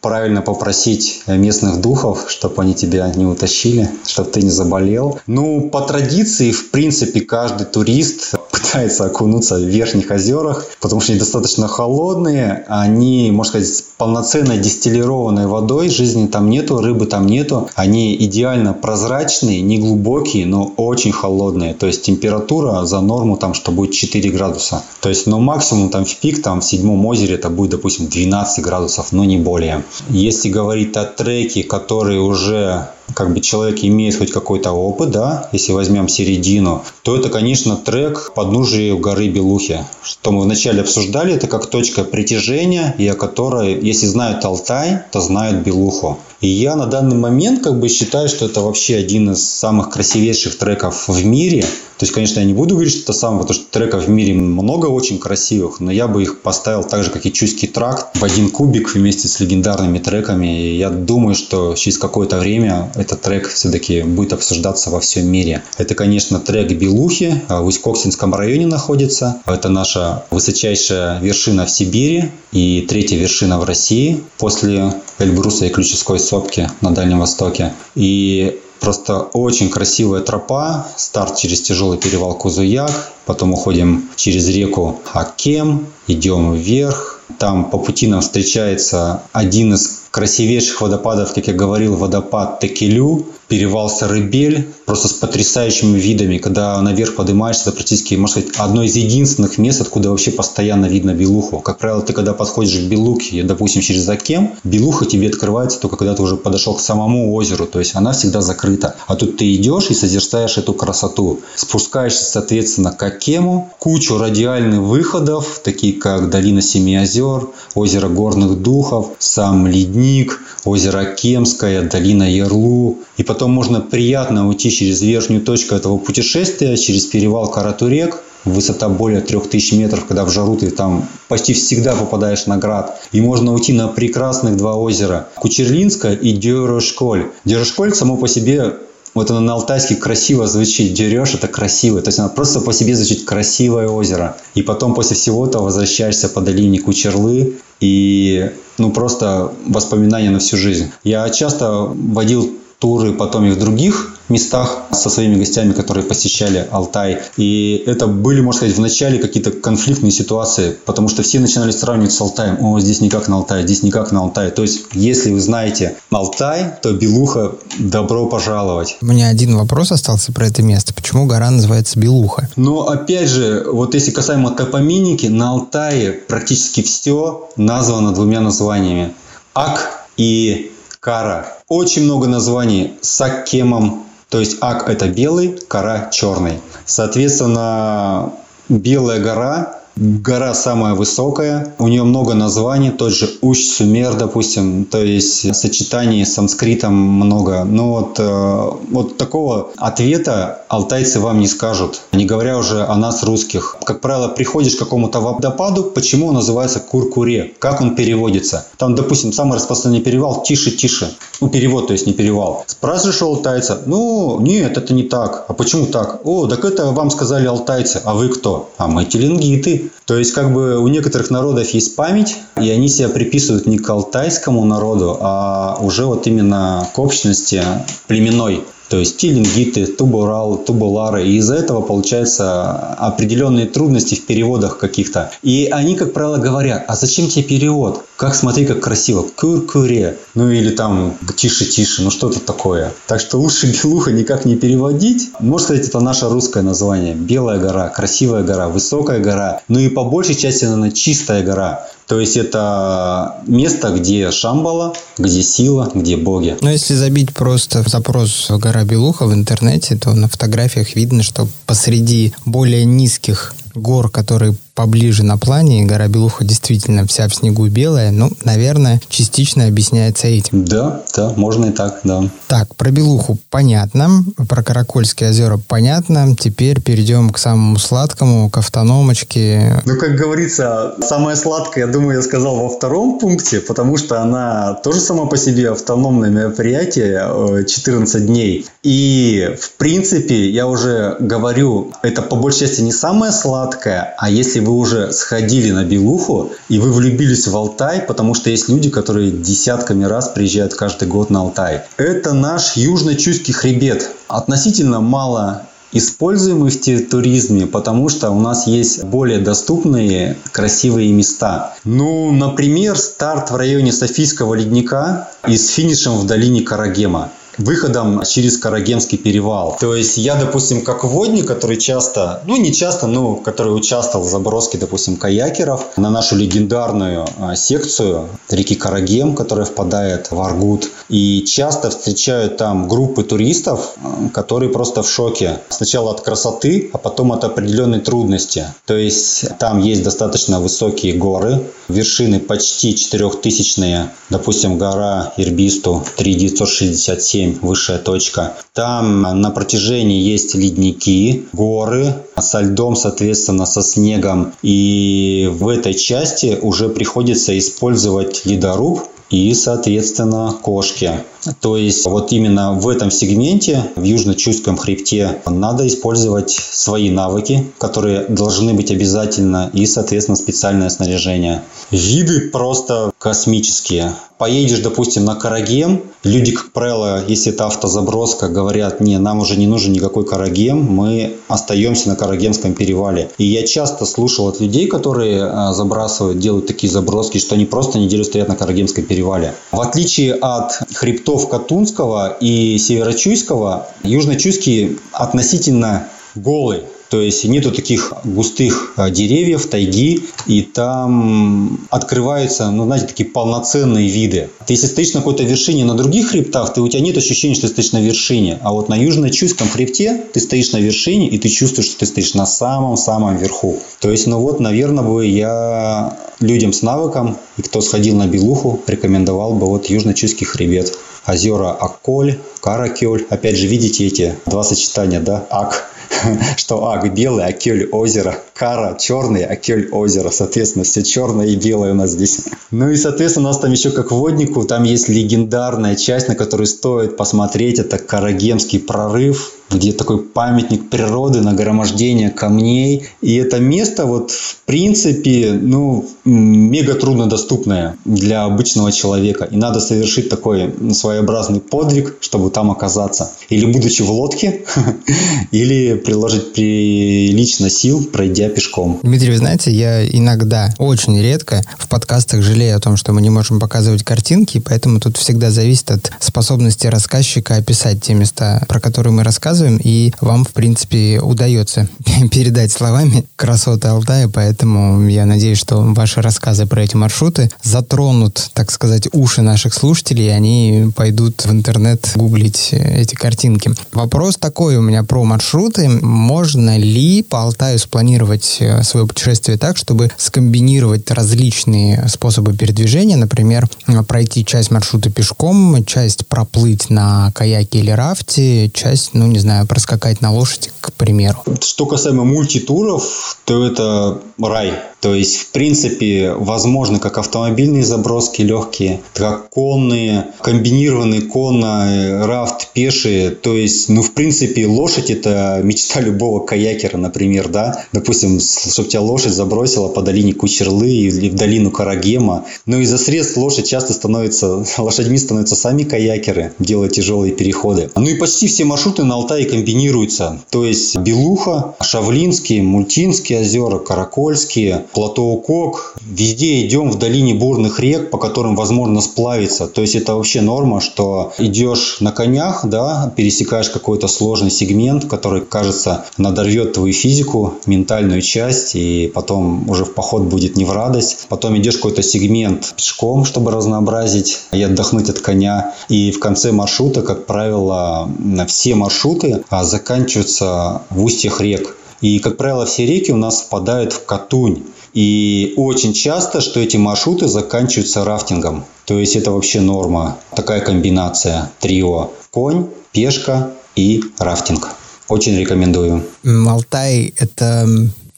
Правильно 0.00 0.42
попросить 0.42 1.22
местных 1.26 1.80
духов, 1.80 2.24
чтобы 2.28 2.62
они 2.62 2.74
тебя 2.74 3.12
не 3.14 3.26
утащили, 3.26 3.88
чтобы 4.06 4.30
ты 4.30 4.42
не 4.42 4.50
заболел. 4.50 5.20
Ну, 5.26 5.68
по 5.70 5.82
традиции, 5.82 6.50
в 6.50 6.70
принципе, 6.70 7.20
каждый 7.20 7.66
турист 7.66 8.34
пытается 8.74 9.06
окунуться 9.06 9.54
в 9.56 9.62
верхних 9.62 10.10
озерах, 10.10 10.66
потому 10.80 11.00
что 11.00 11.12
они 11.12 11.20
достаточно 11.20 11.68
холодные. 11.68 12.64
Они, 12.68 13.30
можно 13.30 13.50
сказать, 13.50 13.84
полноценной 13.98 14.58
дистиллированной 14.58 15.46
водой. 15.46 15.88
Жизни 15.88 16.26
там 16.26 16.50
нету, 16.50 16.80
рыбы 16.80 17.06
там 17.06 17.26
нету. 17.26 17.68
Они 17.76 18.16
идеально 18.16 18.72
прозрачные, 18.74 19.60
не 19.60 19.78
глубокие, 19.78 20.46
но 20.46 20.72
очень 20.76 21.12
холодные. 21.12 21.74
То 21.74 21.86
есть 21.86 22.02
температура 22.02 22.84
за 22.84 23.00
норму 23.00 23.36
там, 23.36 23.54
что 23.54 23.70
будет 23.70 23.92
4 23.92 24.30
градуса. 24.30 24.82
То 25.00 25.08
есть, 25.08 25.26
ну, 25.26 25.38
максимум 25.38 25.90
там 25.90 26.04
в 26.04 26.16
пик, 26.16 26.42
там 26.42 26.60
в 26.60 26.64
седьмом 26.64 27.06
озере 27.06 27.36
это 27.36 27.50
будет, 27.50 27.70
допустим, 27.70 28.08
12 28.08 28.64
градусов, 28.64 29.12
но 29.12 29.24
не 29.24 29.36
более. 29.36 29.84
Если 30.08 30.48
говорить 30.48 30.96
о 30.96 31.04
треке, 31.04 31.62
который 31.62 32.18
уже 32.18 32.88
как 33.12 33.32
бы 33.32 33.40
человек 33.40 33.82
имеет 33.82 34.16
хоть 34.16 34.32
какой-то 34.32 34.72
опыт, 34.72 35.10
да, 35.10 35.48
если 35.52 35.72
возьмем 35.72 36.08
середину, 36.08 36.84
то 37.02 37.16
это, 37.16 37.28
конечно, 37.28 37.76
трек 37.76 38.32
подножия 38.34 38.94
горы 38.94 39.28
Белухи. 39.28 39.84
Что 40.02 40.32
мы 40.32 40.42
вначале 40.42 40.80
обсуждали, 40.80 41.34
это 41.34 41.46
как 41.46 41.66
точка 41.66 42.04
притяжения, 42.04 42.94
и 42.98 43.06
о 43.06 43.14
которой, 43.14 43.78
если 43.80 44.06
знают 44.06 44.44
Алтай, 44.44 45.00
то 45.12 45.20
знают 45.20 45.64
Белуху. 45.64 46.18
И 46.44 46.46
я 46.46 46.76
на 46.76 46.84
данный 46.84 47.16
момент 47.16 47.64
как 47.64 47.80
бы 47.80 47.88
считаю, 47.88 48.28
что 48.28 48.44
это 48.44 48.60
вообще 48.60 48.96
один 48.96 49.30
из 49.30 49.42
самых 49.42 49.88
красивейших 49.88 50.58
треков 50.58 51.08
в 51.08 51.24
мире. 51.24 51.62
То 51.62 52.02
есть, 52.02 52.12
конечно, 52.12 52.40
я 52.40 52.44
не 52.44 52.52
буду 52.52 52.74
говорить, 52.74 52.92
что 52.92 53.04
это 53.04 53.12
самое, 53.14 53.42
потому 53.44 53.54
что 53.54 53.70
треков 53.70 54.04
в 54.04 54.10
мире 54.10 54.34
много 54.34 54.88
очень 54.88 55.18
красивых, 55.18 55.80
но 55.80 55.90
я 55.90 56.06
бы 56.06 56.20
их 56.20 56.42
поставил 56.42 56.84
так 56.84 57.02
же, 57.02 57.10
как 57.10 57.24
и 57.24 57.32
Чуйский 57.32 57.66
тракт, 57.66 58.18
в 58.18 58.22
один 58.22 58.50
кубик 58.50 58.94
вместе 58.94 59.26
с 59.26 59.40
легендарными 59.40 59.98
треками. 60.00 60.60
И 60.60 60.76
я 60.76 60.90
думаю, 60.90 61.34
что 61.34 61.74
через 61.76 61.96
какое-то 61.96 62.36
время 62.36 62.92
этот 62.94 63.22
трек 63.22 63.48
все-таки 63.48 64.02
будет 64.02 64.34
обсуждаться 64.34 64.90
во 64.90 65.00
всем 65.00 65.26
мире. 65.26 65.62
Это, 65.78 65.94
конечно, 65.94 66.40
трек 66.40 66.70
Белухи, 66.72 67.40
а, 67.48 67.62
в 67.62 67.68
Усть-Коксинском 67.68 68.34
районе 68.34 68.66
находится. 68.66 69.40
Это 69.46 69.70
наша 69.70 70.24
высочайшая 70.30 71.20
вершина 71.20 71.64
в 71.64 71.70
Сибири 71.70 72.32
и 72.52 72.84
третья 72.86 73.16
вершина 73.16 73.58
в 73.58 73.64
России 73.64 74.20
после 74.36 74.92
Эльбруса 75.18 75.66
и 75.66 75.70
Ключевской 75.70 76.18
сопки 76.18 76.68
на 76.80 76.90
Дальнем 76.90 77.20
Востоке. 77.20 77.72
И 77.94 78.60
Просто 78.84 79.20
очень 79.32 79.70
красивая 79.70 80.20
тропа. 80.20 80.86
Старт 80.96 81.38
через 81.38 81.62
тяжелый 81.62 81.96
перевал 81.96 82.34
Кузуяк. 82.34 83.12
Потом 83.24 83.54
уходим 83.54 84.10
через 84.14 84.46
реку 84.48 85.00
Акем. 85.14 85.86
Идем 86.06 86.52
вверх. 86.52 87.22
Там 87.38 87.70
по 87.70 87.78
пути 87.78 88.06
нам 88.08 88.20
встречается 88.20 89.22
один 89.32 89.72
из 89.72 90.02
красивейших 90.10 90.82
водопадов, 90.82 91.32
как 91.32 91.46
я 91.46 91.54
говорил, 91.54 91.96
водопад 91.96 92.60
Текелю. 92.60 93.26
Перевал 93.48 93.88
Сарыбель, 93.88 94.68
просто 94.86 95.08
с 95.08 95.12
потрясающими 95.12 95.98
видами. 95.98 96.38
Когда 96.38 96.80
наверх 96.80 97.16
поднимаешься, 97.16 97.64
это 97.64 97.72
практически, 97.72 98.14
можно 98.14 98.40
сказать, 98.40 98.56
одно 98.58 98.82
из 98.82 98.96
единственных 98.96 99.58
мест, 99.58 99.80
откуда 99.80 100.10
вообще 100.10 100.30
постоянно 100.30 100.86
видно 100.86 101.14
Белуху. 101.14 101.60
Как 101.60 101.78
правило, 101.78 102.02
ты 102.02 102.12
когда 102.12 102.32
подходишь 102.32 102.78
к 102.78 102.88
Белухе, 102.88 103.42
допустим, 103.42 103.82
через 103.82 104.08
Акем, 104.08 104.54
Белуха 104.64 105.06
тебе 105.06 105.28
открывается 105.28 105.80
только 105.80 105.96
когда 105.96 106.14
ты 106.14 106.22
уже 106.22 106.36
подошел 106.36 106.74
к 106.74 106.80
самому 106.80 107.34
озеру, 107.34 107.66
то 107.66 107.78
есть 107.78 107.94
она 107.94 108.12
всегда 108.12 108.40
закрыта. 108.40 108.96
А 109.06 109.16
тут 109.16 109.36
ты 109.36 109.54
идешь 109.54 109.90
и 109.90 109.94
созерцаешь 109.94 110.58
эту 110.58 110.72
красоту. 110.74 111.40
Спускаешься, 111.56 112.24
соответственно, 112.24 112.92
к 112.92 113.02
Акему, 113.02 113.72
кучу 113.78 114.18
радиальных 114.18 114.80
выходов, 114.80 115.60
такие 115.62 115.94
как 115.94 116.30
долина 116.30 116.60
Семи 116.60 116.96
озер, 116.96 117.48
озеро 117.74 118.08
Горных 118.08 118.60
Духов, 118.62 119.10
сам 119.18 119.66
Ледник, 119.66 120.40
озеро 120.64 121.04
Кемское, 121.04 121.82
долина 121.82 122.30
Ярлу. 122.30 122.98
И 123.16 123.22
потом 123.34 123.50
можно 123.50 123.80
приятно 123.80 124.46
уйти 124.46 124.70
через 124.70 125.02
верхнюю 125.02 125.42
точку 125.42 125.74
этого 125.74 125.98
путешествия, 125.98 126.76
через 126.76 127.04
перевал 127.06 127.50
Каратурек, 127.50 128.22
высота 128.44 128.88
более 128.88 129.22
3000 129.22 129.74
метров, 129.74 130.04
когда 130.04 130.24
в 130.24 130.30
жару 130.30 130.56
ты 130.56 130.70
там 130.70 131.08
почти 131.26 131.52
всегда 131.52 131.96
попадаешь 131.96 132.46
на 132.46 132.58
град. 132.58 132.96
И 133.10 133.20
можно 133.20 133.52
уйти 133.52 133.72
на 133.72 133.88
прекрасных 133.88 134.56
два 134.56 134.76
озера. 134.76 135.30
Кучерлинское 135.34 136.14
и 136.14 136.30
Дюрошколь. 136.30 137.32
Дюрошколь 137.44 137.92
само 137.92 138.16
по 138.16 138.28
себе 138.28 138.76
вот 139.14 139.30
оно 139.30 139.40
на 139.40 139.54
алтайский 139.54 139.96
красиво 139.96 140.46
звучит. 140.46 140.94
Дерешь 140.94 141.34
это 141.34 141.48
красиво. 141.48 142.00
То 142.00 142.08
есть 142.08 142.20
оно 142.20 142.28
просто 142.28 142.60
по 142.60 142.72
себе 142.72 142.94
звучит 142.94 143.24
красивое 143.24 143.88
озеро. 143.88 144.36
И 144.54 144.62
потом 144.62 144.94
после 144.94 145.16
всего 145.16 145.44
этого 145.44 145.64
возвращаешься 145.64 146.28
по 146.28 146.40
долине 146.40 146.78
Кучерлы. 146.78 147.54
И 147.80 148.50
ну 148.78 148.92
просто 148.92 149.52
воспоминания 149.66 150.30
на 150.30 150.38
всю 150.38 150.56
жизнь. 150.56 150.92
Я 151.02 151.28
часто 151.30 151.92
водил 151.94 152.58
туры 152.84 153.14
потом 153.14 153.46
и 153.46 153.50
в 153.50 153.58
других 153.58 154.12
местах 154.28 154.82
со 154.92 155.08
своими 155.08 155.36
гостями, 155.36 155.72
которые 155.72 156.04
посещали 156.04 156.68
Алтай. 156.70 157.22
И 157.38 157.82
это 157.86 158.06
были, 158.06 158.42
можно 158.42 158.58
сказать, 158.58 158.76
в 158.76 158.80
начале 158.80 159.18
какие-то 159.18 159.52
конфликтные 159.52 160.10
ситуации, 160.10 160.76
потому 160.84 161.08
что 161.08 161.22
все 161.22 161.40
начинали 161.40 161.70
сравнивать 161.70 162.12
с 162.12 162.20
Алтаем. 162.20 162.62
О, 162.62 162.78
здесь 162.80 163.00
никак 163.00 163.26
на 163.26 163.36
Алтай, 163.36 163.62
здесь 163.62 163.82
никак 163.82 164.12
на 164.12 164.20
Алтай. 164.20 164.50
То 164.50 164.60
есть, 164.60 164.82
если 164.92 165.30
вы 165.30 165.40
знаете 165.40 165.96
Алтай, 166.10 166.74
то 166.82 166.92
Белуха, 166.92 167.52
добро 167.78 168.26
пожаловать. 168.26 168.98
У 169.00 169.06
меня 169.06 169.28
один 169.28 169.56
вопрос 169.56 169.90
остался 169.90 170.30
про 170.30 170.46
это 170.48 170.62
место. 170.62 170.92
Почему 170.92 171.24
гора 171.24 171.50
называется 171.50 171.98
Белуха? 171.98 172.50
Но, 172.56 172.86
опять 172.86 173.30
же, 173.30 173.64
вот 173.66 173.94
если 173.94 174.10
касаемо 174.10 174.50
топоминики, 174.50 175.24
на 175.24 175.52
Алтае 175.52 176.12
практически 176.12 176.82
все 176.82 177.48
названо 177.56 178.12
двумя 178.12 178.42
названиями. 178.42 179.14
Ак 179.54 180.06
и 180.18 180.70
Кара. 181.04 181.46
Очень 181.68 182.04
много 182.04 182.28
названий 182.28 182.96
с 183.02 183.20
Аккемом, 183.20 184.04
то 184.30 184.40
есть 184.40 184.56
ак 184.62 184.88
это 184.88 185.06
белый, 185.06 185.58
кора 185.68 186.08
черный. 186.08 186.60
Соответственно, 186.86 188.32
белая 188.70 189.20
гора 189.20 189.80
Гора 189.96 190.54
самая 190.54 190.94
высокая, 190.94 191.72
у 191.78 191.86
нее 191.86 192.02
много 192.02 192.34
названий, 192.34 192.90
тот 192.90 193.12
же 193.12 193.30
Уч-Сумер, 193.42 194.14
допустим, 194.14 194.86
то 194.86 195.00
есть 195.00 195.54
сочетаний 195.54 196.26
с 196.26 196.34
санскритом 196.34 196.94
много. 196.94 197.62
Но 197.64 197.90
вот, 197.90 198.18
э, 198.18 198.70
вот 198.90 199.16
такого 199.16 199.70
ответа 199.76 200.64
алтайцы 200.68 201.20
вам 201.20 201.38
не 201.38 201.46
скажут, 201.46 202.00
не 202.12 202.24
говоря 202.24 202.58
уже 202.58 202.82
о 202.82 202.96
нас, 202.96 203.22
русских. 203.22 203.76
Как 203.84 204.00
правило, 204.00 204.26
приходишь 204.26 204.74
к 204.74 204.80
какому-то 204.80 205.20
водопаду, 205.20 205.84
почему 205.84 206.26
он 206.26 206.34
называется 206.34 206.80
Куркуре, 206.80 207.54
как 207.60 207.80
он 207.80 207.94
переводится. 207.94 208.66
Там, 208.78 208.96
допустим, 208.96 209.32
самый 209.32 209.54
распространенный 209.54 210.02
перевал 210.02 210.42
«тише-тише». 210.42 211.14
Ну, 211.40 211.48
перевод, 211.48 211.86
то 211.86 211.92
есть 211.92 212.06
не 212.06 212.12
перевал. 212.12 212.64
Спрашиваешь 212.66 213.22
у 213.22 213.26
алтайца, 213.26 213.82
ну, 213.86 214.40
нет, 214.40 214.76
это 214.76 214.92
не 214.92 215.04
так. 215.04 215.44
А 215.48 215.52
почему 215.52 215.86
так? 215.86 216.20
О, 216.24 216.46
так 216.46 216.64
это 216.64 216.86
вам 216.90 217.10
сказали 217.10 217.46
алтайцы, 217.46 218.00
а 218.04 218.14
вы 218.14 218.28
кто? 218.28 218.70
А 218.76 218.88
мы 218.88 219.04
теленгиты. 219.04 219.83
То 220.04 220.18
есть, 220.18 220.32
как 220.32 220.52
бы 220.52 220.78
у 220.78 220.88
некоторых 220.88 221.30
народов 221.30 221.68
есть 221.70 221.96
память, 221.96 222.36
и 222.60 222.70
они 222.70 222.88
себя 222.88 223.08
приписывают 223.08 223.66
не 223.66 223.78
к 223.78 223.88
алтайскому 223.88 224.64
народу, 224.64 225.18
а 225.20 225.78
уже 225.80 226.04
вот 226.04 226.26
именно 226.26 226.88
к 226.94 226.98
общности 226.98 227.62
племенной 228.06 228.64
то 228.88 228.98
есть 228.98 229.16
тилингиты, 229.16 229.86
тубурал, 229.86 230.56
тубулары. 230.58 231.26
И 231.26 231.36
из-за 231.38 231.56
этого 231.56 231.80
получаются 231.80 232.72
определенные 232.98 233.66
трудности 233.66 234.14
в 234.14 234.26
переводах 234.26 234.78
каких-то. 234.78 235.30
И 235.42 235.68
они, 235.70 235.96
как 235.96 236.12
правило, 236.12 236.38
говорят, 236.38 236.84
а 236.88 236.96
зачем 236.96 237.28
тебе 237.28 237.44
перевод? 237.44 238.04
Как 238.16 238.34
смотри, 238.34 238.66
как 238.66 238.80
красиво. 238.80 239.26
Кур-куре. 239.34 240.18
Ну 240.34 240.50
или 240.50 240.70
там 240.70 241.16
тише-тише, 241.36 242.02
ну 242.02 242.10
что-то 242.10 242.40
такое. 242.40 242.92
Так 243.06 243.20
что 243.20 243.38
лучше 243.38 243.66
белуха 243.66 244.12
никак 244.12 244.44
не 244.44 244.56
переводить. 244.56 245.30
Можно 245.40 245.64
сказать, 245.64 245.88
это 245.88 246.00
наше 246.00 246.28
русское 246.28 246.62
название. 246.62 247.14
Белая 247.14 247.58
гора, 247.58 247.88
красивая 247.88 248.42
гора, 248.42 248.68
высокая 248.68 249.18
гора. 249.18 249.62
Ну 249.68 249.78
и 249.78 249.88
по 249.88 250.04
большей 250.04 250.34
части, 250.34 250.64
она 250.64 250.90
чистая 250.90 251.42
гора. 251.42 251.86
То 252.06 252.20
есть 252.20 252.36
это 252.36 253.36
место, 253.46 253.90
где 253.90 254.30
Шамбала, 254.30 254.94
где 255.18 255.42
сила, 255.42 255.90
где 255.94 256.16
боги. 256.16 256.56
Но 256.60 256.70
если 256.70 256.94
забить 256.94 257.32
просто 257.32 257.82
запрос 257.86 258.46
гора 258.50 258.84
Белуха 258.84 259.26
в 259.26 259.32
интернете, 259.32 259.96
то 259.96 260.12
на 260.14 260.28
фотографиях 260.28 260.96
видно, 260.96 261.22
что 261.22 261.48
посреди 261.66 262.34
более 262.44 262.84
низких 262.84 263.54
гор, 263.74 264.10
которые 264.10 264.54
поближе 264.74 265.22
на 265.22 265.38
плане, 265.38 265.84
гора 265.84 266.08
Белуха 266.08 266.44
действительно 266.44 267.06
вся 267.06 267.28
в 267.28 267.34
снегу 267.34 267.66
белая, 267.68 268.10
ну, 268.10 268.30
наверное, 268.44 269.00
частично 269.08 269.66
объясняется 269.66 270.26
этим. 270.26 270.64
Да, 270.64 271.02
да, 271.14 271.32
можно 271.36 271.66
и 271.66 271.70
так, 271.70 272.00
да. 272.04 272.24
Так, 272.48 272.74
про 272.74 272.90
Белуху 272.90 273.38
понятно, 273.50 274.24
про 274.48 274.62
Каракольские 274.62 275.30
озера 275.30 275.60
понятно, 275.68 276.34
теперь 276.36 276.80
перейдем 276.80 277.30
к 277.30 277.38
самому 277.38 277.78
сладкому, 277.78 278.50
к 278.50 278.58
автономочке. 278.58 279.82
Ну, 279.84 279.96
как 279.96 280.16
говорится, 280.16 280.94
самое 281.00 281.36
сладкое, 281.36 281.86
я 281.86 281.92
думаю, 281.92 282.16
я 282.16 282.22
сказал 282.22 282.56
во 282.56 282.68
втором 282.68 283.18
пункте, 283.18 283.60
потому 283.60 283.96
что 283.96 284.20
она 284.20 284.74
тоже 284.74 285.00
сама 285.00 285.26
по 285.26 285.36
себе 285.36 285.70
автономное 285.70 286.30
мероприятие, 286.30 287.64
14 287.66 288.14
э, 288.14 288.26
дней. 288.26 288.66
И, 288.82 289.54
в 289.60 289.72
принципе, 289.72 290.50
я 290.50 290.66
уже 290.66 291.16
говорю, 291.20 291.92
это 292.02 292.22
по 292.22 292.36
большей 292.36 292.60
части 292.60 292.80
не 292.80 292.92
самое 292.92 293.32
сладкое, 293.32 294.14
а 294.18 294.30
если 294.30 294.63
вы 294.64 294.72
уже 294.72 295.12
сходили 295.12 295.70
на 295.70 295.84
Белуху 295.84 296.52
и 296.68 296.78
вы 296.78 296.92
влюбились 296.92 297.46
в 297.46 297.56
Алтай, 297.56 298.00
потому 298.00 298.34
что 298.34 298.50
есть 298.50 298.68
люди, 298.68 298.90
которые 298.90 299.30
десятками 299.30 300.04
раз 300.04 300.28
приезжают 300.28 300.74
каждый 300.74 301.08
год 301.08 301.30
на 301.30 301.40
Алтай. 301.40 301.82
Это 301.96 302.32
наш 302.32 302.76
южно-чуйский 302.76 303.52
хребет. 303.52 304.10
Относительно 304.28 305.00
мало 305.00 305.62
используемый 305.94 306.70
в 306.70 307.08
туризме, 307.08 307.66
потому 307.66 308.08
что 308.08 308.30
у 308.30 308.40
нас 308.40 308.66
есть 308.66 309.04
более 309.04 309.38
доступные 309.38 310.36
красивые 310.52 311.12
места. 311.12 311.74
Ну, 311.84 312.32
например, 312.32 312.98
старт 312.98 313.50
в 313.50 313.56
районе 313.56 313.92
Софийского 313.92 314.54
ледника 314.54 315.30
и 315.46 315.56
с 315.56 315.68
финишем 315.68 316.18
в 316.18 316.26
долине 316.26 316.62
Карагема 316.62 317.30
выходом 317.58 318.22
через 318.24 318.58
Карагемский 318.58 319.18
перевал. 319.18 319.76
То 319.80 319.94
есть 319.94 320.16
я, 320.16 320.34
допустим, 320.34 320.82
как 320.82 321.04
водник, 321.04 321.46
который 321.46 321.76
часто, 321.76 322.42
ну 322.46 322.56
не 322.56 322.72
часто, 322.72 323.06
но 323.06 323.36
который 323.36 323.76
участвовал 323.76 324.26
в 324.26 324.28
заброске, 324.28 324.78
допустим, 324.78 325.16
каякеров 325.16 325.96
на 325.96 326.10
нашу 326.10 326.36
легендарную 326.36 327.26
а, 327.38 327.56
секцию 327.56 328.28
реки 328.50 328.74
Карагем, 328.74 329.34
которая 329.34 329.66
впадает 329.66 330.30
в 330.30 330.40
Аргут. 330.40 330.90
И 331.08 331.44
часто 331.46 331.90
встречают 331.90 332.56
там 332.56 332.88
группы 332.88 333.22
туристов, 333.22 333.94
а, 334.02 334.28
которые 334.32 334.70
просто 334.70 335.02
в 335.02 335.10
шоке. 335.10 335.60
Сначала 335.68 336.12
от 336.12 336.20
красоты, 336.20 336.90
а 336.92 336.98
потом 336.98 337.32
от 337.32 337.44
определенной 337.44 338.00
трудности. 338.00 338.66
То 338.86 338.96
есть 338.96 339.44
там 339.58 339.78
есть 339.78 340.02
достаточно 340.02 340.60
высокие 340.60 341.14
горы, 341.14 341.64
вершины 341.88 342.40
почти 342.40 342.94
4000-е, 342.94 344.10
допустим, 344.30 344.78
гора 344.78 345.32
Ирбисту 345.36 346.04
3967 346.16 347.43
7 347.44 347.58
высшая 347.60 347.98
точка. 347.98 348.54
Там 348.72 349.22
на 349.22 349.50
протяжении 349.50 350.20
есть 350.20 350.54
ледники, 350.54 351.46
горы 351.52 352.14
со 352.38 352.60
льдом, 352.60 352.96
соответственно, 352.96 353.66
со 353.66 353.82
снегом. 353.82 354.54
И 354.62 355.50
в 355.52 355.68
этой 355.68 355.94
части 355.94 356.58
уже 356.60 356.88
приходится 356.88 357.56
использовать 357.58 358.46
ледоруб 358.46 359.02
и, 359.30 359.52
соответственно, 359.54 360.54
кошки. 360.62 361.12
То 361.60 361.76
есть 361.76 362.06
вот 362.06 362.32
именно 362.32 362.72
в 362.72 362.88
этом 362.88 363.10
сегменте, 363.10 363.84
в 363.96 364.02
Южно-Чуйском 364.02 364.76
хребте, 364.76 365.38
надо 365.46 365.86
использовать 365.86 366.50
свои 366.50 367.10
навыки, 367.10 367.66
которые 367.78 368.26
должны 368.26 368.74
быть 368.74 368.90
обязательно, 368.90 369.70
и, 369.72 369.86
соответственно, 369.86 370.36
специальное 370.36 370.88
снаряжение. 370.88 371.62
Виды 371.90 372.50
просто 372.50 373.12
космические. 373.18 374.14
Поедешь, 374.36 374.80
допустим, 374.80 375.24
на 375.24 375.36
Карагем, 375.36 376.02
люди, 376.24 376.52
как 376.52 376.72
правило, 376.72 377.22
если 377.26 377.52
это 377.52 377.66
автозаброска, 377.66 378.48
говорят, 378.48 379.00
не, 379.00 379.16
нам 379.18 379.38
уже 379.38 379.56
не 379.56 379.66
нужен 379.66 379.92
никакой 379.92 380.26
Карагем, 380.26 380.82
мы 380.82 381.36
остаемся 381.46 382.08
на 382.08 382.16
Карагемском 382.16 382.74
перевале. 382.74 383.30
И 383.38 383.44
я 383.44 383.64
часто 383.64 384.04
слушал 384.06 384.48
от 384.48 384.60
людей, 384.60 384.88
которые 384.88 385.44
а, 385.44 385.72
забрасывают, 385.72 386.40
делают 386.40 386.66
такие 386.66 386.92
заброски, 386.92 387.38
что 387.38 387.54
они 387.54 387.64
просто 387.64 387.98
неделю 387.98 388.24
стоят 388.24 388.48
на 388.48 388.56
Карагемском 388.56 389.04
перевале. 389.04 389.54
В 389.70 389.80
отличие 389.80 390.34
от 390.34 390.72
хребтов 390.94 391.33
лесов 391.34 391.48
Катунского 391.48 392.36
и 392.40 392.78
Северочуйского 392.78 393.88
Южно-Чуйский 394.04 394.98
относительно 395.12 396.08
голый. 396.34 396.82
То 397.10 397.20
есть 397.20 397.44
нету 397.44 397.70
таких 397.70 398.12
густых 398.24 398.94
а, 398.96 399.08
деревьев, 399.08 399.66
тайги, 399.66 400.24
и 400.46 400.62
там 400.62 401.86
открываются, 401.90 402.70
ну, 402.70 402.86
знаете, 402.86 403.06
такие 403.06 403.28
полноценные 403.28 404.08
виды. 404.08 404.48
Ты 404.66 404.72
если 404.72 404.86
стоишь 404.86 405.12
на 405.12 405.20
какой-то 405.20 405.44
вершине 405.44 405.84
на 405.84 405.94
других 405.94 406.30
хребтах, 406.30 406.72
ты, 406.72 406.80
у 406.80 406.88
тебя 406.88 407.02
нет 407.02 407.16
ощущения, 407.16 407.54
что 407.54 407.68
ты 407.68 407.74
стоишь 407.74 407.92
на 407.92 408.00
вершине. 408.00 408.58
А 408.62 408.72
вот 408.72 408.88
на 408.88 408.94
Южно-Чуйском 409.00 409.68
хребте 409.68 410.24
ты 410.32 410.40
стоишь 410.40 410.72
на 410.72 410.78
вершине, 410.78 411.28
и 411.28 411.38
ты 411.38 411.48
чувствуешь, 411.48 411.90
что 411.90 412.00
ты 412.00 412.06
стоишь 412.06 412.34
на 412.34 412.46
самом-самом 412.46 413.36
верху. 413.36 413.78
То 414.00 414.10
есть, 414.10 414.26
ну 414.26 414.40
вот, 414.40 414.58
наверное, 414.58 415.04
бы 415.04 415.24
я 415.24 416.18
людям 416.40 416.72
с 416.72 416.82
навыком, 416.82 417.36
и 417.56 417.62
кто 417.62 417.80
сходил 417.80 418.16
на 418.16 418.26
Белуху, 418.26 418.80
рекомендовал 418.88 419.54
бы 419.54 419.66
вот 419.66 419.88
Южно-Чуйский 419.88 420.46
хребет. 420.46 420.98
Озера 421.26 421.70
Акколь, 421.70 422.38
Каракёль. 422.60 423.26
Опять 423.30 423.56
же, 423.56 423.66
видите 423.66 424.06
эти 424.06 424.34
два 424.46 424.62
сочетания, 424.62 425.20
да? 425.20 425.46
Ак 425.50 425.90
что 426.56 426.88
Ак 426.88 427.12
белый, 427.12 427.44
а 427.44 427.52
Кёль 427.52 427.88
озеро, 427.90 428.36
Кара 428.54 428.96
черный, 428.98 429.44
а 429.44 429.56
Кёль 429.56 429.88
озеро. 429.90 430.30
Соответственно, 430.30 430.84
все 430.84 431.02
черное 431.02 431.46
и 431.46 431.56
белое 431.56 431.92
у 431.92 431.94
нас 431.94 432.10
здесь. 432.10 432.40
Ну 432.70 432.90
и, 432.90 432.96
соответственно, 432.96 433.48
у 433.48 433.48
нас 433.50 433.58
там 433.58 433.72
еще 433.72 433.90
как 433.90 434.12
воднику, 434.12 434.64
там 434.64 434.84
есть 434.84 435.08
легендарная 435.08 435.96
часть, 435.96 436.28
на 436.28 436.34
которую 436.34 436.66
стоит 436.66 437.16
посмотреть. 437.16 437.78
Это 437.78 437.98
Карагемский 437.98 438.80
прорыв 438.80 439.52
где 439.74 439.92
такой 439.92 440.18
памятник 440.18 440.88
природы, 440.88 441.40
нагромождение 441.40 442.30
камней. 442.30 443.06
И 443.20 443.34
это 443.36 443.60
место 443.60 444.06
вот 444.06 444.30
в 444.30 444.66
принципе, 444.66 445.52
ну, 445.60 446.06
мега 446.24 446.94
труднодоступное 446.94 447.96
для 448.04 448.44
обычного 448.44 448.92
человека. 448.92 449.44
И 449.44 449.56
надо 449.56 449.80
совершить 449.80 450.30
такой 450.30 450.74
своеобразный 450.92 451.60
подвиг, 451.60 452.16
чтобы 452.20 452.50
там 452.50 452.70
оказаться. 452.70 453.30
Или 453.50 453.66
будучи 453.66 454.02
в 454.02 454.10
лодке, 454.10 454.64
или 455.50 455.94
приложить 455.94 456.54
прилично 456.54 457.68
сил, 457.68 458.04
пройдя 458.04 458.48
пешком. 458.48 459.00
Дмитрий, 459.02 459.30
вы 459.30 459.36
знаете, 459.36 459.70
я 459.70 460.06
иногда, 460.06 460.72
очень 460.78 461.20
редко 461.20 461.62
в 461.78 461.88
подкастах 461.88 462.42
жалею 462.42 462.76
о 462.76 462.80
том, 462.80 462.96
что 462.96 463.12
мы 463.12 463.20
не 463.20 463.30
можем 463.30 463.60
показывать 463.60 464.02
картинки, 464.02 464.62
поэтому 464.64 465.00
тут 465.00 465.16
всегда 465.16 465.50
зависит 465.50 465.90
от 465.90 466.12
способности 466.20 466.86
рассказчика 466.86 467.56
описать 467.56 468.02
те 468.02 468.14
места, 468.14 468.64
про 468.68 468.80
которые 468.80 469.12
мы 469.12 469.24
рассказываем, 469.24 469.63
рассказываем, 469.64 469.80
и 469.82 470.12
вам, 470.20 470.44
в 470.44 470.52
принципе, 470.52 471.20
удается 471.20 471.88
передать 472.30 472.72
словами 472.72 473.24
красоты 473.36 473.88
Алтая, 473.88 474.28
поэтому 474.28 475.06
я 475.08 475.26
надеюсь, 475.26 475.58
что 475.58 475.80
ваши 475.80 476.22
рассказы 476.22 476.66
про 476.66 476.82
эти 476.82 476.96
маршруты 476.96 477.50
затронут, 477.62 478.50
так 478.52 478.70
сказать, 478.70 479.08
уши 479.12 479.42
наших 479.42 479.74
слушателей, 479.74 480.26
и 480.26 480.30
они 480.30 480.90
пойдут 480.94 481.44
в 481.44 481.50
интернет 481.50 482.12
гуглить 482.14 482.68
эти 482.72 483.14
картинки. 483.14 483.72
Вопрос 483.92 484.36
такой 484.36 484.76
у 484.76 484.82
меня 484.82 485.02
про 485.02 485.24
маршруты. 485.24 485.88
Можно 485.88 486.76
ли 486.78 487.22
по 487.22 487.42
Алтаю 487.42 487.78
спланировать 487.78 488.58
э, 488.60 488.82
свое 488.82 489.06
путешествие 489.06 489.58
так, 489.58 489.76
чтобы 489.76 490.10
скомбинировать 490.16 491.10
различные 491.10 492.08
способы 492.08 492.54
передвижения, 492.54 493.16
например, 493.16 493.68
пройти 494.06 494.44
часть 494.44 494.70
маршрута 494.70 495.10
пешком, 495.10 495.84
часть 495.84 496.26
проплыть 496.26 496.90
на 496.90 497.30
каяке 497.34 497.78
или 497.78 497.90
рафте, 497.90 498.70
часть, 498.70 499.14
ну, 499.14 499.26
не 499.26 499.38
знаю, 499.44 499.66
проскакать 499.66 500.20
на 500.20 500.32
лошади, 500.32 500.70
к 500.80 500.92
примеру. 500.92 501.42
Что 501.60 501.86
касаемо 501.86 502.24
мультитуров, 502.24 503.38
то 503.44 503.64
это 503.66 504.20
рай. 504.40 504.72
То 505.04 505.14
есть, 505.14 505.36
в 505.36 505.46
принципе, 505.48 506.32
возможно 506.32 506.98
как 506.98 507.18
автомобильные 507.18 507.84
заброски 507.84 508.40
легкие, 508.40 509.02
как 509.12 509.50
конные, 509.50 510.28
комбинированные 510.40 511.20
конно, 511.20 512.26
рафт, 512.26 512.72
пешие. 512.72 513.28
То 513.28 513.54
есть, 513.54 513.90
ну, 513.90 514.00
в 514.00 514.12
принципе, 514.12 514.66
лошадь– 514.66 515.10
это 515.10 515.60
мечта 515.62 516.00
любого 516.00 516.40
каякера, 516.40 516.96
например, 516.96 517.48
да. 517.48 517.84
Допустим, 517.92 518.40
чтобы 518.40 518.88
тебя 518.88 519.02
лошадь 519.02 519.34
забросила 519.34 519.88
по 519.88 520.00
долине 520.00 520.32
Кучерлы 520.32 520.88
или 520.88 521.28
в 521.28 521.34
долину 521.34 521.70
Карагема. 521.70 522.46
Но 522.64 522.78
из-за 522.78 522.96
средств 522.96 523.36
лошадь 523.36 523.68
часто 523.68 523.92
становится, 523.92 524.64
лошадьми 524.78 525.18
становятся 525.18 525.54
сами 525.54 525.82
каякеры, 525.82 526.54
делая 526.58 526.88
тяжелые 526.88 527.34
переходы. 527.34 527.90
Ну 527.94 528.08
и 528.08 528.14
почти 528.14 528.46
все 528.46 528.64
маршруты 528.64 529.04
на 529.04 529.16
Алтае 529.16 529.44
комбинируются. 529.44 530.40
То 530.48 530.64
есть, 530.64 530.96
Белуха, 530.96 531.74
Шавлинские, 531.82 532.62
Мультинские 532.62 533.40
озера, 533.40 533.78
Каракольские, 533.78 534.86
плато 534.94 535.36
Кок. 535.36 535.96
Везде 536.02 536.64
идем 536.64 536.90
в 536.90 536.98
долине 536.98 537.34
бурных 537.34 537.80
рек, 537.80 538.10
по 538.10 538.18
которым 538.18 538.56
возможно 538.56 539.00
сплавиться. 539.00 539.66
То 539.66 539.80
есть 539.80 539.94
это 539.94 540.14
вообще 540.14 540.40
норма, 540.40 540.80
что 540.80 541.32
идешь 541.38 541.98
на 542.00 542.12
конях, 542.12 542.64
да, 542.64 543.12
пересекаешь 543.16 543.68
какой-то 543.68 544.08
сложный 544.08 544.50
сегмент, 544.50 545.06
который, 545.06 545.42
кажется, 545.42 546.04
надорвет 546.16 546.74
твою 546.74 546.92
физику, 546.92 547.54
ментальную 547.66 548.22
часть, 548.22 548.74
и 548.74 549.10
потом 549.14 549.68
уже 549.68 549.84
в 549.84 549.94
поход 549.94 550.22
будет 550.22 550.56
не 550.56 550.64
в 550.64 550.72
радость. 550.72 551.26
Потом 551.28 551.56
идешь 551.58 551.76
какой-то 551.76 552.02
сегмент 552.02 552.74
пешком, 552.76 553.24
чтобы 553.24 553.50
разнообразить 553.50 554.40
и 554.52 554.62
отдохнуть 554.62 555.10
от 555.10 555.18
коня. 555.18 555.74
И 555.88 556.12
в 556.12 556.20
конце 556.20 556.52
маршрута, 556.52 557.02
как 557.02 557.26
правило, 557.26 558.08
все 558.46 558.74
маршруты 558.74 559.44
а, 559.50 559.64
заканчиваются 559.64 560.82
в 560.90 561.04
устьях 561.04 561.40
рек. 561.40 561.76
И, 562.00 562.18
как 562.18 562.36
правило, 562.36 562.66
все 562.66 562.84
реки 562.86 563.12
у 563.12 563.16
нас 563.16 563.40
впадают 563.40 563.92
в 563.92 564.04
Катунь. 564.04 564.64
И 564.94 565.54
очень 565.56 565.92
часто, 565.92 566.40
что 566.40 566.60
эти 566.60 566.76
маршруты 566.76 567.28
заканчиваются 567.28 568.04
рафтингом. 568.04 568.64
То 568.84 568.98
есть 568.98 569.16
это 569.16 569.32
вообще 569.32 569.60
норма. 569.60 570.18
Такая 570.34 570.60
комбинация. 570.60 571.50
Трио. 571.60 572.12
Конь, 572.30 572.68
пешка 572.92 573.50
и 573.74 574.02
рафтинг. 574.18 574.70
Очень 575.08 575.36
рекомендую. 575.36 576.04
Алтай– 576.24 577.12
это 577.18 577.68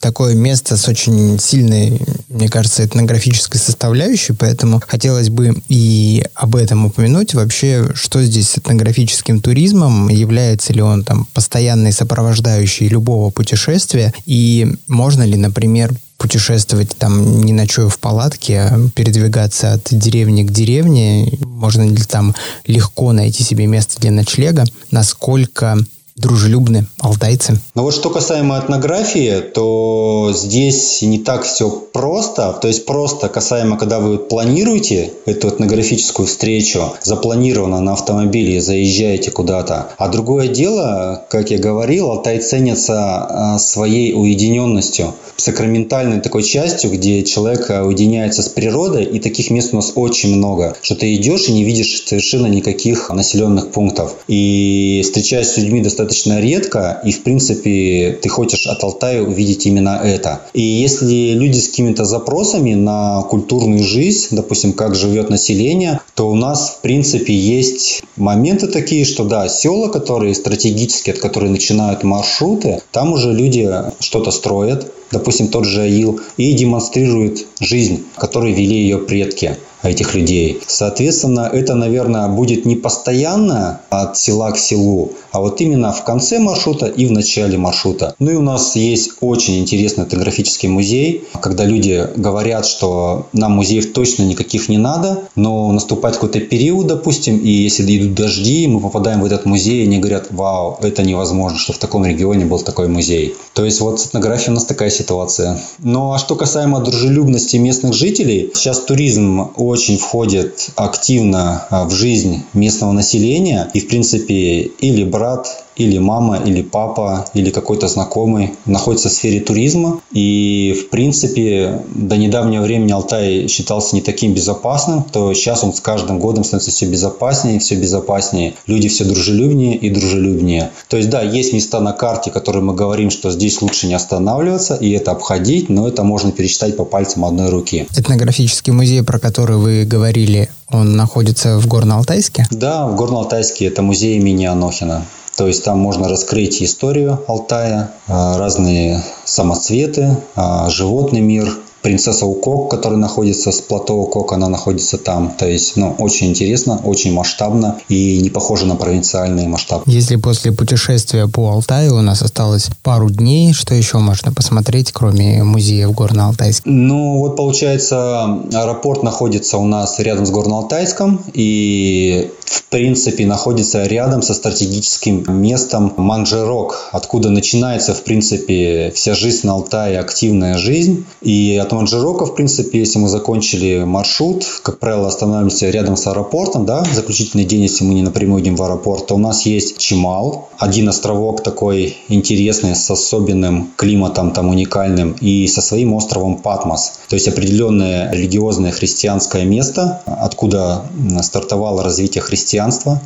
такое 0.00 0.34
место 0.34 0.76
с 0.76 0.86
очень 0.88 1.38
сильной, 1.40 2.00
мне 2.28 2.48
кажется, 2.48 2.84
этнографической 2.84 3.58
составляющей, 3.58 4.34
поэтому 4.34 4.80
хотелось 4.86 5.30
бы 5.30 5.56
и 5.68 6.24
об 6.34 6.54
этом 6.54 6.86
упомянуть. 6.86 7.34
Вообще, 7.34 7.90
что 7.94 8.22
здесь 8.22 8.50
с 8.50 8.58
этнографическим 8.58 9.40
туризмом? 9.40 10.08
Является 10.08 10.72
ли 10.72 10.82
он 10.82 11.02
там 11.02 11.26
постоянной 11.32 11.92
сопровождающей 11.92 12.86
любого 12.88 13.30
путешествия? 13.30 14.12
И 14.26 14.76
можно 14.86 15.22
ли, 15.22 15.36
например, 15.36 15.92
путешествовать 16.16 16.96
там 16.96 17.42
не 17.42 17.52
ночуя 17.52 17.88
в 17.88 17.98
палатке, 17.98 18.60
а 18.60 18.88
передвигаться 18.94 19.74
от 19.74 19.88
деревни 19.90 20.42
к 20.44 20.50
деревне? 20.50 21.38
Можно 21.40 21.82
ли 21.82 22.02
там 22.04 22.34
легко 22.66 23.12
найти 23.12 23.42
себе 23.44 23.66
место 23.66 24.00
для 24.00 24.10
ночлега? 24.10 24.64
Насколько 24.90 25.78
дружелюбны 26.16 26.86
алтайцы. 26.98 27.60
Но 27.74 27.82
вот 27.82 27.94
что 27.94 28.08
касаемо 28.08 28.58
этнографии, 28.58 29.40
то 29.40 30.32
здесь 30.34 31.02
не 31.02 31.18
так 31.18 31.44
все 31.44 31.70
просто. 31.70 32.54
То 32.60 32.68
есть 32.68 32.86
просто 32.86 33.28
касаемо, 33.28 33.76
когда 33.76 34.00
вы 34.00 34.16
планируете 34.16 35.12
эту 35.26 35.48
этнографическую 35.48 36.26
встречу, 36.26 36.94
запланировано 37.02 37.80
на 37.80 37.92
автомобиле, 37.92 38.62
заезжаете 38.62 39.30
куда-то. 39.30 39.90
А 39.98 40.08
другое 40.08 40.48
дело, 40.48 41.24
как 41.28 41.50
я 41.50 41.58
говорил, 41.58 42.10
Алтай 42.10 42.40
ценится 42.40 42.96
а, 42.96 43.58
своей 43.58 44.14
уединенностью, 44.14 45.14
сакраментальной 45.36 46.20
такой 46.20 46.42
частью, 46.42 46.90
где 46.92 47.22
человек 47.24 47.68
уединяется 47.68 48.42
с 48.42 48.48
природой, 48.48 49.04
и 49.04 49.20
таких 49.20 49.50
мест 49.50 49.74
у 49.74 49.76
нас 49.76 49.92
очень 49.94 50.34
много, 50.36 50.76
что 50.80 50.94
ты 50.94 51.14
идешь 51.14 51.48
и 51.48 51.52
не 51.52 51.62
видишь 51.62 52.04
совершенно 52.06 52.46
никаких 52.46 53.10
населенных 53.10 53.70
пунктов. 53.70 54.16
И 54.28 55.02
встречаясь 55.04 55.48
с 55.48 55.58
людьми 55.58 55.82
достаточно 55.82 56.05
достаточно 56.06 56.40
редко, 56.40 57.00
и 57.04 57.12
в 57.12 57.22
принципе 57.22 58.18
ты 58.22 58.28
хочешь 58.28 58.66
от 58.66 58.82
Алтая 58.84 59.22
увидеть 59.22 59.66
именно 59.66 60.00
это. 60.02 60.40
И 60.54 60.62
если 60.62 61.32
люди 61.32 61.58
с 61.58 61.68
какими-то 61.68 62.04
запросами 62.04 62.74
на 62.74 63.22
культурную 63.22 63.82
жизнь, 63.82 64.28
допустим, 64.30 64.72
как 64.72 64.94
живет 64.94 65.30
население, 65.30 66.00
то 66.14 66.28
у 66.30 66.34
нас 66.34 66.76
в 66.78 66.80
принципе 66.82 67.34
есть 67.34 68.02
моменты 68.16 68.68
такие, 68.68 69.04
что 69.04 69.24
да, 69.24 69.48
села, 69.48 69.88
которые 69.88 70.34
стратегические, 70.34 71.14
от 71.14 71.20
которых 71.20 71.50
начинают 71.50 72.04
маршруты, 72.04 72.80
там 72.92 73.12
уже 73.12 73.32
люди 73.32 73.68
что-то 74.00 74.30
строят, 74.30 74.92
допустим, 75.10 75.48
тот 75.48 75.64
же 75.64 75.82
Аил, 75.82 76.20
и 76.36 76.52
демонстрируют 76.52 77.46
жизнь, 77.60 78.04
которой 78.16 78.52
вели 78.52 78.76
ее 78.76 78.98
предки 78.98 79.56
этих 79.82 80.14
людей. 80.14 80.60
Соответственно, 80.66 81.48
это, 81.52 81.74
наверное, 81.74 82.28
будет 82.28 82.64
не 82.64 82.76
постоянно 82.76 83.80
от 83.90 84.16
села 84.16 84.50
к 84.50 84.58
селу, 84.58 85.12
а 85.36 85.40
вот 85.40 85.60
именно 85.60 85.92
в 85.92 86.02
конце 86.02 86.38
маршрута 86.38 86.86
и 86.86 87.04
в 87.04 87.12
начале 87.12 87.58
маршрута. 87.58 88.14
Ну 88.18 88.30
и 88.30 88.36
у 88.36 88.40
нас 88.40 88.74
есть 88.74 89.10
очень 89.20 89.58
интересный 89.58 90.04
этнографический 90.04 90.70
музей, 90.70 91.24
когда 91.42 91.66
люди 91.66 92.08
говорят, 92.16 92.64
что 92.64 93.26
нам 93.34 93.52
музеев 93.52 93.92
точно 93.92 94.22
никаких 94.22 94.70
не 94.70 94.78
надо, 94.78 95.24
но 95.34 95.70
наступает 95.72 96.14
какой-то 96.14 96.40
период, 96.40 96.86
допустим, 96.86 97.36
и 97.36 97.50
если 97.50 97.84
идут 97.98 98.14
дожди, 98.14 98.66
мы 98.66 98.80
попадаем 98.80 99.20
в 99.20 99.26
этот 99.26 99.44
музей, 99.44 99.82
и 99.82 99.86
они 99.86 99.98
говорят, 99.98 100.28
вау, 100.30 100.78
это 100.80 101.02
невозможно, 101.02 101.58
что 101.58 101.74
в 101.74 101.78
таком 101.78 102.06
регионе 102.06 102.46
был 102.46 102.60
такой 102.60 102.88
музей. 102.88 103.34
То 103.52 103.66
есть 103.66 103.82
вот 103.82 104.00
с 104.00 104.06
этнографией 104.06 104.52
у 104.52 104.54
нас 104.54 104.64
такая 104.64 104.88
ситуация. 104.88 105.60
Ну 105.80 106.14
а 106.14 106.18
что 106.18 106.34
касаемо 106.34 106.80
дружелюбности 106.80 107.58
местных 107.58 107.92
жителей, 107.92 108.52
сейчас 108.54 108.80
туризм 108.80 109.50
очень 109.56 109.98
входит 109.98 110.70
активно 110.76 111.66
а, 111.68 111.84
в 111.84 111.90
жизнь 111.90 112.42
местного 112.54 112.92
населения, 112.92 113.68
и 113.74 113.80
в 113.80 113.88
принципе 113.88 114.62
или 114.80 115.04
contrato. 115.26 115.65
Или 115.76 115.98
мама, 115.98 116.38
или 116.38 116.62
папа, 116.62 117.26
или 117.34 117.50
какой-то 117.50 117.88
знакомый 117.88 118.54
находится 118.64 119.08
в 119.08 119.12
сфере 119.12 119.40
туризма. 119.40 120.00
И, 120.12 120.74
в 120.78 120.90
принципе, 120.90 121.82
до 121.94 122.16
недавнего 122.16 122.62
времени 122.62 122.92
Алтай 122.92 123.48
считался 123.48 123.94
не 123.94 124.02
таким 124.02 124.34
безопасным, 124.34 125.02
то 125.04 125.32
сейчас 125.34 125.62
он 125.64 125.72
с 125.72 125.80
каждым 125.80 126.18
годом 126.18 126.44
становится 126.44 126.70
все 126.70 126.86
безопаснее, 126.86 127.58
все 127.58 127.76
безопаснее. 127.76 128.54
Люди 128.66 128.88
все 128.88 129.04
дружелюбнее 129.04 129.76
и 129.76 129.90
дружелюбнее. 129.90 130.70
То 130.88 130.96
есть, 130.96 131.10
да, 131.10 131.22
есть 131.22 131.52
места 131.52 131.80
на 131.80 131.92
карте, 131.92 132.30
которые 132.30 132.62
мы 132.62 132.74
говорим, 132.74 133.10
что 133.10 133.30
здесь 133.30 133.60
лучше 133.60 133.86
не 133.86 133.94
останавливаться 133.94 134.74
и 134.74 134.90
это 134.90 135.10
обходить, 135.12 135.68
но 135.68 135.86
это 135.86 136.02
можно 136.02 136.32
пересчитать 136.32 136.76
по 136.76 136.84
пальцам 136.84 137.24
одной 137.24 137.50
руки. 137.50 137.86
Этнографический 137.96 138.72
музей, 138.72 139.02
про 139.02 139.18
который 139.18 139.56
вы 139.56 139.84
говорили, 139.84 140.48
он 140.70 140.96
находится 140.96 141.58
в 141.58 141.66
Горно-Алтайске? 141.66 142.44
Да, 142.50 142.86
в 142.86 143.00
Горно-Алтайске 143.00 143.66
это 143.66 143.82
музей 143.82 144.16
имени 144.16 144.46
Анохина. 144.46 145.04
То 145.36 145.46
есть 145.46 145.64
там 145.64 145.78
можно 145.78 146.08
раскрыть 146.08 146.62
историю 146.62 147.22
Алтая, 147.28 147.90
а, 148.08 148.38
разные 148.38 149.02
самоцветы, 149.24 150.16
а, 150.34 150.70
животный 150.70 151.20
мир, 151.20 151.58
принцесса 151.86 152.26
Укок, 152.26 152.68
которая 152.68 152.98
находится 152.98 153.52
с 153.52 153.60
плато 153.60 153.94
Укок, 153.94 154.32
она 154.32 154.48
находится 154.48 154.98
там. 154.98 155.32
То 155.38 155.46
есть, 155.46 155.76
ну, 155.76 155.94
очень 156.00 156.26
интересно, 156.26 156.80
очень 156.82 157.12
масштабно 157.12 157.78
и 157.88 158.18
не 158.20 158.28
похоже 158.28 158.66
на 158.66 158.74
провинциальный 158.74 159.46
масштаб. 159.46 159.84
Если 159.86 160.16
после 160.16 160.50
путешествия 160.50 161.28
по 161.28 161.48
Алтаю 161.52 161.94
у 161.94 162.02
нас 162.02 162.22
осталось 162.22 162.70
пару 162.82 163.08
дней, 163.08 163.52
что 163.52 163.72
еще 163.72 163.98
можно 163.98 164.32
посмотреть, 164.32 164.90
кроме 164.90 165.44
музея 165.44 165.86
в 165.86 165.92
Горно-Алтайске? 165.92 166.62
Ну, 166.64 167.18
вот 167.18 167.36
получается, 167.36 168.24
аэропорт 168.52 169.04
находится 169.04 169.56
у 169.58 169.64
нас 169.64 170.00
рядом 170.00 170.26
с 170.26 170.32
Горно-Алтайском, 170.32 171.20
и 171.34 172.32
в 172.46 172.64
принципе 172.64 173.26
находится 173.26 173.84
рядом 173.84 174.22
со 174.22 174.34
стратегическим 174.34 175.24
местом 175.28 175.92
Манжерок, 175.96 176.88
откуда 176.92 177.30
начинается 177.30 177.94
в 177.94 178.02
принципе 178.02 178.92
вся 178.94 179.14
жизнь 179.14 179.46
на 179.46 179.52
Алтае, 179.52 179.98
активная 179.98 180.56
жизнь. 180.56 181.04
И 181.22 181.60
от 181.62 181.72
Манжерока, 181.72 182.26
в 182.26 182.34
принципе, 182.34 182.78
если 182.78 182.98
мы 182.98 183.08
закончили 183.08 183.84
маршрут, 183.84 184.46
как 184.62 184.78
правило, 184.78 185.08
останавливаемся 185.08 185.70
рядом 185.70 185.96
с 185.96 186.06
аэропортом, 186.06 186.66
да, 186.66 186.84
заключительный 186.92 187.44
день, 187.44 187.62
если 187.62 187.84
мы 187.84 187.94
не 187.94 188.02
напрямую 188.02 188.42
идем 188.42 188.56
в 188.56 188.62
аэропорт, 188.62 189.06
то 189.06 189.14
у 189.14 189.18
нас 189.18 189.46
есть 189.46 189.78
Чимал, 189.78 190.48
один 190.58 190.88
островок 190.88 191.42
такой 191.42 191.96
интересный, 192.08 192.74
с 192.74 192.90
особенным 192.90 193.70
климатом, 193.76 194.30
там 194.32 194.48
уникальным, 194.48 195.16
и 195.20 195.46
со 195.46 195.60
своим 195.60 195.94
островом 195.94 196.38
Патмос. 196.38 196.92
То 197.08 197.14
есть 197.14 197.28
определенное 197.28 198.12
религиозное 198.12 198.72
христианское 198.72 199.44
место, 199.44 200.02
откуда 200.06 200.86
стартовало 201.22 201.82
развитие 201.82 202.22
христианства, 202.22 202.35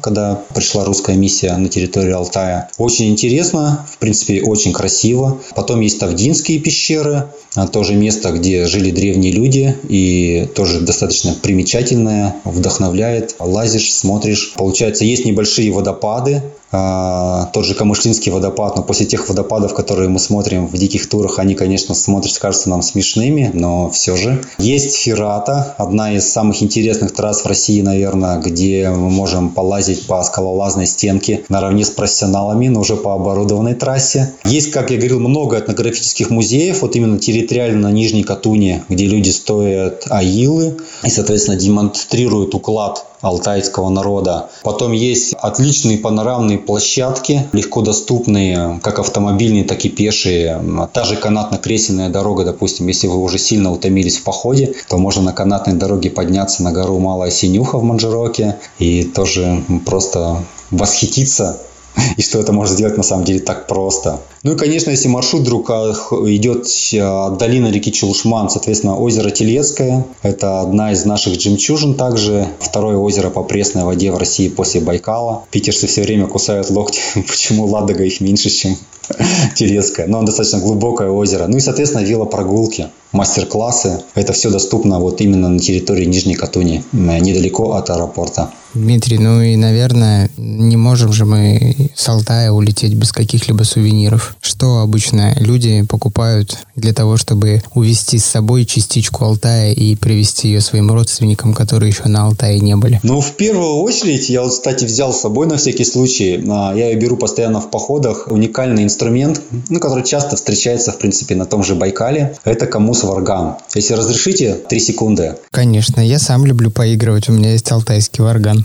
когда 0.01 0.43
пришла 0.55 0.85
русская 0.85 1.17
миссия 1.17 1.57
на 1.57 1.69
территорию 1.69 2.17
Алтая. 2.17 2.71
Очень 2.79 3.11
интересно, 3.11 3.87
в 3.91 3.99
принципе, 3.99 4.43
очень 4.43 4.73
красиво. 4.73 5.41
Потом 5.55 5.81
есть 5.81 5.99
Тавдинские 5.99 6.59
пещеры, 6.59 7.29
а, 7.55 7.67
тоже 7.67 7.95
место, 7.95 8.31
где 8.31 8.67
жили 8.67 8.91
древние 8.91 9.33
люди, 9.33 9.77
и 9.89 10.49
тоже 10.55 10.81
достаточно 10.81 11.35
примечательное, 11.35 12.37
вдохновляет. 12.45 13.37
Лазишь, 13.39 13.93
смотришь. 13.93 14.53
Получается, 14.57 15.05
есть 15.05 15.25
небольшие 15.25 15.73
водопады, 15.73 16.43
тот 16.71 17.65
же 17.65 17.75
Камышлинский 17.75 18.31
водопад, 18.31 18.77
но 18.77 18.83
после 18.83 19.07
тех 19.07 19.29
водопадов, 19.29 19.75
которые 19.75 20.09
мы 20.09 20.19
смотрим 20.19 20.67
в 20.67 20.75
диких 20.75 21.09
турах, 21.09 21.39
они, 21.39 21.55
конечно, 21.55 21.95
смотрятся, 21.95 22.41
кажутся 22.41 22.71
нам 22.71 22.83
смешными, 22.83 23.51
но 23.53 23.91
все 23.91 24.17
же. 24.17 24.45
Есть 24.59 24.97
Ферата, 24.97 25.75
одна 25.79 26.13
из 26.13 26.31
самых 26.31 26.63
интересных 26.63 27.13
трасс 27.13 27.43
в 27.43 27.47
России, 27.47 27.81
наверное, 27.83 28.39
где 28.39 28.89
мы 28.91 29.11
можем 29.11 29.51
полазить 29.51 30.07
по 30.07 30.23
скалолазной 30.23 30.87
стенке 30.87 31.45
наравне 31.49 31.85
с 31.85 31.91
профессионалами, 31.91 32.69
но 32.69 32.81
уже 32.81 32.97
по 32.97 33.15
оборудованной 33.15 33.75
трассе. 33.75 34.33
Есть, 34.45 34.71
как 34.71 34.91
я 34.91 34.97
говорил, 34.97 35.21
много 35.21 35.59
этнографических 35.59 36.31
музеев, 36.31 36.83
вот 36.83 36.95
именно 36.95 37.19
территориально 37.19 37.89
на 37.89 37.93
Нижней 37.93 38.23
Катуне, 38.23 38.85
где 38.89 39.07
люди 39.07 39.31
стоят 39.31 40.07
аилы 40.09 40.77
и, 41.03 41.11
соответственно, 41.11 41.57
демонстрируют 41.57 42.55
уклад 42.55 43.07
алтайского 43.21 43.89
народа. 43.89 44.51
Потом 44.63 44.93
есть 44.93 45.35
отличные 45.35 45.99
панорамные 45.99 46.59
площадки, 46.59 47.49
легко 47.53 47.83
доступные, 47.83 48.81
как 48.83 48.99
автомобильные, 48.99 49.65
так 49.65 49.85
и 49.85 49.89
пешие. 49.89 50.61
Та 50.93 51.05
же 51.05 51.17
канатно-кресельная 51.17 52.09
дорога, 52.09 52.45
допустим, 52.45 52.87
если 52.87 53.07
вы 53.07 53.17
уже 53.17 53.39
сильно 53.39 53.73
утомились 53.73 54.19
в 54.19 54.25
походе, 54.25 54.75
то 54.89 54.99
можно 54.99 55.23
на 55.23 55.33
канатной 55.33 55.75
дороге 55.75 56.11
подняться 56.11 56.63
на 56.63 56.73
гору 56.73 56.99
Малая 56.99 57.31
Синюха 57.31 57.79
в 57.79 57.83
Манжероке 57.83 58.57
и 58.79 59.05
тоже 59.05 59.65
просто 59.85 60.45
восхититься 60.71 61.59
и 62.17 62.23
что 62.23 62.41
это 62.41 62.53
можно 62.53 62.75
сделать 62.75 62.97
на 62.97 63.03
самом 63.03 63.25
деле 63.25 63.41
так 63.41 63.67
просто. 63.67 64.21
Ну 64.43 64.53
и, 64.53 64.57
конечно, 64.57 64.91
если 64.91 65.09
маршрут 65.09 65.43
вдруг 65.43 65.71
а, 65.71 65.93
идет 66.27 66.67
от 67.01 67.39
долины 67.39 67.69
реки 67.69 67.93
Чулушман, 67.93 68.49
соответственно, 68.51 68.97
озеро 68.97 69.31
Телецкое, 69.31 70.05
это 70.23 70.61
одна 70.61 70.93
из 70.93 71.05
наших 71.05 71.41
жемчужин 71.41 71.95
также, 71.95 72.49
второе 72.61 72.97
озеро 72.97 73.31
по 73.31 73.43
пресной 73.43 73.85
воде 73.85 74.11
в 74.11 74.19
России 74.19 74.49
после 74.49 74.81
Байкала. 74.81 75.45
Питерцы 75.51 75.87
все 75.87 76.03
время 76.03 76.27
кусают 76.27 76.71
локти, 76.71 77.01
почему 77.29 77.67
Ладога 77.67 78.05
их 78.05 78.21
меньше, 78.21 78.51
чем 78.51 78.77
Телецкое. 79.57 80.07
Но 80.07 80.23
достаточно 80.23 80.61
глубокое 80.61 81.11
озеро. 81.11 81.47
Ну 81.47 81.57
и, 81.57 81.61
соответственно, 81.61 82.03
велопрогулки, 82.03 82.89
мастер-классы. 83.13 84.03
Это 84.15 84.33
все 84.33 84.51
доступно 84.51 85.01
вот 85.01 85.21
именно 85.21 85.49
на 85.49 85.59
территории 85.59 86.05
Нижней 86.05 86.35
Катуни, 86.35 86.85
недалеко 86.93 87.73
от 87.73 87.91
аэропорта. 87.91 88.51
Дмитрий, 88.75 89.19
ну 89.19 89.43
и, 89.43 89.57
наверное, 89.57 90.31
не 90.37 90.77
можем 90.77 91.13
же 91.13 91.25
мы 91.25 91.91
с 91.95 92.09
Алтая 92.09 92.53
улететь 92.53 92.95
без 92.95 93.13
каких-либо 93.13 93.65
сувениров. 93.65 94.37
Что 94.41 94.79
обычно 94.79 95.35
люди 95.39 95.85
покупают 95.89 96.59
для 96.77 96.93
того, 96.93 97.17
чтобы 97.17 97.63
увезти 97.75 98.19
с 98.19 98.25
собой 98.25 98.65
частичку 98.65 99.25
Алтая 99.25 99.73
и 99.73 99.97
привезти 99.97 100.49
ее 100.49 100.61
своим 100.61 100.91
родственникам, 100.91 101.53
которые 101.53 101.91
еще 101.91 102.05
на 102.09 102.27
Алтае 102.27 102.61
не 102.61 102.77
были? 102.77 103.01
Ну, 103.03 103.21
в 103.21 103.33
первую 103.33 103.79
очередь, 103.79 104.29
я 104.29 104.43
вот, 104.43 104.53
кстати, 104.53 104.85
взял 104.85 105.13
с 105.13 105.21
собой 105.21 105.47
на 105.47 105.57
всякий 105.57 105.85
случай. 105.85 106.43
А, 106.49 106.73
я 106.75 106.91
ее 106.91 106.97
беру 106.97 107.17
постоянно 107.17 107.61
в 107.61 107.71
походах. 107.71 108.29
Уникальный 108.29 108.85
инструмент, 108.85 109.41
ну, 109.69 109.81
который 109.81 110.05
часто 110.05 110.37
встречается, 110.37 110.93
в 110.93 110.99
принципе, 110.99 111.35
на 111.35 111.47
том 111.47 111.65
же 111.65 111.75
Байкале. 111.75 112.37
Это 112.45 112.67
камус 112.67 113.03
варган. 113.03 113.57
Если 113.75 113.95
разрешите, 113.95 114.55
три 114.69 114.81
секунды. 114.81 115.37
Конечно, 115.51 116.01
я 116.01 116.19
сам 116.19 116.47
люблю 116.47 116.71
поигрывать. 116.71 117.29
У 117.29 117.33
меня 117.33 117.53
есть 117.53 117.71
алтайский 117.73 118.23
варган. 118.23 118.60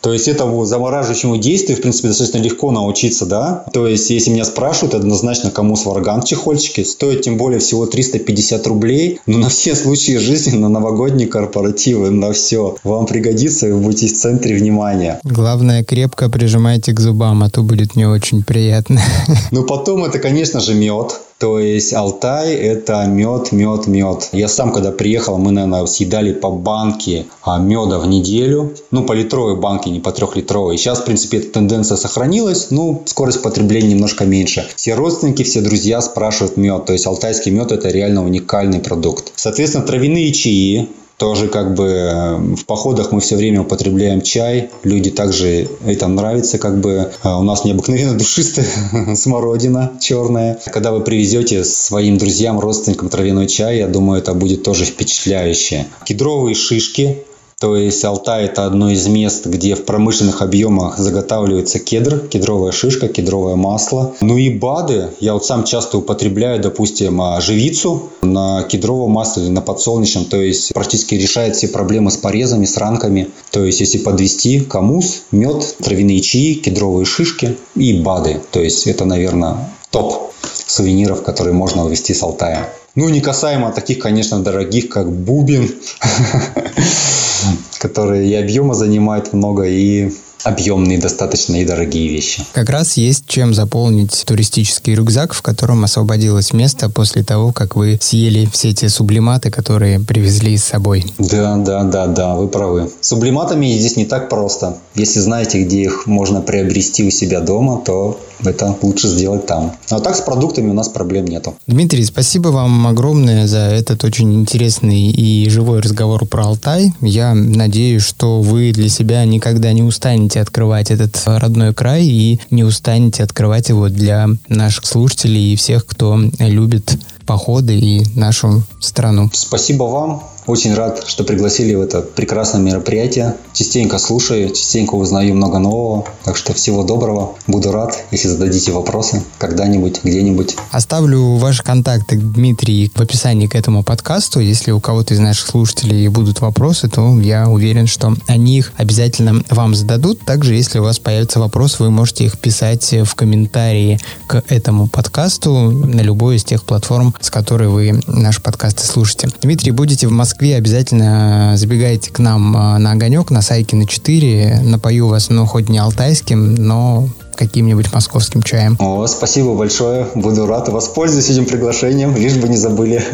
То 0.00 0.14
есть 0.14 0.28
этому 0.28 0.64
замораживающему 0.64 1.36
действию, 1.36 1.76
в 1.76 1.82
принципе, 1.82 2.08
достаточно 2.08 2.38
легко 2.38 2.70
научиться, 2.70 3.26
да. 3.26 3.64
То 3.72 3.86
есть, 3.86 4.08
если 4.08 4.30
меня 4.30 4.44
спрашивают, 4.44 4.94
однозначно 4.94 5.50
кому 5.50 5.76
сварган 5.76 6.22
в 6.22 6.24
чехольчике. 6.24 6.84
Стоит 6.84 7.22
тем 7.22 7.36
более 7.36 7.60
всего 7.60 7.84
350 7.84 8.66
рублей. 8.66 9.20
Но 9.26 9.38
на 9.38 9.48
все 9.50 9.74
случаи 9.74 10.16
жизни, 10.16 10.56
на 10.56 10.70
новогодние 10.70 11.28
корпоративы, 11.28 12.10
на 12.10 12.32
все. 12.32 12.76
Вам 12.82 13.06
пригодится, 13.06 13.68
и 13.68 13.72
вы 13.72 13.80
будете 13.80 14.06
в 14.08 14.14
центре 14.14 14.56
внимания. 14.56 15.20
Главное, 15.22 15.84
крепко 15.84 16.30
прижимайте 16.30 16.92
к 16.92 17.00
зубам, 17.00 17.42
а 17.42 17.50
то 17.50 17.62
будет 17.62 17.94
не 17.94 18.06
очень 18.06 18.42
приятно. 18.42 19.02
Ну, 19.50 19.64
потом 19.64 20.04
это, 20.04 20.18
конечно 20.18 20.60
же, 20.60 20.74
мед. 20.74 21.20
То 21.40 21.58
есть 21.58 21.94
Алтай– 21.94 22.54
это 22.54 23.06
мед, 23.06 23.50
мед, 23.50 23.86
мед. 23.86 24.28
Я 24.32 24.46
сам, 24.46 24.72
когда 24.74 24.92
приехал, 24.92 25.38
мы, 25.38 25.52
наверное, 25.52 25.86
съедали 25.86 26.34
по 26.34 26.50
банке 26.50 27.24
а, 27.42 27.58
меда 27.58 27.98
в 27.98 28.06
неделю. 28.06 28.74
Ну, 28.90 29.04
по 29.04 29.14
литровой 29.14 29.56
банке, 29.56 29.88
не 29.88 30.00
по 30.00 30.12
трехлитровой. 30.12 30.76
Сейчас, 30.76 30.98
в 31.00 31.06
принципе, 31.06 31.38
эта 31.38 31.52
тенденция 31.52 31.96
сохранилась. 31.96 32.70
Ну, 32.70 33.02
скорость 33.06 33.40
потребления 33.40 33.88
немножко 33.88 34.26
меньше. 34.26 34.68
Все 34.76 34.94
родственники, 34.94 35.42
все 35.42 35.62
друзья 35.62 36.02
спрашивают 36.02 36.58
мед. 36.58 36.84
То 36.84 36.92
есть 36.92 37.06
алтайский 37.06 37.50
мед– 37.52 37.72
это 37.72 37.88
реально 37.88 38.22
уникальный 38.22 38.80
продукт. 38.80 39.32
Соответственно, 39.34 39.86
травяные 39.86 40.32
чаи 40.32 40.90
тоже 41.20 41.48
как 41.48 41.74
бы 41.74 41.84
э, 41.84 42.36
в 42.56 42.64
походах 42.64 43.12
мы 43.12 43.20
все 43.20 43.36
время 43.36 43.60
употребляем 43.60 44.22
чай. 44.22 44.70
Люди 44.84 45.10
также 45.10 45.68
это 45.84 46.08
нравится, 46.08 46.58
как 46.58 46.80
бы 46.80 47.12
э, 47.22 47.28
у 47.28 47.42
нас 47.42 47.66
необыкновенно 47.66 48.14
душистая 48.18 48.66
смородина 49.14 49.92
черная. 50.00 50.58
Когда 50.72 50.92
вы 50.92 51.02
привезете 51.02 51.62
своим 51.62 52.16
друзьям, 52.16 52.58
родственникам 52.58 53.10
травяной 53.10 53.48
чай, 53.48 53.78
я 53.78 53.86
думаю, 53.86 54.20
это 54.22 54.32
будет 54.32 54.62
тоже 54.62 54.86
впечатляюще. 54.86 55.86
Кедровые 56.06 56.54
шишки 56.54 57.18
То 57.60 57.76
есть 57.76 58.02
Алтай– 58.06 58.44
это 58.46 58.64
одно 58.64 58.90
из 58.90 59.06
мест, 59.06 59.44
где 59.44 59.74
в 59.74 59.84
промышленных 59.84 60.40
объемах 60.40 60.96
заготавливается 60.96 61.78
кедр, 61.78 62.18
кедровая 62.26 62.72
шишка, 62.72 63.06
кедровое 63.08 63.54
масло. 63.54 64.14
Ну 64.22 64.38
и 64.38 64.48
БАДы. 64.48 65.10
Я 65.20 65.34
вот 65.34 65.44
сам 65.44 65.64
часто 65.64 65.98
употребляю, 65.98 66.58
допустим, 66.62 67.20
а, 67.20 67.38
живицу 67.42 68.08
на 68.22 68.62
кедровом 68.62 69.10
масле 69.10 69.42
или 69.42 69.50
на 69.50 69.60
подсолнечном. 69.60 70.24
То 70.24 70.40
есть 70.40 70.72
практически 70.72 71.16
решает 71.16 71.54
все 71.54 71.68
проблемы 71.68 72.10
с 72.10 72.16
порезами, 72.16 72.64
с 72.64 72.78
ранками. 72.78 73.28
То 73.50 73.62
есть 73.62 73.80
если 73.80 73.98
подвести 73.98 74.60
камус, 74.60 75.24
мед, 75.30 75.76
травяные 75.82 76.20
чаи, 76.20 76.54
кедровые 76.54 77.04
шишки 77.04 77.58
и 77.76 77.92
БАДы. 77.92 78.40
То 78.52 78.62
есть 78.62 78.86
это, 78.86 79.04
наверное, 79.04 79.70
топ 79.90 80.32
сувениров, 80.66 81.22
которые 81.22 81.52
можно 81.52 81.84
увезти 81.84 82.14
с 82.14 82.22
Алтая. 82.22 82.70
Ну, 82.94 83.10
не 83.10 83.20
касаемо 83.20 83.70
таких, 83.70 83.98
конечно, 83.98 84.40
дорогих, 84.40 84.88
как 84.88 85.12
бубен, 85.12 85.70
которые 87.78 88.30
и 88.30 88.34
объема 88.34 88.74
занимают 88.74 89.32
много, 89.32 89.64
и 89.64 90.10
объемные 90.44 90.98
достаточно 90.98 91.56
и 91.56 91.64
дорогие 91.64 92.08
вещи. 92.08 92.42
Как 92.52 92.70
раз 92.70 92.96
есть 92.96 93.24
чем 93.26 93.54
заполнить 93.54 94.24
туристический 94.26 94.94
рюкзак, 94.94 95.34
в 95.34 95.42
котором 95.42 95.84
освободилось 95.84 96.52
место 96.52 96.88
после 96.88 97.22
того, 97.22 97.52
как 97.52 97.76
вы 97.76 97.98
съели 98.00 98.48
все 98.52 98.70
эти 98.70 98.88
сублиматы, 98.88 99.50
которые 99.50 100.00
привезли 100.00 100.56
с 100.56 100.64
собой. 100.64 101.04
Да, 101.18 101.56
да, 101.56 101.84
да, 101.84 102.06
да, 102.06 102.34
вы 102.34 102.48
правы. 102.48 102.90
С 103.00 103.08
сублиматами 103.08 103.76
здесь 103.76 103.96
не 103.96 104.06
так 104.06 104.28
просто. 104.28 104.78
Если 104.94 105.20
знаете, 105.20 105.62
где 105.62 105.82
их 105.82 106.06
можно 106.06 106.40
приобрести 106.40 107.06
у 107.06 107.10
себя 107.10 107.40
дома, 107.40 107.82
то 107.84 108.18
это 108.44 108.76
лучше 108.82 109.08
сделать 109.08 109.46
там. 109.46 109.76
А 109.90 110.00
так 110.00 110.16
с 110.16 110.20
продуктами 110.20 110.70
у 110.70 110.74
нас 110.74 110.88
проблем 110.88 111.26
нету. 111.26 111.54
Дмитрий, 111.66 112.04
спасибо 112.04 112.48
вам 112.48 112.86
огромное 112.86 113.46
за 113.46 113.58
этот 113.58 114.04
очень 114.04 114.34
интересный 114.34 115.10
и 115.10 115.48
живой 115.48 115.80
разговор 115.80 116.26
про 116.26 116.46
Алтай. 116.46 116.92
Я 117.00 117.34
надеюсь, 117.34 118.02
что 118.02 118.40
вы 118.40 118.72
для 118.72 118.88
себя 118.88 119.24
никогда 119.24 119.72
не 119.72 119.82
устанете 119.82 120.40
открывать 120.40 120.90
этот 120.90 121.20
родной 121.26 121.74
край 121.74 122.04
и 122.04 122.40
не 122.50 122.64
устанете 122.64 123.22
открывать 123.22 123.68
его 123.68 123.88
для 123.88 124.28
наших 124.48 124.86
слушателей 124.86 125.52
и 125.52 125.56
всех, 125.56 125.86
кто 125.86 126.18
любит 126.38 126.98
походы 127.26 127.78
и 127.78 128.04
нашу 128.18 128.64
страну. 128.80 129.30
Спасибо 129.32 129.84
вам. 129.84 130.22
Очень 130.50 130.74
рад, 130.74 131.04
что 131.06 131.22
пригласили 131.22 131.76
в 131.76 131.80
это 131.80 132.00
прекрасное 132.00 132.60
мероприятие. 132.60 133.36
Частенько 133.52 133.98
слушаю, 133.98 134.48
частенько 134.48 134.96
узнаю 134.96 135.36
много 135.36 135.60
нового. 135.60 136.04
Так 136.24 136.36
что 136.36 136.54
всего 136.54 136.82
доброго. 136.82 137.36
Буду 137.46 137.70
рад, 137.70 137.96
если 138.10 138.26
зададите 138.26 138.72
вопросы 138.72 139.22
когда-нибудь, 139.38 140.00
где-нибудь. 140.02 140.56
Оставлю 140.72 141.36
ваши 141.36 141.62
контакты, 141.62 142.16
Дмитрий, 142.16 142.90
в 142.92 143.00
описании 143.00 143.46
к 143.46 143.54
этому 143.54 143.84
подкасту. 143.84 144.40
Если 144.40 144.72
у 144.72 144.80
кого-то 144.80 145.14
из 145.14 145.20
наших 145.20 145.46
слушателей 145.46 146.08
будут 146.08 146.40
вопросы, 146.40 146.88
то 146.88 147.20
я 147.20 147.48
уверен, 147.48 147.86
что 147.86 148.16
они 148.26 148.58
их 148.58 148.72
обязательно 148.76 149.44
вам 149.50 149.76
зададут. 149.76 150.18
Также, 150.22 150.56
если 150.56 150.80
у 150.80 150.82
вас 150.82 150.98
появится 150.98 151.38
вопрос, 151.38 151.78
вы 151.78 151.92
можете 151.92 152.24
их 152.24 152.40
писать 152.40 152.92
в 153.04 153.14
комментарии 153.14 154.00
к 154.26 154.42
этому 154.48 154.88
подкасту 154.88 155.70
на 155.70 156.00
любой 156.00 156.38
из 156.38 156.44
тех 156.44 156.64
платформ, 156.64 157.14
с 157.20 157.30
которой 157.30 157.68
вы 157.68 158.00
наш 158.08 158.42
подкаст 158.42 158.80
слушаете. 158.80 159.28
Дмитрий, 159.42 159.70
будете 159.70 160.08
в 160.08 160.10
Москве 160.10 160.39
Москве, 160.40 160.56
обязательно 160.56 161.52
забегайте 161.56 162.10
к 162.10 162.18
нам 162.18 162.56
а, 162.56 162.78
на 162.78 162.92
огонек, 162.92 163.30
на 163.30 163.42
Сайкина 163.42 163.86
4. 163.86 164.60
Напою 164.62 165.08
вас, 165.08 165.28
ну, 165.28 165.44
хоть 165.44 165.68
не 165.68 165.76
алтайским, 165.76 166.54
но 166.54 167.10
каким-нибудь 167.34 167.92
московским 167.92 168.42
чаем. 168.42 168.74
О, 168.80 169.06
спасибо 169.06 169.54
большое. 169.54 170.06
Буду 170.14 170.46
рад. 170.46 170.70
Воспользуюсь 170.70 171.28
этим 171.28 171.44
приглашением, 171.44 172.16
лишь 172.16 172.36
бы 172.36 172.48
не 172.48 172.56
забыли. 172.56 173.04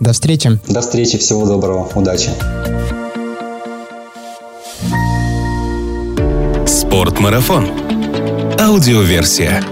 До 0.00 0.12
встречи. 0.12 0.60
До 0.68 0.82
встречи. 0.82 1.16
Всего 1.16 1.46
доброго. 1.46 1.88
Удачи. 1.94 2.28
Спортмарафон. 6.66 7.70
Аудиоверсия. 8.60 9.64